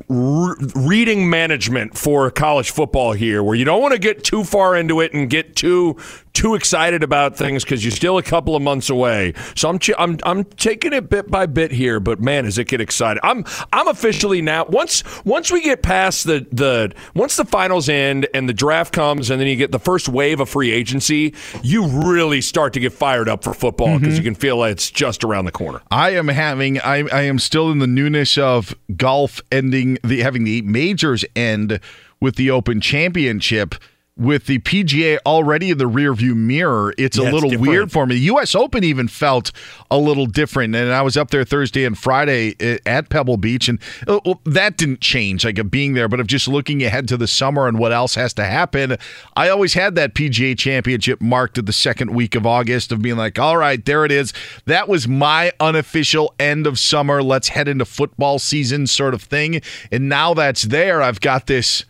[0.08, 5.02] reading management for college football here, where you don't want to get too far into
[5.02, 5.98] it and get too
[6.40, 9.34] too excited about things because you're still a couple of months away.
[9.57, 12.70] So I'm, ch- I'm I'm taking it bit by bit here, but man, does it
[12.70, 13.20] get excited!
[13.24, 13.44] I'm
[13.74, 18.48] I'm officially now once once we get past the the once the finals end and
[18.48, 22.40] the draft comes and then you get the first wave of free agency, you really
[22.40, 24.24] start to get fired up for football because mm-hmm.
[24.24, 25.82] you can feel like it's just around the corner.
[25.91, 30.45] I am having I I am still in the newness of golf ending the having
[30.45, 31.82] the majors end
[32.22, 33.76] with the Open Championship
[34.20, 38.06] with the PGA already in the rearview mirror, it's yeah, a little it's weird for
[38.06, 38.16] me.
[38.16, 38.54] The U.S.
[38.54, 39.52] Open even felt
[39.90, 43.70] a little different, and I was up there Thursday and Friday eh, at Pebble Beach,
[43.70, 46.10] and well, that didn't change, like being there.
[46.10, 48.98] But of just looking ahead to the summer and what else has to happen,
[49.38, 53.18] I always had that PGA Championship marked at the second week of August of being
[53.18, 54.34] like, all right, there it is.
[54.66, 57.24] That was my unofficial end of summer.
[57.24, 59.62] Let's head into football season, sort of thing.
[59.91, 61.02] And now that's there.
[61.02, 61.86] I've got this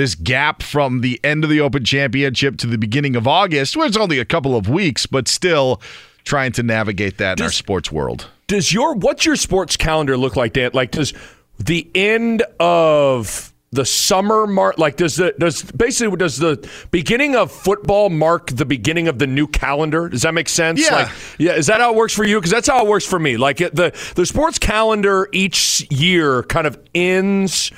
[0.00, 3.86] this gap from the end of the Open Championship to the beginning of August, where
[3.86, 5.82] it's only a couple of weeks, but still
[6.24, 8.26] trying to navigate that does, in our sports world.
[8.46, 10.70] Does your what's your sports calendar look like, Dan?
[10.72, 11.12] Like, does
[11.58, 17.52] the end of the summer mark like does the does basically does the beginning of
[17.52, 20.08] football mark the beginning of the new calendar?
[20.08, 20.80] Does that make sense?
[20.84, 20.94] Yeah.
[20.94, 21.08] Like
[21.38, 22.38] yeah is that how it works for you?
[22.38, 23.36] Because that's how it works for me.
[23.36, 27.70] Like the the sports calendar each year kind of ends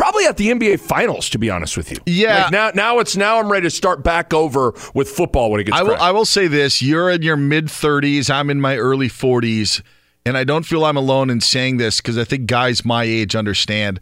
[0.00, 1.98] probably at the NBA Finals, to be honest with you.
[2.06, 2.44] Yeah.
[2.44, 5.64] Like now, now it's now I'm ready to start back over with football when it
[5.64, 5.78] gets.
[5.78, 8.30] I will, I will say this: you're in your mid 30s.
[8.30, 9.82] I'm in my early 40s,
[10.24, 13.36] and I don't feel I'm alone in saying this because I think guys my age
[13.36, 14.00] understand.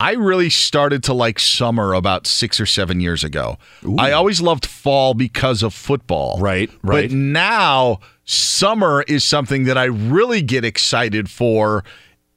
[0.00, 3.56] I really started to like summer about six or seven years ago.
[3.84, 3.96] Ooh.
[3.98, 6.38] I always loved fall because of football.
[6.38, 7.08] Right, right.
[7.08, 11.82] But now summer is something that I really get excited for.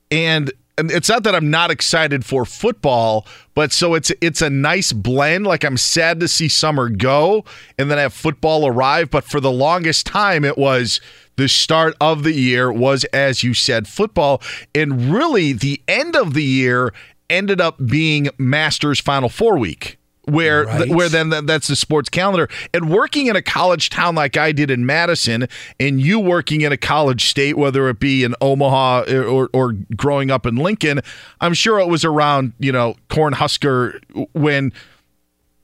[0.09, 4.93] And it's not that I'm not excited for football, but so it's it's a nice
[4.93, 5.45] blend.
[5.45, 7.45] Like I'm sad to see summer go
[7.77, 11.01] and then have football arrive, but for the longest time it was
[11.37, 14.41] the start of the year was as you said football
[14.75, 16.93] and really the end of the year
[17.29, 19.97] ended up being Masters Final 4 week
[20.31, 20.89] where Right.
[20.89, 22.47] where then that, that's the sports calendar.
[22.73, 25.47] And working in a college town like I did in Madison,
[25.79, 29.73] and you working in a college state, whether it be in Omaha or, or, or
[29.95, 31.01] growing up in Lincoln,
[31.41, 33.99] I'm sure it was around you know Cornhusker
[34.33, 34.71] when.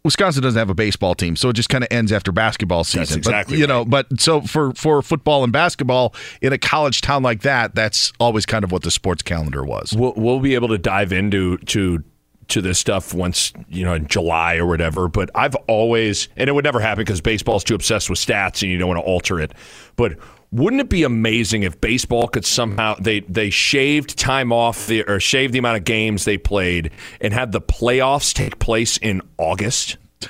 [0.05, 3.17] Wisconsin doesn't have a baseball team, so it just kind of ends after basketball season.
[3.17, 7.23] exactly but, you know, but so for for football and basketball in a college town
[7.23, 9.93] like that, that's always kind of what the sports calendar was.
[9.97, 12.05] We'll, we'll be able to dive into to
[12.49, 15.07] to this stuff once you know in July or whatever.
[15.07, 18.71] But I've always, and it would never happen because baseball's too obsessed with stats and
[18.71, 19.51] you don't want to alter it.
[19.95, 20.17] But
[20.51, 25.19] wouldn't it be amazing if baseball could somehow they they shaved time off the or
[25.19, 29.97] shaved the amount of games they played and had the playoffs take place in August?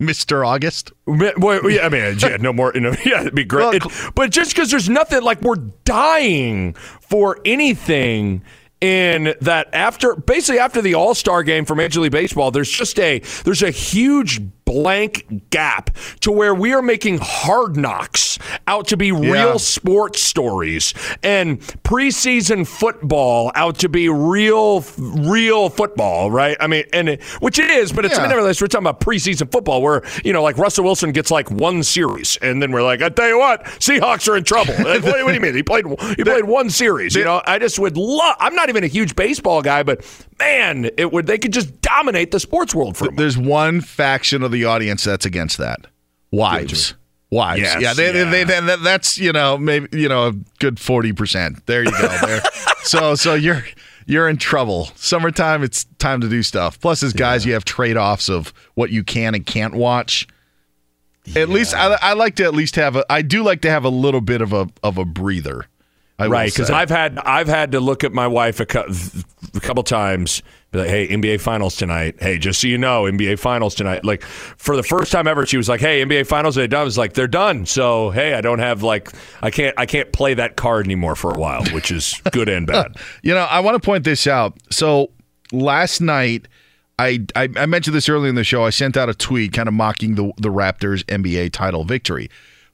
[0.00, 0.44] Mr.
[0.44, 0.90] August.
[1.06, 2.72] Well, yeah, I mean, yeah, no more.
[2.74, 3.74] You know, yeah, it'd be great.
[3.74, 8.42] It- but just because there's nothing like we're dying for anything
[8.82, 12.98] in that after basically after the All Star game for Major League Baseball, there's just
[12.98, 14.40] a there's a huge
[14.72, 15.90] blank gap
[16.20, 22.66] to where we are making hard knocks out to be real sports stories and preseason
[22.66, 26.56] football out to be real real football right?
[26.58, 28.26] I mean and it, which it is but it's Yeah.
[28.26, 31.82] nevertheless we're talking about preseason football where you know like russell wilson gets like one
[31.82, 34.72] series and then we're like i tell you what seahawks are in trouble.
[34.74, 35.54] What, what do you mean?
[35.54, 35.84] He played
[36.16, 37.42] he played one series you know?
[37.46, 40.02] I just would love i'm not even a huge baseball guy but
[40.38, 44.42] man it would they could just dominate the sports world for a There's one faction
[44.42, 45.86] of the audience that's against that.
[46.30, 46.94] Wives.
[47.30, 47.60] Wives.
[47.60, 48.30] Yes, yeah, they, yeah.
[48.30, 51.64] They, they, that's you know maybe you know a good forty percent.
[51.66, 52.08] There you go.
[52.26, 52.42] There.
[52.82, 53.64] so so you're
[54.06, 54.86] you're in trouble.
[54.96, 56.78] Summertime, it's time to do stuff.
[56.80, 60.26] Plus, as guys, you have trade offs of what you can and can't watch.
[61.36, 63.06] At least I, I like to at least have a.
[63.10, 65.66] I do like to have a little bit of a of a breather.
[66.18, 66.70] I right because.
[66.70, 68.66] I've had I've had to look at my wife a
[69.62, 70.42] couple times.
[70.70, 72.16] Be like, hey, NBA Finals tonight.
[72.18, 74.04] Hey, just so you know, NBA Finals tonight.
[74.04, 76.96] Like for the first time ever, she was like, "Hey, NBA Finals are done." Was
[76.96, 79.10] like, "They're done." So hey, I don't have like
[79.42, 82.66] I can't I can't play that card anymore for a while, which is good and
[82.66, 82.96] bad.
[83.22, 84.56] You know, I want to point this out.
[84.70, 85.10] So
[85.52, 86.48] last night,
[86.98, 88.64] I, I I mentioned this earlier in the show.
[88.64, 92.30] I sent out a tweet kind of mocking the the Raptors NBA title victory.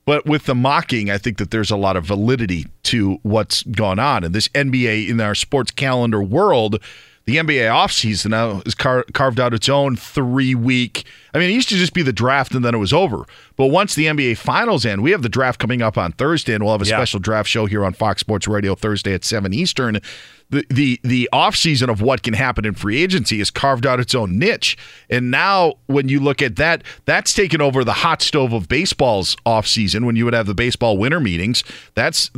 [0.08, 3.98] But with the mocking, I think that there's a lot of validity to what's gone
[3.98, 6.80] on in this NBA in our sports calendar world.
[7.26, 11.04] The NBA offseason now has car- carved out its own three week.
[11.34, 13.26] I mean, it used to just be the draft and then it was over.
[13.56, 16.64] But once the NBA finals end, we have the draft coming up on Thursday, and
[16.64, 16.96] we'll have a Yeah.
[16.96, 20.00] special draft show here on Fox Sports Radio Thursday at 7 Eastern.
[20.50, 24.14] The, the the offseason of what can happen in free agency has carved out its
[24.14, 24.78] own niche.
[25.10, 29.36] And now when you look at that, that's taken over the hot stove of baseball's
[29.44, 31.62] offseason when you would have the baseball winter meetings.
[31.94, 32.30] That's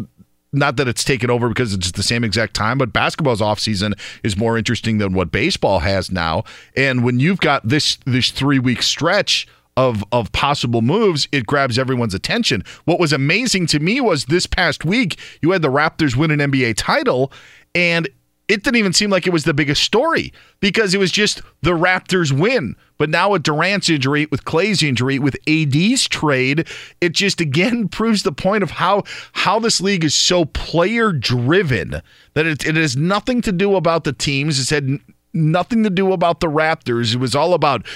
[0.52, 4.36] not that it's taken over because it's the same exact time, but basketball's offseason is
[4.36, 6.44] more interesting than what baseball has now.
[6.76, 9.46] And when you've got this this three week stretch
[9.76, 12.64] of of possible moves, it grabs everyone's attention.
[12.84, 16.40] What was amazing to me was this past week you had the Raptors win an
[16.50, 17.32] NBA title,
[17.74, 18.08] and
[18.50, 21.70] it didn't even seem like it was the biggest story because it was just the
[21.70, 22.74] Raptors win.
[22.98, 26.66] But now with Durant's injury, with Klay's injury, with AD's trade,
[27.00, 32.02] it just again proves the point of how how this league is so player driven
[32.34, 34.58] that it, it has nothing to do about the teams.
[34.58, 34.98] It's had
[35.32, 37.14] nothing to do about the Raptors.
[37.14, 37.86] It was all about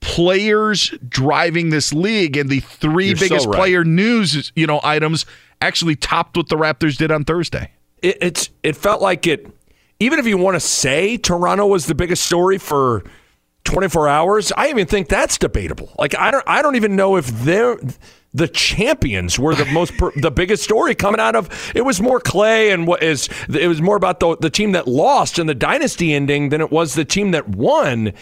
[0.00, 3.56] players driving this league, and the 3 You're so biggest right.
[3.56, 5.24] player news you know items
[5.62, 7.70] actually topped what the Raptors did on Thursday.
[8.02, 9.46] It, it's it felt like it.
[9.98, 13.04] Even if you want to say Toronto was the biggest story for
[13.64, 15.94] 24 hours, I even think that's debatable.
[15.98, 17.78] Like I don't I don't even know if they're
[18.32, 22.72] the champions were the most the biggest story coming out of it was more Klay
[22.72, 26.14] and what is it was more about the the team that lost and the dynasty
[26.14, 28.12] ending than it was the team that won.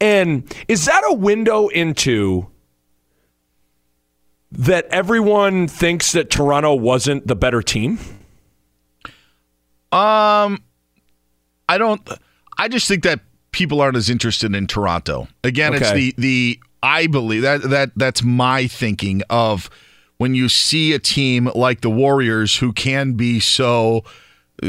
[0.00, 2.48] And is that a window into
[4.52, 7.98] that everyone thinks that Toronto wasn't the better team?
[9.92, 10.62] Um,
[11.68, 12.06] I don't.
[12.58, 13.20] I just think that
[13.52, 15.28] people aren't as interested in Toronto.
[15.44, 16.60] Again, it's the the.
[16.82, 19.70] I believe that that that's my thinking of
[20.18, 24.04] when you see a team like the Warriors who can be so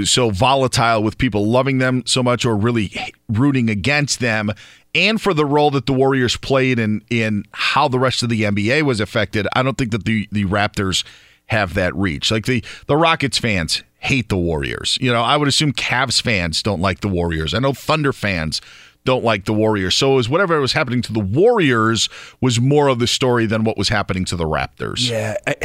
[0.04, 2.92] so volatile with people loving them so much or really
[3.30, 4.52] rooting against them
[4.94, 8.44] and for the role that the Warriors played in in how the rest of the
[8.44, 11.06] NBA was affected I don't think that the the Raptors
[11.46, 14.98] have that reach like the the Rockets fans hate the Warriors.
[15.02, 17.54] You know I would assume Cavs fans don't like the Warriors.
[17.54, 18.62] I know Thunder fans
[19.06, 19.96] don't like the Warriors.
[19.96, 22.10] So it was whatever was happening to the Warriors
[22.42, 25.10] was more of the story than what was happening to the Raptors.
[25.10, 25.56] Yeah, I-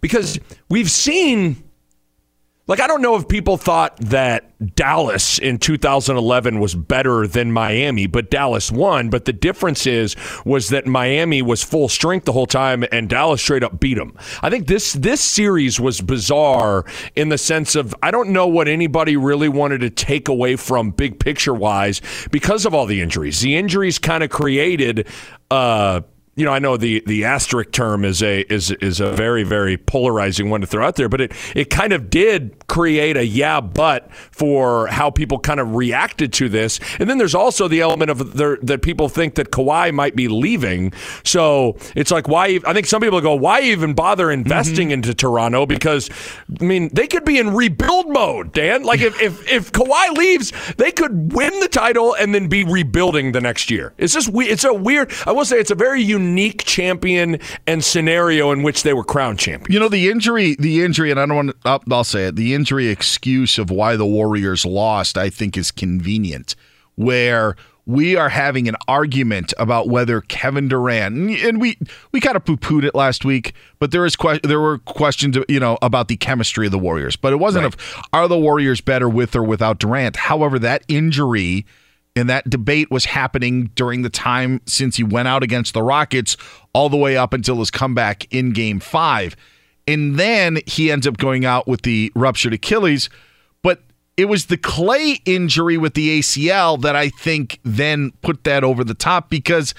[0.00, 0.38] because
[0.68, 1.62] we've seen
[2.66, 8.06] Like, I don't know if people thought that Dallas in 2011 was better than Miami,
[8.06, 9.10] but Dallas won.
[9.10, 10.16] But the difference is,
[10.46, 14.16] was that Miami was full strength the whole time and Dallas straight up beat them.
[14.40, 18.66] I think this, this series was bizarre in the sense of I don't know what
[18.66, 22.00] anybody really wanted to take away from big picture wise
[22.30, 23.40] because of all the injuries.
[23.40, 25.06] The injuries kind of created,
[25.50, 26.00] uh,
[26.36, 29.76] you know, I know the the asterisk term is a is is a very very
[29.76, 33.60] polarizing one to throw out there, but it it kind of did create a yeah
[33.60, 36.80] but for how people kind of reacted to this.
[36.98, 40.26] And then there's also the element of there, that people think that Kawhi might be
[40.26, 40.92] leaving.
[41.22, 44.94] So it's like why I think some people go why even bother investing mm-hmm.
[44.94, 46.10] into Toronto because
[46.60, 48.82] I mean they could be in rebuild mode, Dan.
[48.82, 53.30] Like if if if Kawhi leaves, they could win the title and then be rebuilding
[53.30, 53.94] the next year.
[53.98, 55.12] It's just it's a weird.
[55.26, 59.04] I will say it's a very unique unique champion and scenario in which they were
[59.04, 59.72] crown champions.
[59.72, 61.56] You know the injury, the injury, and I don't want to.
[61.64, 62.36] I'll, I'll say it.
[62.36, 66.56] The injury excuse of why the Warriors lost, I think, is convenient.
[66.96, 67.56] Where
[67.86, 71.76] we are having an argument about whether Kevin Durant and we
[72.12, 75.36] we kind of poo pooed it last week, but there is que- there were questions
[75.48, 77.74] you know about the chemistry of the Warriors, but it wasn't right.
[77.74, 80.16] of are the Warriors better with or without Durant.
[80.16, 81.66] However, that injury
[82.16, 86.36] and that debate was happening during the time since he went out against the Rockets
[86.72, 89.36] all the way up until his comeback in game five.
[89.86, 93.10] And then he ends up going out with the ruptured Achilles.
[93.62, 93.82] But
[94.16, 98.84] it was the Klay injury with the ACL that I think then put that over
[98.84, 99.74] the top because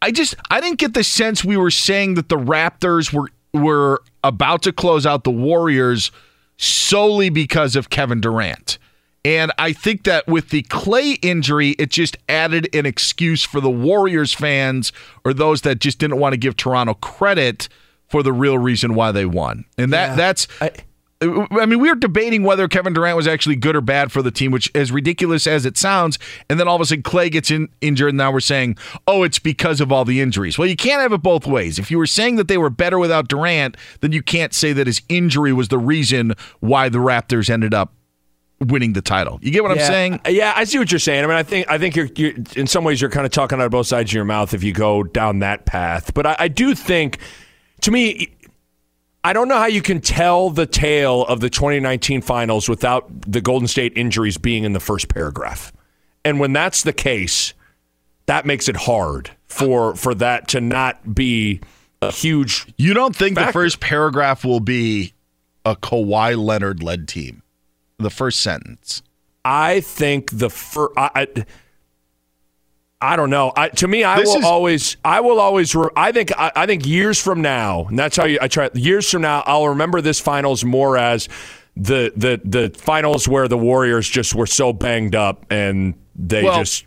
[0.00, 4.02] I just I didn't get the sense we were saying that the Raptors were were
[4.22, 6.12] about to close out the Warriors
[6.56, 8.78] solely because of Kevin Durant.
[9.24, 13.70] And I think that with the Klay injury, it just added an excuse for the
[13.70, 14.92] Warriors fans
[15.24, 17.68] or those that just didn't want to give Toronto credit
[18.08, 19.66] for the real reason why they won.
[19.76, 20.14] And that yeah.
[20.16, 20.70] that's I,
[21.22, 24.30] I mean, we were debating whether Kevin Durant was actually good or bad for the
[24.30, 26.18] team, which as ridiculous as it sounds,
[26.48, 29.22] and then all of a sudden Klay gets in, injured, and now we're saying, oh,
[29.22, 30.56] it's because of all the injuries.
[30.58, 31.78] Well, you can't have it both ways.
[31.78, 34.86] If you were saying that they were better without Durant, then you can't say that
[34.86, 37.92] his injury was the reason why the Raptors ended up
[38.60, 39.38] winning the title.
[39.42, 39.82] You get what yeah.
[39.82, 40.20] I'm saying?
[40.28, 41.24] Yeah, I see what you're saying.
[41.24, 43.58] I mean, I think I think you're, you're in some ways you're kind of talking
[43.58, 46.12] out of both sides of your mouth if you go down that path.
[46.14, 47.18] But I, I do think,
[47.82, 48.36] to me,
[49.24, 53.40] I don't know how you can tell the tale of the 2019 finals without the
[53.40, 55.72] Golden State injuries being in the first paragraph.
[56.24, 57.54] And when that's the case,
[58.26, 61.60] that makes it hard for for that to not be
[62.02, 62.66] a huge.
[62.76, 63.48] You don't think factor.
[63.48, 65.14] the first paragraph will be
[65.64, 67.42] a Kawhi Leonard led team?
[68.02, 69.02] The first sentence?
[69.44, 70.92] I think the first.
[70.96, 71.44] I, I,
[73.00, 73.52] I, don't know.
[73.56, 74.96] I, to me, I this will is, always.
[75.04, 75.74] I will always.
[75.74, 76.32] Re- I think.
[76.38, 78.70] I, I, think years from now, and that's how you, I try.
[78.74, 81.28] Years from now, I'll remember this finals more as
[81.76, 86.58] the the the finals where the Warriors just were so banged up and they well,
[86.58, 86.84] just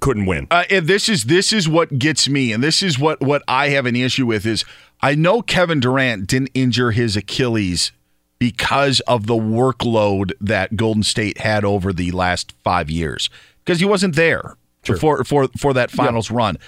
[0.00, 0.46] couldn't win.
[0.50, 3.70] Uh, and this is this is what gets me, and this is what what I
[3.70, 4.64] have an issue with is
[5.00, 7.92] I know Kevin Durant didn't injure his Achilles
[8.38, 13.30] because of the workload that Golden State had over the last five years
[13.64, 16.36] because he wasn't there for for for that finals yep.
[16.36, 16.58] run.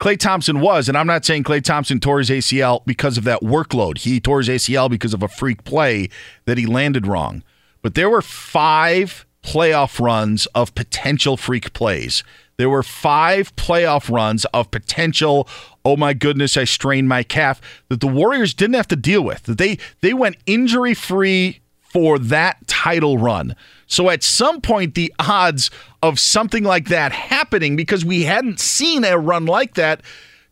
[0.00, 3.40] Klay Thompson was, and I'm not saying Klay Thompson tore his ACL because of that
[3.40, 3.98] workload.
[3.98, 6.08] He tore his ACL because of a freak play
[6.44, 7.42] that he landed wrong.
[7.82, 12.22] But there were five playoff runs of potential freak plays.
[12.58, 15.48] There were five playoff runs of potential
[15.88, 19.44] oh my goodness, I strained my calf that the Warriors didn't have to deal with.
[19.44, 23.56] That they they went injury free for that title run.
[23.86, 25.70] So at some point the odds
[26.02, 30.02] of something like that happening because we hadn't seen a run like that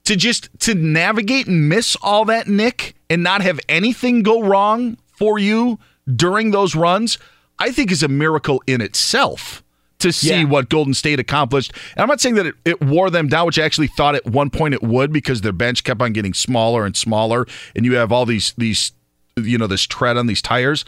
[0.05, 4.97] to just to navigate and miss all that Nick and not have anything go wrong
[5.13, 5.79] for you
[6.15, 7.19] during those runs,
[7.59, 9.63] I think is a miracle in itself
[10.07, 10.45] to see yeah.
[10.45, 11.73] what Golden State accomplished.
[11.95, 14.25] And I'm not saying that it, it, wore them down, which I actually thought at
[14.27, 17.95] one point it would because their bench kept on getting smaller and smaller, and you
[17.95, 18.93] have all these these
[19.37, 20.85] you know this tread on these tires.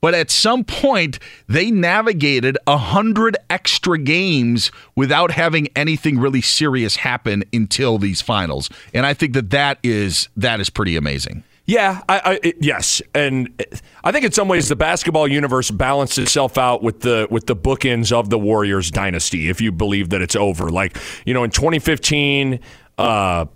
[0.00, 6.96] But at some point, they navigated a hundred extra games without having anything really serious
[6.96, 11.44] happen until these finals, and I think that that is that is pretty amazing.
[11.70, 13.62] Yeah, I, I it, yes, and
[14.02, 17.54] I think in some ways the basketball universe balanced itself out with the with the
[17.54, 19.48] bookends of the Warriors dynasty.
[19.48, 22.58] If you believe that it's over, like you know, in 2015.
[22.98, 23.46] Uh,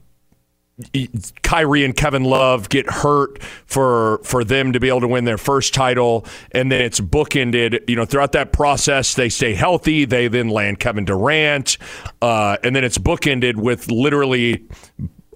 [1.43, 5.39] Kyrie and Kevin Love get hurt for for them to be able to win their
[5.39, 7.89] first title, and then it's bookended.
[7.89, 10.05] You know, throughout that process, they stay healthy.
[10.05, 11.79] They then land Kevin Durant,
[12.21, 14.67] uh, and then it's bookended with literally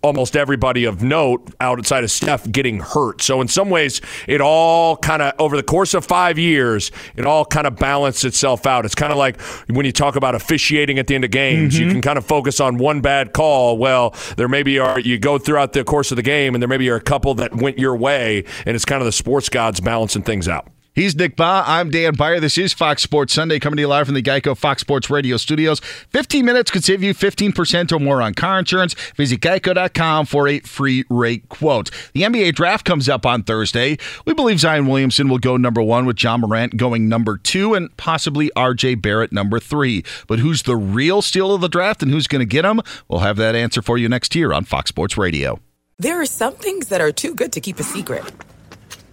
[0.03, 3.23] almost everybody of note outside of Steph getting hurt.
[3.23, 7.27] So in some ways, it all kind of over the course of five years, it
[7.27, 8.85] all kind of balanced itself out.
[8.85, 11.85] It's kind of like when you talk about officiating at the end of games, mm-hmm.
[11.85, 13.79] you can kind of focus on one bad call.
[13.79, 16.89] Well, there maybe are you go throughout the course of the game, and there maybe
[16.91, 20.23] are a couple that went your way, and it's kind of the sports gods balancing
[20.23, 20.69] things out.
[20.99, 21.62] He's Nick Bahe.
[21.65, 22.41] I'm Dan Beyer.
[22.41, 25.37] This is Fox Sports Sunday coming to you live from the Geico Fox Sports Radio
[25.37, 25.79] studios.
[25.79, 28.95] 15 minutes could save you 15% or more on car insurance.
[29.15, 31.93] Visit geico.com for a free rate quote.
[32.15, 33.97] The NBA draft comes up on Thursday.
[34.27, 37.97] We believe Zion Williamson will go number one with Ja Morant going number two and
[37.97, 40.03] possibly RJ Barrett number three.
[40.27, 42.81] But who's the real steal of the draft and who's going to get him?
[43.07, 45.61] We'll have that answer for you next year on Fox Sports Radio.
[46.01, 48.25] There are some things that are too good to keep a secret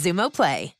[0.00, 0.79] Xumo Play.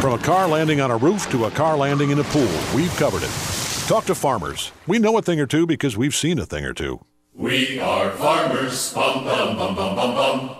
[0.00, 2.94] From a car landing on a roof to a car landing in a pool, we've
[2.96, 3.88] covered it.
[3.88, 4.70] Talk to farmers.
[4.86, 7.00] We know a thing or two because we've seen a thing or two.
[7.34, 8.92] We are farmers.
[8.92, 10.56] Bum, bum, bum, bum, bum, bum.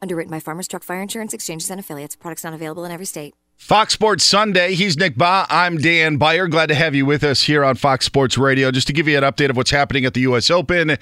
[0.00, 2.14] Underwritten by Farmers Truck Fire Insurance Exchanges and Affiliates.
[2.14, 3.34] Products not available in every state.
[3.56, 4.74] Fox Sports Sunday.
[4.74, 5.46] He's Nick Bahe.
[5.48, 6.46] I'm Dan Beyer.
[6.46, 8.70] Glad to have you with us here on Fox Sports Radio.
[8.70, 10.50] Just to give you an update of what's happening at the U.S.
[10.50, 10.96] Open.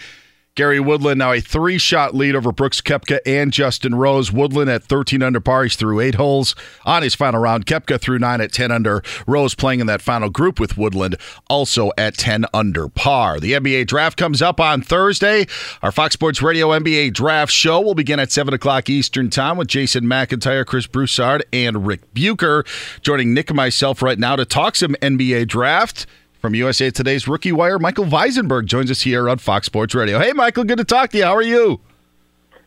[0.57, 4.31] Gary Woodland now a three shot lead over Brooks Koepka and Justin Rose.
[4.31, 5.65] Woodland at 13 under par.
[5.65, 6.55] He's through eight holes
[6.85, 7.67] on his final round.
[7.67, 9.03] Koepka through nine at 10 under.
[9.27, 11.17] Rose playing in that final group with Woodland
[11.51, 13.41] also at 10 under par.
[13.41, 15.47] The NBA draft comes up on Thursday.
[15.83, 19.67] Our Fox Sports Radio NBA draft show will begin at 7 o'clock Eastern Time with
[19.67, 22.65] Jason McIntyre, Chris Broussard, and Rick Bucher.
[23.03, 26.07] Joining Nick and myself right now to talk some NBA draft.
[26.45, 30.19] From USA Today's Rookie Wire, Michael Weisenberg joins us here on Fox Sports Radio.
[30.19, 31.25] Hey, Michael, good to talk to you.
[31.25, 31.81] How are you?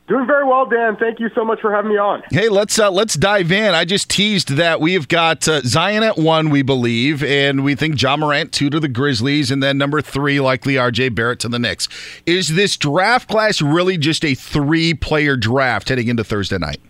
[0.08, 0.96] Doing very well, Dan.
[0.96, 2.24] Thank you so much for having me on.
[2.32, 3.76] Hey, let's uh, let's dive in.
[3.76, 8.02] I just teased that we've got uh, Zion at one, we believe, and we think
[8.02, 11.10] Ja Morant two to the Grizzlies, and then number three likely R.J.
[11.10, 11.88] Barrett to the Knicks.
[12.26, 16.82] Is this draft class really just a three-player draft heading into Thursday night?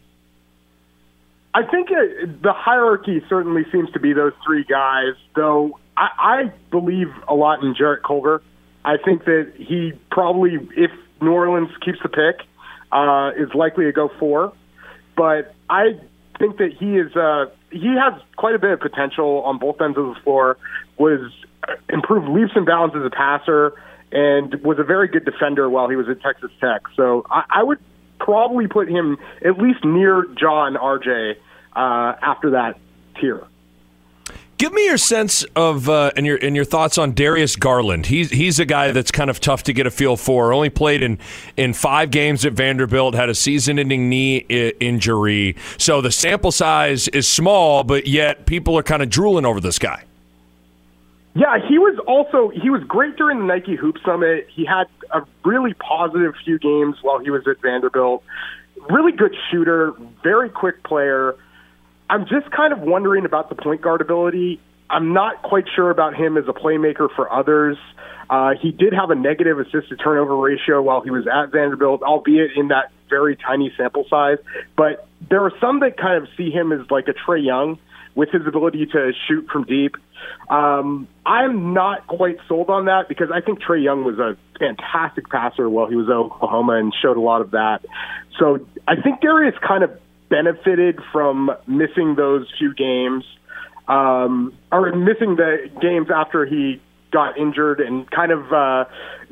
[1.54, 6.52] I think it, the hierarchy certainly seems to be those three guys, though I, I
[6.72, 8.42] believe a lot in Jarrett Culver.
[8.86, 10.92] I think that he probably, if
[11.22, 12.46] New Orleans keeps the pick,
[12.92, 14.54] uh, is likely to go four.
[15.18, 16.00] But I
[16.40, 19.98] think that he is uh, he has quite a bit of potential on both ends
[19.98, 20.58] of the floor.
[20.98, 21.32] Was
[21.90, 23.74] improved leaps and bounds as a passer
[24.12, 26.84] and was a very good defender while he was at Texas Tech.
[26.96, 27.80] So I, I would
[28.20, 31.36] probably put him at least near John RJ
[31.76, 32.80] uh, after that
[33.20, 33.46] tier.
[34.58, 38.08] Give me your sense of uh, and your and your thoughts on Darius Garland.
[38.08, 40.52] He's he's a guy that's kind of tough to get a feel for.
[40.52, 41.20] Only played in
[41.58, 43.14] in five games at Vanderbilt.
[43.14, 45.56] Had a season-ending knee I- injury.
[45.78, 49.78] So the sample size is small, but yet people are kind of drooling over this
[49.78, 50.06] guy.
[51.36, 54.48] Yeah, he was also he was great during the Nike Hoop Summit.
[54.50, 58.24] He had a really positive few games while he was at Vanderbilt.
[58.90, 59.94] Really good shooter,
[60.24, 61.36] very quick player.
[62.10, 64.60] I'm just kind of wondering about the point guard ability.
[64.90, 67.78] I'm not quite sure about him as a playmaker for others.
[68.30, 72.02] Uh, he did have a negative assist to turnover ratio while he was at Vanderbilt,
[72.04, 74.38] albeit in that very tiny sample size.
[74.76, 77.80] But there are some that kind of see him as like a Trae Young
[78.16, 79.96] with his ability to shoot from deep.
[80.50, 85.30] Um, I'm not quite sold on that because I think Trae Young was a fantastic
[85.30, 87.86] passer while he was at Oklahoma and showed a lot of that.
[88.40, 89.92] So I think Darius kind of
[90.30, 93.24] benefited from missing those few games,
[93.88, 96.82] um, or missing the games after he
[97.12, 98.86] got injured, and kind of uh,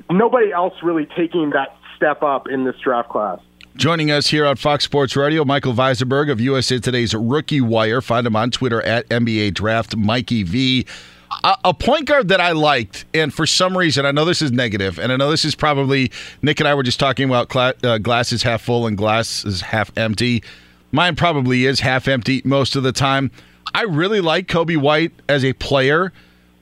[0.10, 3.40] nobody else really taking that step up in this draft class.
[3.76, 8.02] Joining us here on Fox Sports Radio, Michael Weisenberg of USA Today's Rookie Wire.
[8.02, 10.86] Find him on Twitter at NBA Draft Mikey V.
[11.44, 14.54] A, a point guard that I liked, and for some reason, I know this is
[14.54, 16.10] negative, and I know this is probably
[16.42, 19.92] Nick and I were just talking about cla- uh, glasses half full and glasses half
[19.98, 20.42] empty.
[20.92, 23.32] Mine probably is half empty most of the time.
[23.74, 26.14] I really like Coby White as a player.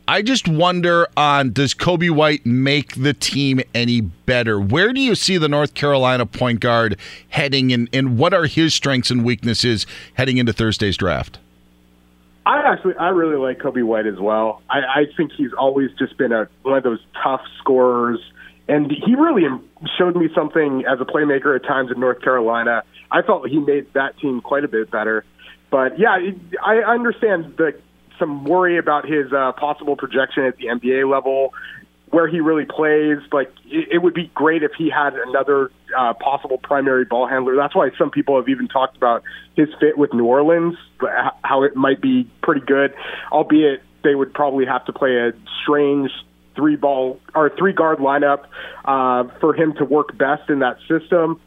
[0.07, 4.59] I just wonder on does Coby White make the team any better?
[4.59, 6.97] Where do you see the North Carolina point guard
[7.29, 9.85] heading and, and what are his strengths and weaknesses
[10.15, 11.39] heading into Thursday's draft?
[12.45, 14.61] I actually I really like Coby White as well.
[14.69, 18.19] I, I think he's always just been a one of those tough scorers,
[18.67, 19.45] and he really
[19.97, 22.83] showed me something as a playmaker at times in North Carolina.
[23.13, 25.23] I felt he made that team quite a bit better.
[25.69, 26.17] But yeah,
[26.63, 27.73] I understand the
[28.19, 31.53] some worry about his uh, possible projection at the NBA level,
[32.09, 33.17] where he really plays.
[33.31, 37.55] Like it, it would be great if he had another uh, possible primary ball handler.
[37.55, 39.23] That's why some people have even talked about
[39.55, 40.75] his fit with New Orleans,
[41.43, 42.93] how it might be pretty good,
[43.31, 45.31] albeit they would probably have to play a
[45.61, 46.11] strange
[46.55, 48.45] three ball or three guard lineup
[48.85, 51.39] uh, for him to work best in that system.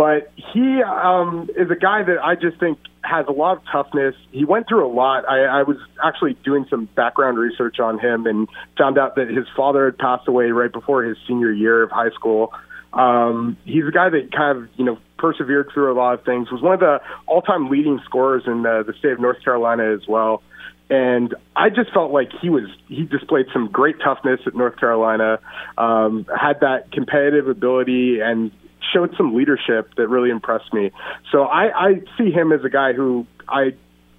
[0.00, 4.14] But he um, is a guy that I just think has a lot of toughness.
[4.32, 5.28] He went through a lot.
[5.28, 8.48] I, I was actually doing some background research on him and
[8.78, 12.08] found out that his father had passed away right before his senior year of high
[12.14, 12.54] school.
[12.94, 16.50] Um, he's a guy that kind of, you know, persevered through a lot of things,
[16.50, 19.92] was one of the all time leading scorers in the, the state of North Carolina
[19.92, 20.42] as well.
[20.88, 25.40] And I just felt like he was he displayed some great toughness at North Carolina,
[25.76, 28.50] um, had that competitive ability, and
[28.92, 30.90] showed some leadership that really impressed me.
[31.30, 33.74] So I, I see him as a guy who I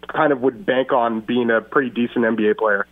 [0.08, 2.88] kind of would bank on being a pretty decent NBA player.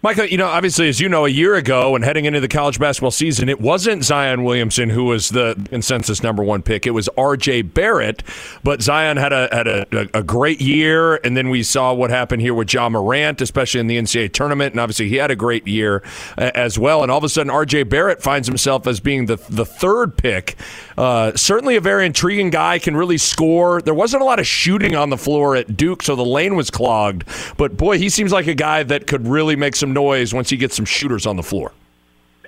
[0.00, 2.78] Michael, you know, obviously, as you know, a year ago and heading into the college
[2.78, 6.86] basketball season, it wasn't Zion Williamson who was the consensus number one pick.
[6.86, 7.62] It was R.J.
[7.62, 8.22] Barrett,
[8.62, 12.42] but Zion had a had a, a great year, and then we saw what happened
[12.42, 15.66] here with Ja Morant, especially in the NCAA tournament, and obviously he had a great
[15.66, 16.04] year
[16.36, 17.02] uh, as well.
[17.02, 17.82] And all of a sudden, R.J.
[17.82, 20.54] Barrett finds himself as being the the third pick.
[20.96, 23.82] Uh, certainly a very intriguing guy, can really score.
[23.82, 26.70] There wasn't a lot of shooting on the floor at Duke, so the lane was
[26.70, 27.24] clogged.
[27.56, 30.50] But boy, he seems like a guy that could really make some some noise once
[30.50, 31.72] he gets some shooters on the floor.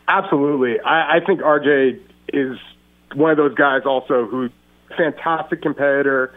[0.09, 0.81] Absolutely.
[0.81, 2.01] I, I think RJ
[2.33, 2.59] is
[3.15, 4.51] one of those guys also who
[4.97, 6.35] fantastic competitor.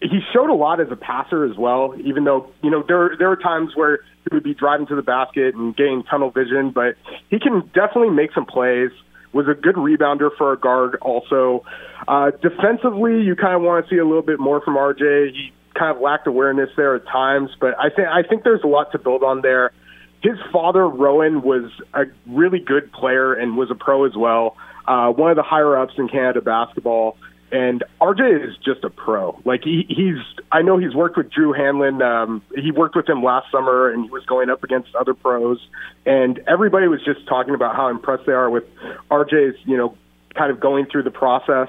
[0.00, 3.30] He showed a lot as a passer as well, even though, you know, there there
[3.30, 6.96] are times where he would be driving to the basket and getting tunnel vision, but
[7.28, 8.90] he can definitely make some plays.
[9.32, 11.64] Was a good rebounder for a guard also.
[12.06, 15.32] Uh, defensively, you kind of want to see a little bit more from RJ.
[15.32, 18.66] He kind of lacked awareness there at times, but I think I think there's a
[18.66, 19.72] lot to build on there
[20.22, 24.56] his father Rowan was a really good player and was a pro as well.
[24.86, 27.16] Uh, one of the higher ups in Canada basketball.
[27.50, 29.38] And RJ is just a pro.
[29.44, 30.16] Like he, he's,
[30.50, 32.00] I know he's worked with Drew Hanlon.
[32.00, 35.58] Um, he worked with him last summer, and he was going up against other pros.
[36.06, 38.64] And everybody was just talking about how impressed they are with
[39.10, 39.94] RJ's, you know,
[40.34, 41.68] kind of going through the process.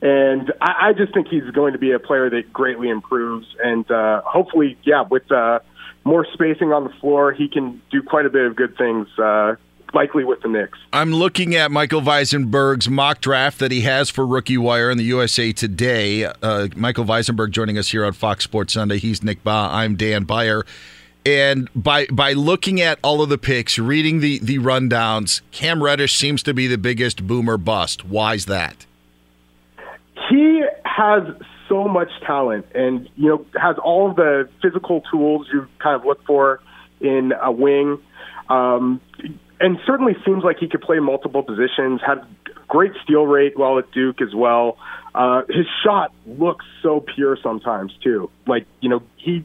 [0.00, 3.48] And I, I just think he's going to be a player that greatly improves.
[3.62, 5.58] And uh, hopefully, yeah, with uh,
[6.08, 9.06] more spacing on the floor, he can do quite a bit of good things.
[9.18, 9.54] Uh,
[9.94, 10.78] likely with the Knicks.
[10.92, 15.04] I'm looking at Michael Weisenberg's mock draft that he has for Rookie Wire in the
[15.04, 16.24] USA Today.
[16.24, 18.98] Uh, Michael Weisenberg joining us here on Fox Sports Sunday.
[18.98, 19.70] He's Nick Bahe.
[19.70, 20.64] I'm Dan Beyer.
[21.24, 26.14] And by by looking at all of the picks, reading the the rundowns, Cam Reddish
[26.14, 28.04] seems to be the biggest boomer bust.
[28.04, 28.86] Why's that?
[30.30, 31.22] He has
[31.68, 36.24] so much talent and you know has all the physical tools you kind of look
[36.24, 36.60] for
[37.00, 37.98] in a wing
[38.48, 39.00] um,
[39.60, 42.24] and certainly seems like he could play multiple positions had
[42.68, 44.78] great steal rate while at duke as well
[45.14, 49.44] uh, his shot looks so pure sometimes too like you know he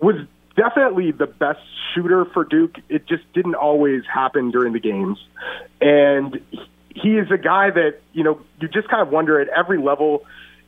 [0.00, 0.16] was
[0.56, 1.60] definitely the best
[1.94, 2.76] shooter for Duke.
[2.88, 5.18] It just didn't always happen during the games.
[5.80, 6.40] And
[6.90, 10.24] he is a guy that, you know, you just kind of wonder at every level,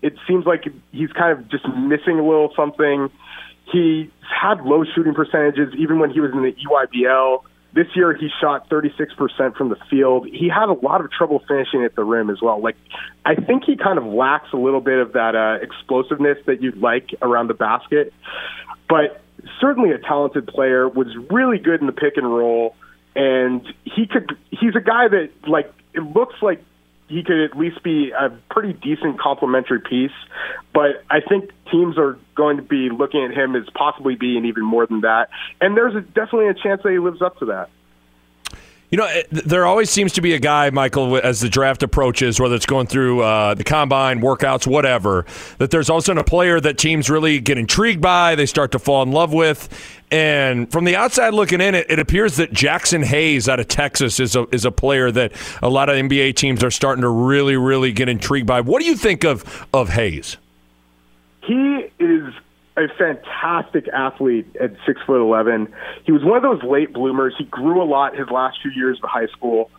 [0.06, 3.10] it seems like he's kind of just missing a little something.
[3.72, 7.42] He's had low shooting percentages even when he was in the EYBL.
[7.74, 10.26] This year, he shot 36% from the field.
[10.28, 12.60] He had a lot of trouble finishing at the rim as well.
[12.62, 12.76] Like,
[13.26, 16.78] I think he kind of lacks a little bit of that uh, explosiveness that you'd
[16.78, 18.14] like around the basket.
[18.88, 19.20] But
[19.60, 22.74] certainly a talented player, was really good in the pick and roll,
[23.14, 24.36] and he could.
[24.50, 26.62] He's a guy that like it looks like
[27.08, 30.12] he could at least be a pretty decent complementary piece.
[30.72, 34.64] But I think teams are going to be looking at him as possibly being even
[34.64, 35.28] more than that.
[35.60, 37.70] And there's a, definitely a chance that he lives up to that.
[38.90, 42.54] You know, there always seems to be a guy, Michael, as the draft approaches, whether
[42.54, 45.26] it's going through uh, the combine, workouts, whatever,
[45.58, 49.02] that there's also a player that teams really get intrigued by, they start to fall
[49.02, 49.95] in love with.
[50.10, 54.20] And from the outside looking in, it, it appears that Jaxson Hayes out of Texas
[54.20, 57.56] is a, is a player that a lot of NBA teams are starting to really,
[57.56, 58.60] really get intrigued by.
[58.60, 60.36] What do you think of, of Hayes?
[61.42, 62.32] He is
[62.76, 65.72] a fantastic athlete at six foot eleven.
[66.04, 67.34] He was one of those late bloomers.
[67.38, 69.70] He grew a lot his last few years of high school,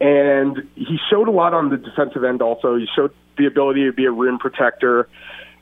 [0.00, 2.40] and he showed a lot on the defensive end.
[2.40, 5.08] Also, he showed the ability to be a rim protector.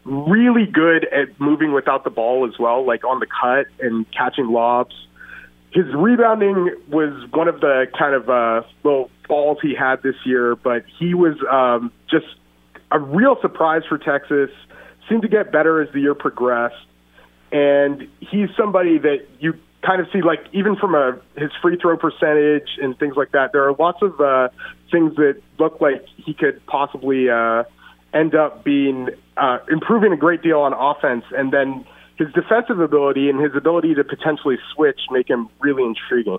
[0.09, 4.49] Really good at moving without the ball as well, like on the cut and catching
[4.49, 4.95] lobs.
[5.71, 10.57] His rebounding was one of the kind of uh, little falls he had this year,
[10.57, 12.25] but he was um, just
[12.91, 14.51] a real surprise for Texas
[15.11, 16.75] seemed to get better as the year progressed.
[17.53, 21.97] And he's somebody that you kind of see, like even from a his free throw
[21.97, 23.53] percentage and things like that.
[23.53, 24.49] There are lots of uh,
[24.91, 27.65] things that look like he could possibly uh,
[28.15, 31.87] end up being uh, improving a great deal on offense, and then
[32.17, 36.39] his defensive ability and his ability to potentially switch make him really intriguing.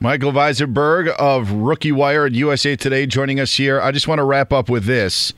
[0.00, 3.80] Michael Weisenberg of Rookie Wire and USA Today joining us here.
[3.80, 5.32] I just want to wrap up with this.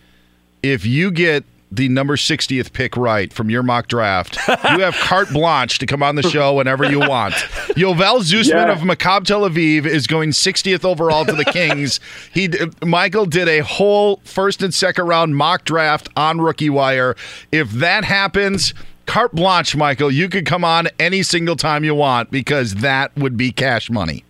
[0.62, 1.44] If you get
[1.76, 6.02] the number 60th pick right from your mock draft, you have carte blanche to come
[6.02, 7.34] on the show whenever you want.
[7.76, 8.72] Yovel Zoosman yeah.
[8.72, 12.00] of Maccabi Tel Aviv is going 60th overall to the Kings.
[12.32, 12.50] he
[12.84, 17.14] Michael did a whole first and second round mock draft on Rookie Wire.
[17.52, 18.74] If that happens,
[19.06, 23.36] carte blanche, Michael, you could come on any single time you want because that would
[23.36, 24.24] be cash money.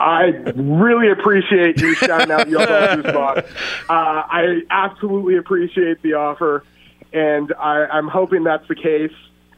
[0.00, 0.24] I
[0.54, 3.46] really appreciate you shouting out Yovel Zoosman.
[3.88, 6.64] Uh, I absolutely appreciate the offer,
[7.12, 9.12] and I, I'm hoping that's the case.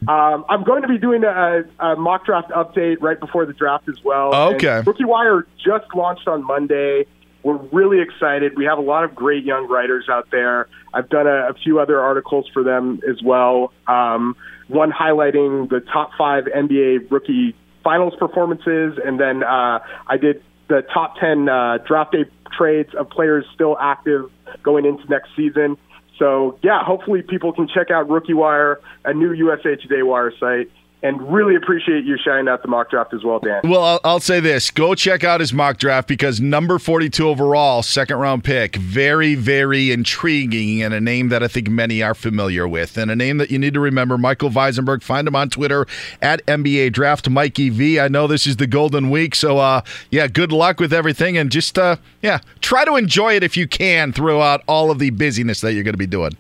[0.07, 3.89] Um, I'm going to be doing a, a, mock draft update right before the draft
[3.89, 4.35] as well.
[4.55, 4.69] Okay.
[4.69, 7.07] And Rookie Wire just launched on Monday.
[7.43, 8.57] We're really excited.
[8.57, 10.69] We have a lot of great young writers out there.
[10.93, 13.73] I've done a, a few other articles for them as well.
[13.87, 14.37] Um,
[14.69, 17.57] one highlighting the top five NBA rookie
[17.89, 23.09] finals performances, and then uh, I did the top 10 uh, draft day trades of
[23.09, 24.31] players still active
[24.63, 25.79] going into next season.
[26.19, 30.71] So, yeah, hopefully people can check out Rookie Wire, a new USA Today Wire site,
[31.03, 33.61] and really appreciate you shining out the mock draft as well, Dan.
[33.65, 37.83] Well, I'll, I'll, say this: go check out his mock draft because number forty-two overall,
[37.83, 42.67] second round pick, very, very intriguing, and a name that I think many are familiar
[42.67, 44.19] with, and a name that you need to remember.
[44.19, 45.03] Michael Weisenberg.
[45.03, 45.87] Find him on Twitter
[46.21, 48.01] at NBA Draft Mikey V.
[48.01, 51.51] I know this is the golden week, so uh, yeah, good luck with everything, and
[51.51, 55.61] just uh, yeah, try to enjoy it if you can throughout all of the busyness
[55.61, 56.37] that you're going to be doing.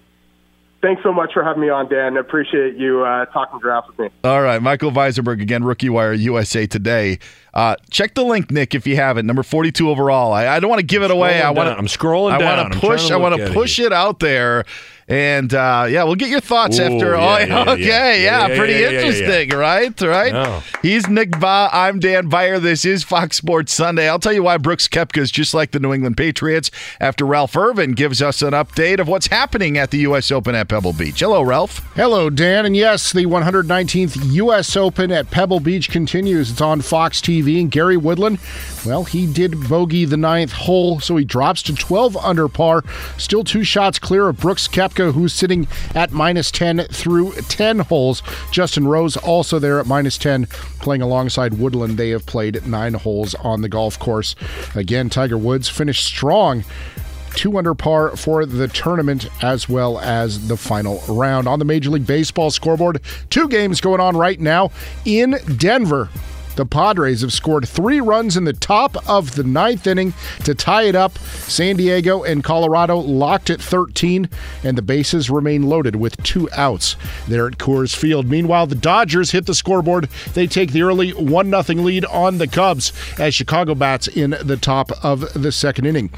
[0.80, 2.16] Thanks so much for having me on, Dan.
[2.16, 4.08] I Appreciate you uh, talking draft with me.
[4.22, 7.18] All right, Michael Weisenberg again, Rookie Wire USA Today.
[7.54, 9.26] Uh, check the link, Nick, if you haven't.
[9.26, 10.32] Number forty-two overall.
[10.32, 11.40] I, I don't want to give it away.
[11.40, 11.68] I want.
[11.68, 13.10] I'm scrolling I want to push.
[13.10, 14.64] I want to push it out there.
[15.10, 17.16] And uh, yeah, we'll get your thoughts Ooh, after.
[17.16, 19.98] Yeah, oh, yeah, okay, yeah, yeah, pretty interesting, right?
[20.02, 20.32] Right.
[20.34, 20.62] No.
[20.82, 21.70] He's Nick Bahe.
[21.72, 22.58] I'm Dan Beyer.
[22.58, 24.06] This is Fox Sports Sunday.
[24.06, 26.70] I'll tell you why Brooks Koepka is just like the New England Patriots
[27.00, 30.30] after Ralph Irvin gives us an update of what's happening at the U.S.
[30.30, 31.20] Open at Pebble Beach.
[31.20, 31.78] Hello, Ralph.
[31.94, 32.66] Hello, Dan.
[32.66, 34.76] And yes, the 119th U.S.
[34.76, 36.50] Open at Pebble Beach continues.
[36.50, 37.37] It's on Fox TV.
[37.38, 38.38] And Gary Woodland,
[38.84, 42.84] well, he did bogey the ninth hole, so he drops to 12 under par.
[43.16, 48.22] Still two shots clear of Brooks Koepka, who's sitting at minus 10 through 10 holes.
[48.50, 50.46] Justin Rose also there at minus 10,
[50.80, 51.96] playing alongside Woodland.
[51.96, 54.34] They have played nine holes on the golf course.
[54.74, 56.64] Again, Tiger Woods finished strong
[57.38, 61.46] two under par for the tournament as well as the final round.
[61.46, 63.00] On the Major League Baseball scoreboard,
[63.30, 64.70] two games going on right now
[65.04, 66.08] in Denver.
[66.58, 70.12] The Padres have scored three runs in the top of the ninth inning
[70.42, 71.16] to tie it up.
[71.16, 74.28] San Diego and Colorado locked at 13,
[74.64, 76.96] and the bases remain loaded with two outs
[77.28, 78.26] there at Coors Field.
[78.26, 80.08] Meanwhile, the Dodgers hit the scoreboard.
[80.34, 84.56] They take the early 1 0 lead on the Cubs as Chicago bats in the
[84.56, 86.10] top of the second inning.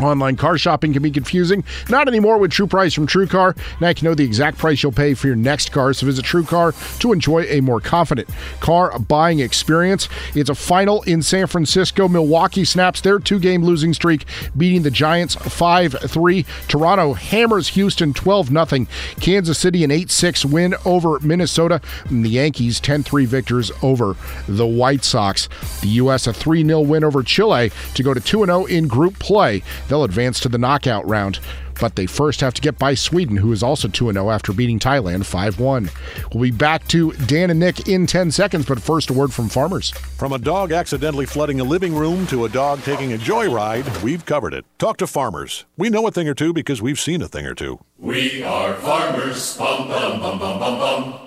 [0.00, 1.62] Online car shopping can be confusing.
[1.88, 3.54] Not anymore with True Price from True Car.
[3.80, 5.92] Now you can know the exact price you'll pay for your next car.
[5.92, 8.28] So visit True Car to enjoy a more confident
[8.60, 10.08] car buying experience.
[10.34, 12.08] It's a final in San Francisco.
[12.08, 14.24] Milwaukee snaps their two game losing streak,
[14.56, 16.44] beating the Giants 5 3.
[16.66, 18.86] Toronto hammers Houston 12 0.
[19.20, 21.80] Kansas City an 8 6 win over Minnesota.
[22.06, 24.16] And the Yankees 10 3 victors over
[24.48, 25.48] the White Sox.
[25.82, 26.26] The U.S.
[26.26, 29.62] a 3 0 win over Chile to go to 2 0 in group play.
[29.88, 31.40] They'll advance to the knockout round,
[31.80, 34.78] but they first have to get by Sweden, who is also 2 0 after beating
[34.78, 35.90] Thailand 5 1.
[36.32, 39.48] We'll be back to Dan and Nick in 10 seconds, but first, a word from
[39.48, 39.90] farmers.
[39.90, 44.24] From a dog accidentally flooding a living room to a dog taking a joyride, we've
[44.24, 44.64] covered it.
[44.78, 45.64] Talk to farmers.
[45.76, 47.80] We know a thing or two because we've seen a thing or two.
[47.98, 49.56] We are farmers.
[49.56, 51.23] Bum, bum, bum, bum, bum, bum.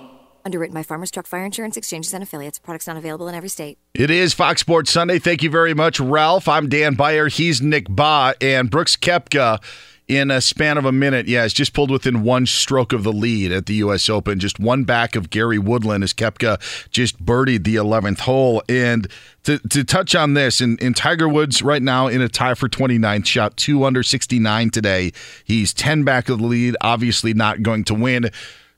[0.48, 2.58] Underwritten by Farmers Truck Fire Insurance Exchanges and Affiliates.
[2.58, 3.76] Products not available in every state.
[3.92, 5.18] It is Fox Sports Sunday.
[5.18, 6.48] Thank you very much, Ralph.
[6.48, 7.28] I'm Dan Beyer.
[7.28, 8.32] He's Nick Bahe.
[8.40, 9.62] And Brooks Koepka,
[10.06, 13.12] in a span of a minute, yeah, has just pulled within one stroke of the
[13.12, 14.08] lead at the U.S.
[14.08, 14.38] Open.
[14.38, 16.58] Just one back of Gary Woodland as Koepka
[16.90, 18.62] just birdied the 11th hole.
[18.70, 19.06] And
[19.42, 22.70] to, to touch on this, in, in Tiger Woods right now in a tie for
[22.70, 25.12] 29th, shot two under 69 today.
[25.44, 28.30] He's 10 back of the lead, obviously not going to win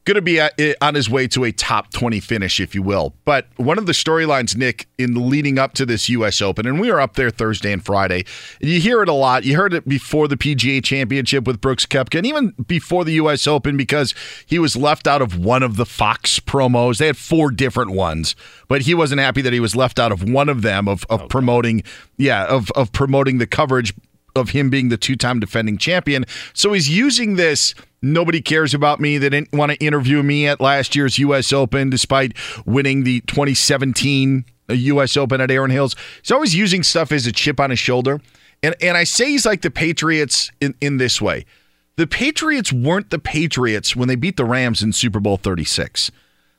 [0.04, 0.48] going to be uh,
[0.80, 3.14] on his way to a top 20 finish, if you will.
[3.24, 6.40] But one of the storylines, Nick, in leading up to this U.S.
[6.40, 8.24] Open, and we were up there Thursday and Friday,
[8.60, 9.44] and you hear it a lot.
[9.44, 13.46] You heard it before the PGA Championship with Brooks Koepka, and even before the U.S.
[13.46, 14.14] Open because
[14.46, 16.98] he was left out of one of the Fox promos.
[16.98, 18.34] They had four different ones,
[18.68, 21.20] but he wasn't happy that he was left out of one of them of, of
[21.20, 21.28] okay.
[21.28, 21.82] promoting,
[22.16, 23.94] yeah, of, of promoting the coverage
[24.36, 26.24] of him being the two-time defending champion.
[26.52, 29.18] So he's using this nobody cares about me.
[29.18, 34.44] They didn't want to interview me at last year's US Open despite winning the 2017
[34.68, 35.96] US Open at Erin Hills.
[36.22, 38.20] He's always using stuff as a chip on his shoulder.
[38.62, 41.46] And and I say he's like the Patriots in, in this way.
[41.96, 46.10] The Patriots weren't the Patriots when they beat the Rams in Super Bowl 36.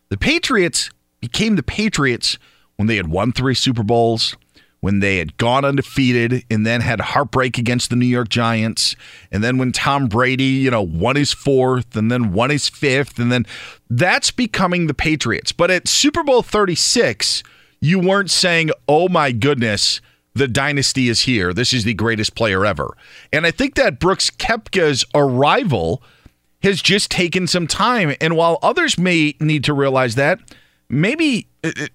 [0.09, 2.37] The Patriots became the Patriots
[2.75, 4.35] when they had won three Super Bowls,
[4.81, 8.95] when they had gone undefeated and then had heartbreak against the New York Giants.
[9.31, 13.19] And then when Tom Brady, you know, won his fourth and then won his fifth.
[13.19, 13.45] And then
[13.89, 15.51] that's becoming the Patriots.
[15.51, 17.43] But at Super Bowl 36,
[17.79, 20.01] you weren't saying, oh my goodness,
[20.33, 21.53] the dynasty is here.
[21.53, 22.95] This is the greatest player ever.
[23.31, 26.01] And I think that Brooks Koepka's arrival
[26.63, 28.15] has just taken some time.
[28.19, 30.39] And while others may need to realize that,
[30.89, 31.87] maybe uh, uh,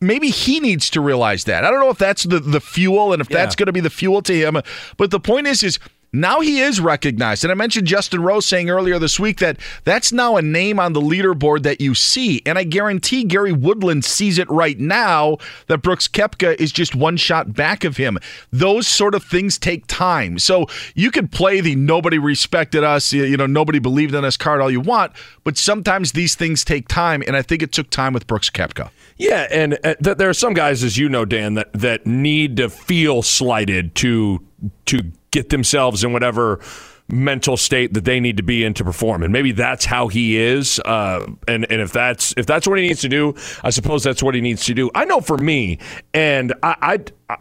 [0.00, 1.64] maybe he needs to realize that.
[1.64, 3.38] I don't know if that's the, the fuel and if yeah.
[3.38, 4.60] that's going to be the fuel to him.
[4.96, 5.78] But the point is, is
[6.12, 7.44] now he is recognized.
[7.44, 10.92] And I mentioned Justin Rose saying earlier this week that that's now a name on
[10.92, 12.42] the leaderboard that you see.
[12.44, 15.36] And I guarantee Gary Woodland sees it right now
[15.68, 18.18] that Brooks Koepka is just one shot back of him.
[18.50, 20.40] Those sort of things take time.
[20.40, 20.66] So
[20.96, 24.70] you could play the nobody respected us, you know, nobody believed in us card all
[24.70, 25.12] you want,
[25.44, 27.22] but sometimes these things take time.
[27.24, 28.90] And I think it took time with Brooks Koepka.
[29.20, 32.56] Yeah, and uh, th- there are some guys, as you know, Dan, that, that need
[32.56, 34.42] to feel slighted to
[34.86, 36.58] to get themselves in whatever
[37.06, 40.38] mental state that they need to be in to perform, and maybe that's how he
[40.38, 40.80] is.
[40.86, 44.22] Uh, and and if that's if that's what he needs to do, I suppose that's
[44.22, 44.90] what he needs to do.
[44.94, 45.80] I know for me,
[46.14, 47.36] and I, I, I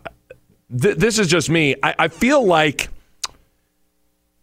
[0.82, 1.78] th- this is just me.
[1.82, 2.90] I, I feel like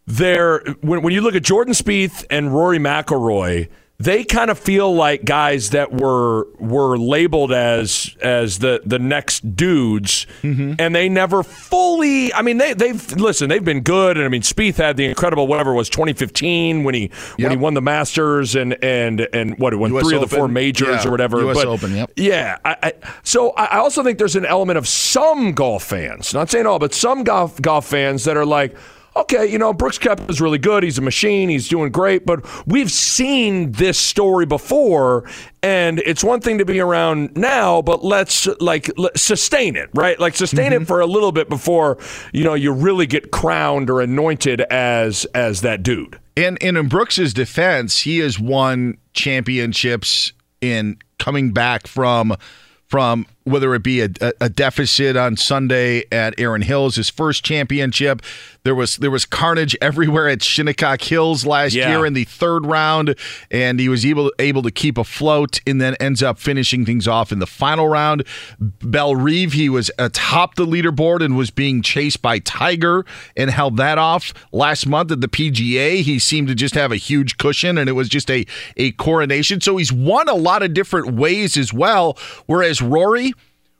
[0.07, 3.69] there when when you look at Jordan Spieth and Rory McIlroy
[3.99, 9.57] they kind of feel like guys that were were labeled as as the the next
[9.57, 10.75] dudes, mm-hmm.
[10.79, 12.33] and they never fully.
[12.35, 13.49] I mean, they they've listen.
[13.49, 17.03] They've been good, and I mean, Spieth had the incredible whatever was 2015 when he
[17.03, 17.11] yep.
[17.39, 20.25] when he won the Masters and and and what won US three Open.
[20.25, 21.09] of the four majors yeah.
[21.09, 21.41] or whatever.
[21.41, 21.57] U.S.
[21.57, 22.11] But, Open, yep.
[22.17, 22.59] Yeah.
[22.67, 22.93] I, I,
[23.23, 26.93] so I also think there's an element of some golf fans, not saying all, but
[26.93, 28.77] some golf golf fans that are like
[29.17, 30.83] okay, you know, Brooks Koepka is really good.
[30.83, 31.49] He's a machine.
[31.49, 32.27] He's doing great.
[32.27, 35.29] But we've seen this story before,
[35.63, 40.19] and it's one thing to be around now, but let's like sustain it, right?
[40.21, 40.83] Like sustain mm-hmm.
[40.83, 41.99] it for a little bit before
[42.33, 46.19] you know you really get crowned or anointed as as that dude.
[46.37, 52.37] And, and in Brooks's defense, he has won championships in coming back from
[52.87, 54.11] from whether it be a,
[54.41, 58.21] a, deficit on Sunday at Erin Hills, his first championship.
[58.65, 61.91] There was there was carnage everywhere at Shinnecock Hills last Yeah.
[61.91, 63.15] year in the third round,
[63.49, 67.31] and he was able able to keep afloat, and then ends up finishing things off
[67.31, 68.25] in the final round.
[68.59, 73.07] Bellerive, he was atop the leaderboard and was being chased by Tiger
[73.37, 76.03] and held that off last month at the PGA.
[76.03, 78.45] He seemed to just have a huge cushion, and it was just a
[78.77, 79.61] a coronation.
[79.61, 82.19] So he's won a lot of different ways as well.
[82.47, 83.35] Whereas Rory.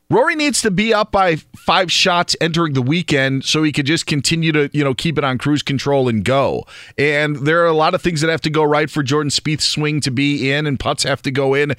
[0.09, 4.07] Rory needs to be up by five shots entering the weekend so he could just
[4.07, 6.65] continue to, you know, keep it on cruise control and go.
[6.97, 9.65] And there are a lot of things that have to go right for Jordan Spieth's
[9.65, 11.75] swing to be in and putts have to go in.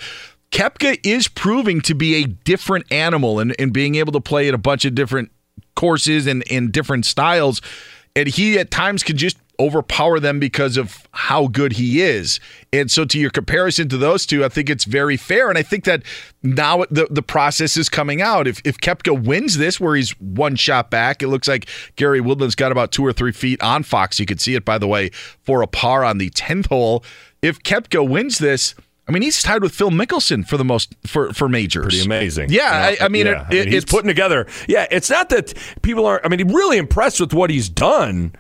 [0.51, 4.53] Koepka is proving to be a different animal and, and being able to play at
[4.53, 5.31] a bunch of different
[5.75, 7.61] courses and, and different styles.
[8.13, 12.39] And he at times can just overpower them because of how good he is.
[12.71, 15.49] And so to your comparison to those two, I think it's very fair.
[15.49, 16.03] And I think that
[16.43, 18.47] now the, the process is coming out.
[18.47, 22.55] If if Koepka wins this where he's one shot back, it looks like Gary Woodland's
[22.55, 24.19] got about two or three feet on Fox.
[24.19, 25.09] You could see it by the way
[25.43, 27.03] for a par on the tenth hole.
[27.41, 28.75] If Koepka wins this,
[29.07, 31.85] I mean, he's tied with Phil Mickelson for the most for for majors.
[31.85, 32.49] Pretty amazing.
[32.51, 33.47] Yeah, I, I mean, Yeah.
[33.49, 34.45] it, it, he's it's putting together.
[34.67, 36.25] Yeah, it's not that people aren't.
[36.25, 38.33] I mean, he's really impressed with what he's done,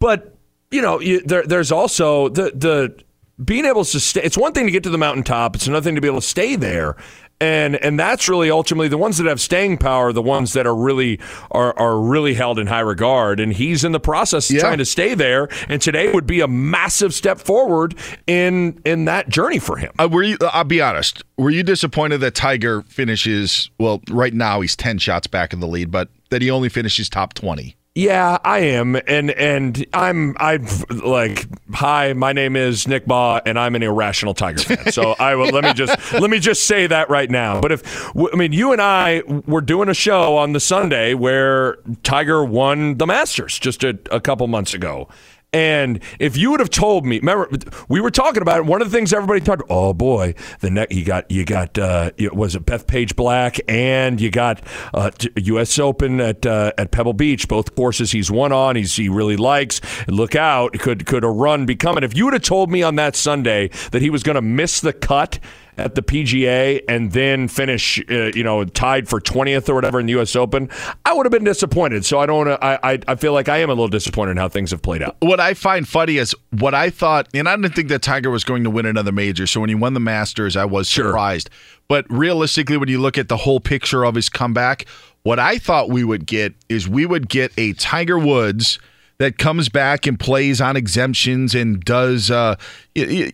[0.00, 0.35] but
[0.70, 3.04] you know, you, there, there's also the the
[3.44, 4.22] being able to stay.
[4.22, 5.56] It's one thing to get to the mountaintop.
[5.56, 6.96] It's another thing to be able to stay there.
[7.38, 10.74] And and that's really ultimately the ones that have staying power, the ones that are
[10.74, 11.20] really
[11.50, 13.40] are are really held in high regard.
[13.40, 15.50] And he's in the process of trying to stay there.
[15.68, 17.94] And today would be a massive step forward
[18.26, 19.92] in in that journey for him.
[19.98, 20.38] Uh, were you?
[20.50, 21.22] I'll be honest.
[21.36, 23.70] Were you disappointed that Tiger finishes?
[23.78, 27.10] Well, right now he's ten shots back in the lead, but that he only finishes
[27.10, 27.76] top twenty.
[27.96, 33.58] Yeah, I am, and and I'm I'm like, hi, my name is Nick Bahe, and
[33.58, 34.92] I'm an irrational Tiger fan.
[34.92, 37.62] So I will let me just let me just say that right now.
[37.62, 41.78] But if I mean, you and I were doing a show on the Sunday where
[42.02, 45.08] Tiger won the Masters just a, a couple months ago.
[45.52, 47.48] And if you would have told me, remember
[47.88, 48.66] we were talking about it.
[48.66, 49.62] One of the things everybody talked.
[49.70, 54.30] Oh boy, the neck you got you got uh, was it Bethpage Black and you
[54.30, 54.60] got
[54.92, 55.78] uh, U.S.
[55.78, 57.48] Open at uh, at Pebble Beach.
[57.48, 58.76] Both courses he's won on.
[58.76, 59.80] He's he really likes.
[60.08, 62.04] Look out, could could a run be coming?
[62.04, 64.80] If you would have told me on that Sunday that he was going to miss
[64.80, 65.38] the cut
[65.78, 70.06] at the PGA and then finish, uh, you know, tied for 20th or whatever in
[70.06, 70.34] the U.S.
[70.34, 70.70] Open,
[71.04, 72.04] I would have been disappointed.
[72.04, 72.38] So I don't.
[72.46, 74.82] wanna- I, I I feel like I am a little disappointed in how things have
[74.82, 75.16] played out.
[75.20, 78.44] What I find funny is what I thought, and I didn't think that Tiger was
[78.44, 79.46] going to win another major.
[79.46, 81.50] So when he won the Masters, I was surprised.
[81.88, 84.86] But realistically, when you look at the whole picture of his comeback,
[85.22, 88.78] what I thought we would get is we would get a Tiger Woods
[89.18, 92.30] that comes back and plays on exemptions and does.
[92.30, 92.56] Uh,
[92.94, 93.32] he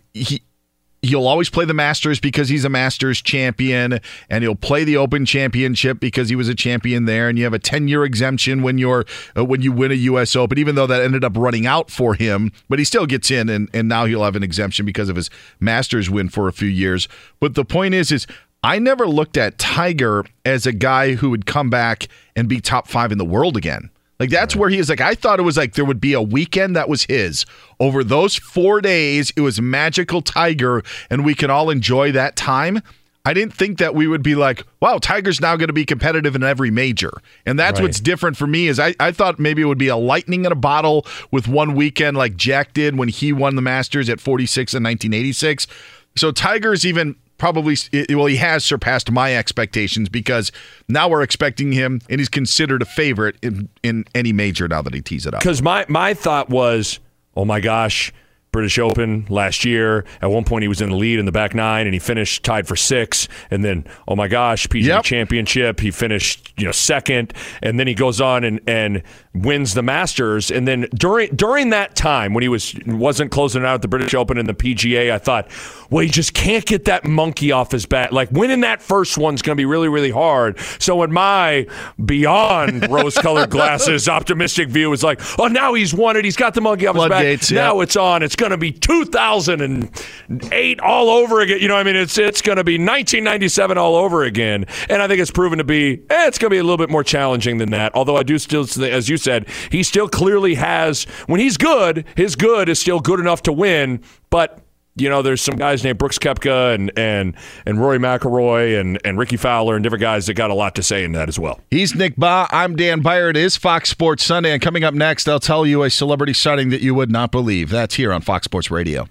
[1.03, 4.01] he'll always play the Masters because he's a Masters champion,
[4.31, 7.29] and he'll play the Open Championship because he was a champion there.
[7.29, 9.05] And you have a ten year exemption when you're
[9.37, 10.35] uh, when you win a U.S.
[10.37, 13.49] Open, even though that ended up running out for him, but he still gets in,
[13.49, 15.29] and and now he'll have an exemption because of his
[15.61, 17.09] Masters win for a few years.
[17.41, 18.27] But the point is, is
[18.63, 22.07] I never looked at Tiger as a guy who would come back
[22.37, 23.91] and be top five in the world again.
[24.21, 24.89] Like that's where he is.
[24.89, 27.45] Like I thought it was like there would be a weekend that was his.
[27.81, 32.83] Over those four days, it was magical Tiger, and we can all enjoy that time.
[33.25, 36.35] I didn't think that we would be like, wow, Tiger's now going to be competitive
[36.35, 37.13] in every major.
[37.47, 37.85] And that's Right.
[37.87, 40.51] what's different for me is I, I thought maybe it would be a lightning in
[40.51, 44.75] a bottle with one weekend like Jack did when he won the Masters at 46
[44.75, 45.69] in 1986.
[46.17, 47.77] So Tiger's even probably
[48.11, 50.53] well he has surpassed my expectations because
[50.89, 54.95] now we're expecting him and he's considered a favorite in, in any major now that
[54.95, 55.41] he tees it up.
[55.41, 57.01] Because my my thought was,
[57.35, 58.13] oh my gosh,
[58.53, 60.05] British Open last year.
[60.21, 62.45] At one point, he was in the lead in the back nine, and he finished
[62.45, 63.27] tied for six.
[63.51, 67.95] And then, oh my gosh, PGA Championship, he finished you know second, and then he
[67.95, 69.03] goes on and and
[69.35, 70.51] wins the Masters.
[70.51, 74.15] And then during during that time when he was wasn't closing out at the British
[74.15, 75.49] Open and the PGA, I thought,
[75.91, 78.13] well, he just can't get that monkey off his back.
[78.13, 80.59] Like winning that first one's going to be really really hard.
[80.79, 81.67] So in my
[82.05, 86.25] beyond rose-colored glasses optimistic view was like, oh now he's won it.
[86.25, 87.65] He's got the monkey off Floodgates, his back.
[87.65, 87.69] yeah.
[87.69, 88.23] Now it's on.
[88.23, 91.61] It's going to be 2008 all over again.
[91.61, 94.67] You know, I mean, it's it's going to be 1997 all over again.
[94.91, 96.03] And I think it's proven to be.
[96.11, 97.95] Eh, it's going to be a little bit more challenging than that.
[97.95, 101.05] Although I do still, as you said, he still clearly has.
[101.27, 104.03] When he's good, his good is still good enough to win.
[104.29, 104.59] But
[104.97, 109.19] you know, there's some guys named Brooks Koepka and and and Rory McIlroy and and
[109.19, 111.61] Rickie Fowler and different guys that got a lot to say in that as well.
[111.71, 112.47] He's Nick Bahe.
[112.51, 113.31] I'm Dan Beyer.
[113.31, 114.53] It is Fox Sports Sunday.
[114.53, 117.71] And coming up next, I'll tell you a celebrity sighting that you would not believe.
[117.71, 119.09] That's here on Fox Sports Radio.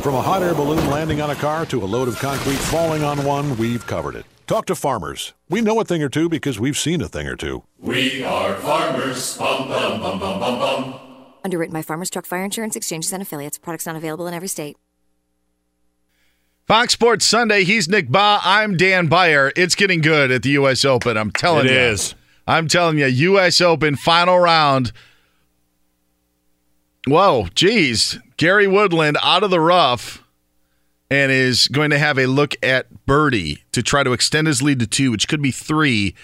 [0.00, 3.02] From a hot air balloon landing on a car to a load of concrete falling
[3.02, 4.24] on one, we've covered it.
[4.46, 5.34] Talk to farmers.
[5.50, 7.64] We know a thing or two because we've seen a thing or two.
[7.78, 9.36] We are farmers.
[9.36, 11.00] Bum, bum, bum, bum, bum, bum.
[11.44, 13.58] Underwritten by Farmers Truck Fire Insurance Exchanges and Affiliates.
[13.58, 14.76] Products not available in every state.
[16.66, 17.64] Fox Sports Sunday.
[17.64, 18.40] He's Nick Bahe.
[18.44, 19.52] I'm Dan Beyer.
[19.56, 20.84] It's getting good at the U.S.
[20.84, 21.16] Open.
[21.16, 21.78] I'm telling It you.
[21.78, 22.14] is.
[22.46, 23.06] I'm telling you.
[23.06, 23.60] U.S.
[23.60, 24.92] Open final round.
[27.06, 28.18] Whoa, geez.
[28.36, 30.22] Gary Woodland out of the rough
[31.10, 34.78] and is going to have a look at birdie to try to extend his lead
[34.80, 36.14] to two, which could be three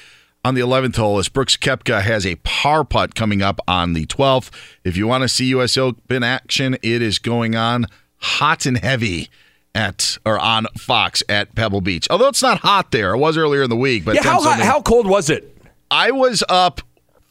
[0.45, 4.05] on the 11th hole as Brooks Koepka has a par putt coming up on the
[4.07, 4.51] 12th.
[4.85, 5.79] If you want to see U.S.
[5.79, 7.87] Open action, it is going on
[8.19, 9.31] hot and heavy
[9.75, 12.07] at or on Fox at Pebble Beach.
[12.11, 13.15] Although it's not hot there.
[13.15, 15.57] It was earlier in the week, but yeah, how, hot, how cold was it?
[15.91, 16.83] I was up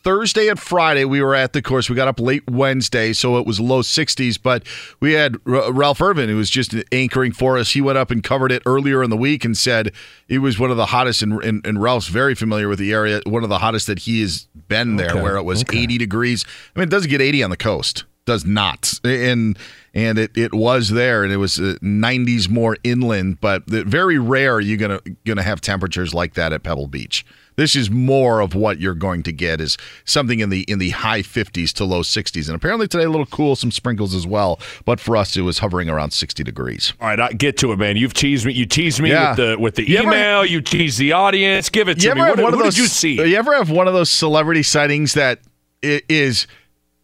[0.03, 1.05] Thursday and Friday.
[1.05, 1.89] We were at the course.
[1.89, 4.38] We got up late Wednesday, so it was low 60s.
[4.41, 4.63] But
[4.99, 7.71] we had R- Ralph Irvin, who was just anchoring for us.
[7.71, 9.91] He went up and covered it earlier in the week and said
[10.27, 11.21] it was one of the hottest.
[11.21, 13.21] And, and, and Ralph's very familiar with the area.
[13.25, 16.45] One of the hottest that he has been there, Okay, where it was 80 degrees.
[16.75, 18.03] I mean, it doesn't get 80 on the coast.
[18.25, 19.59] Does not, and
[19.93, 24.17] and it, it was there, and it was uh, 90s more inland, but the- very
[24.17, 27.25] rare you're gonna gonna have temperatures like that at Pebble Beach.
[27.55, 30.89] This is more of what you're going to get is something in the in the
[30.89, 34.59] high 50s to low 60s, and apparently today a little cool, some sprinkles as well.
[34.85, 36.93] But for us, it was hovering around 60 degrees.
[36.99, 37.95] All right, I get to it, man.
[37.97, 38.53] You've teased me.
[38.53, 39.30] You teased me Yeah.
[39.30, 40.45] with the with the You ever- email.
[40.45, 41.69] you teased the audience.
[41.69, 42.21] Give it to me.
[42.21, 42.75] What, what those?
[42.75, 43.15] did you see?
[43.15, 45.39] You ever have one of those celebrity sightings that
[45.84, 46.01] i-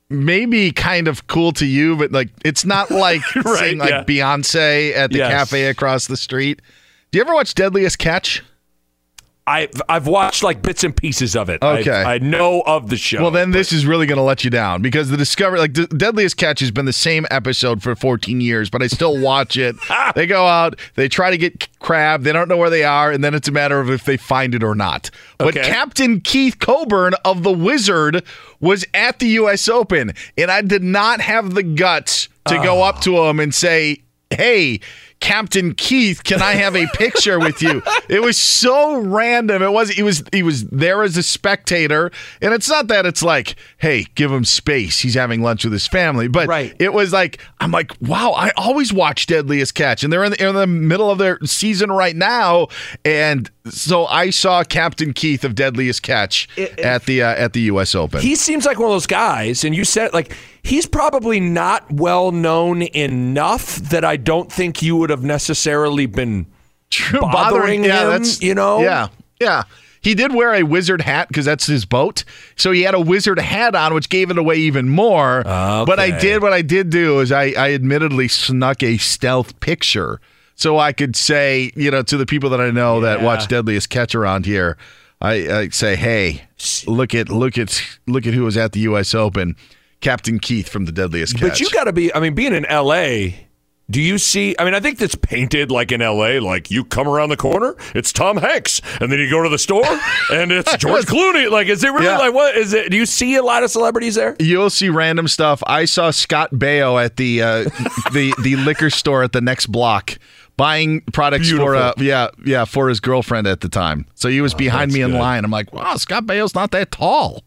[0.09, 4.03] maybe kind of cool to you, but like it's not like Right, seeing like yeah.
[4.03, 5.31] Beyonce at the Yes.
[5.31, 6.61] cafe across the street.
[7.11, 8.43] Do you ever watch Deadliest Catch?
[9.47, 11.63] I've I've watched like bits and pieces of it.
[11.63, 11.91] I- Okay.
[12.03, 13.21] I, know of the show.
[13.21, 15.87] Well, then this is really going to let you down because the discovery, like the
[15.87, 19.75] Deadliest Catch, has been the same episode for 14 years, but I still watch it.
[19.89, 20.11] Ah!
[20.15, 23.23] they go out, they try to get crab, they don't know where they are, and
[23.23, 25.09] then it's a matter of if they find it or not.
[25.37, 25.67] But Okay.
[25.67, 28.23] Captain Keith Colburn of the Wizard
[28.59, 29.67] was at the U.S.
[29.67, 32.89] Open, and I did not have the guts to go ah.
[32.89, 34.81] up to him and say, "Hey."
[35.19, 37.81] Captain Keith, can I have a picture with you?
[38.07, 39.61] It was so random.
[39.61, 43.21] It was he was he was there as a spectator, and it's not that it's
[43.21, 44.99] like, hey, give him space.
[44.99, 46.75] He's having lunch with his family, but right.
[46.79, 50.47] it was like I'm like, wow, I always watch Deadliest Catch, and they're in the,
[50.47, 52.67] in the middle of their season right now,
[53.03, 56.47] and so I saw Captain Keith of Deadliest Catch
[56.79, 57.93] at the uh, at the U.S.
[57.93, 58.21] Open.
[58.21, 62.31] He seems like one of those guys, and you said like he's probably not well
[62.31, 66.47] known enough that I don't think you would have necessarily been
[67.19, 68.09] bothering yeah, him.
[68.09, 69.07] that's you know, yeah,
[69.39, 69.63] yeah.
[70.01, 72.23] He did wear a wizard hat because that's his boat.
[72.55, 75.43] So he had a wizard hat on, which gave it away even more.
[75.43, 80.21] But I did what I did do is I, I admittedly snuck a stealth picture
[80.59, 83.89] so I could say, you know, to the people that I know that watch Deadliest
[83.89, 84.75] Catch around here,
[85.21, 86.43] I, I say, hey,
[86.85, 89.15] look at look at look at who was at the U.S.
[89.15, 89.55] Open,
[90.01, 91.49] Captain Keith from the Deadliest Catch.
[91.49, 92.13] But you got to be.
[92.13, 93.45] I mean, being in L.A.
[93.91, 94.55] Do you see?
[94.59, 96.39] I mean, I think that's painted like in L.A.
[96.39, 99.57] Like you come around the corner, it's Tom Hanks, and then you go to the
[99.57, 99.83] store,
[100.31, 101.49] and it's George Clooney.
[101.49, 102.19] Like, is it really Yeah.
[102.19, 102.91] like what is it?
[102.91, 104.35] Do you see a lot of celebrities there?
[104.39, 105.63] You'll see random stuff.
[105.65, 107.63] I saw Scott Baio at the uh,
[108.13, 110.19] the the liquor store at the next block
[110.55, 114.05] buying products for uh, yeah yeah for his girlfriend at the time.
[114.13, 115.17] So he was behind me in good.
[115.19, 115.43] line.
[115.43, 117.43] I'm like, wow, Scott Baio's not that tall.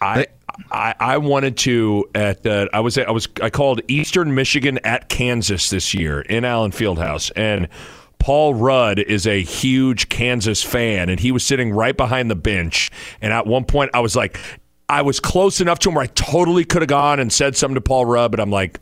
[0.00, 0.26] I,
[0.70, 5.08] I I wanted to at uh, I was I was I called Eastern Michigan at
[5.08, 7.30] Kansas this year in Allen Fieldhouse.
[7.36, 7.68] And
[8.18, 11.08] Paul Rudd is a huge Kansas fan.
[11.08, 12.90] And he was sitting right behind the bench.
[13.20, 14.38] And at one point I was like
[14.88, 17.74] I was close enough to him where I totally could have gone and said something
[17.74, 18.80] to Paul Rudd but I'm like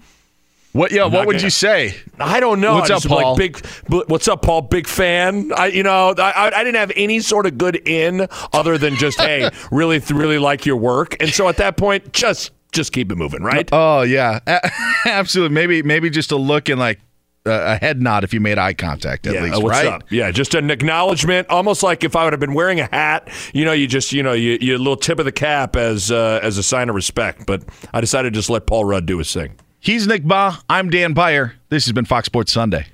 [0.73, 1.95] What yeah, I'm what would gonna- you say?
[2.19, 2.75] I don't know.
[2.77, 3.35] What's up, Paul?
[3.35, 3.67] Like big,
[4.09, 4.63] what's up, Paul?
[4.63, 5.53] Big fan.
[5.55, 8.97] I, you know, I, I I didn't have any sort of good in other than
[8.97, 11.17] just, hey, really, really like your work.
[11.21, 13.69] And so at that point, just, just keep it moving, right?
[13.71, 14.41] Oh yeah,
[15.07, 15.55] absolutely.
[15.55, 17.01] Maybe maybe just a look and like
[17.45, 19.87] uh, a head nod if you made eye contact at yeah, least, uh, what's right?
[19.89, 20.05] up?
[20.11, 23.67] Yeah, just an acknowledgement, almost like if I would have been wearing a hat, you
[23.67, 26.41] know, you just, you know, you, you a little tip of the cap as uh,
[26.43, 27.45] as a sign of respect.
[27.45, 27.63] But
[27.93, 29.57] I decided to just let Paul Rudd do his thing.
[29.85, 30.63] He's Nick Bahe.
[30.71, 31.55] I'm Dan Beyer.
[31.69, 32.87] This has been Fox Sports Sunday.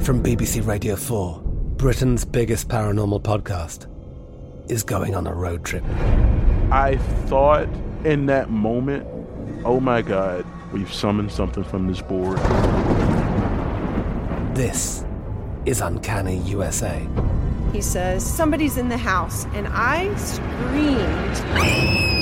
[0.00, 1.40] From BBC Radio 4,
[1.76, 3.86] Britain's biggest paranormal podcast
[4.68, 5.84] is going on a road trip.
[6.72, 7.68] I thought
[8.04, 9.06] in that moment,
[9.64, 12.38] oh my God, we've summoned something from this board.
[14.56, 15.04] This
[15.64, 17.06] is Uncanny USA.
[17.72, 19.44] He says, Somebody's in the house.
[19.54, 22.21] And I screamed.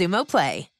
[0.00, 0.79] Xumo Play.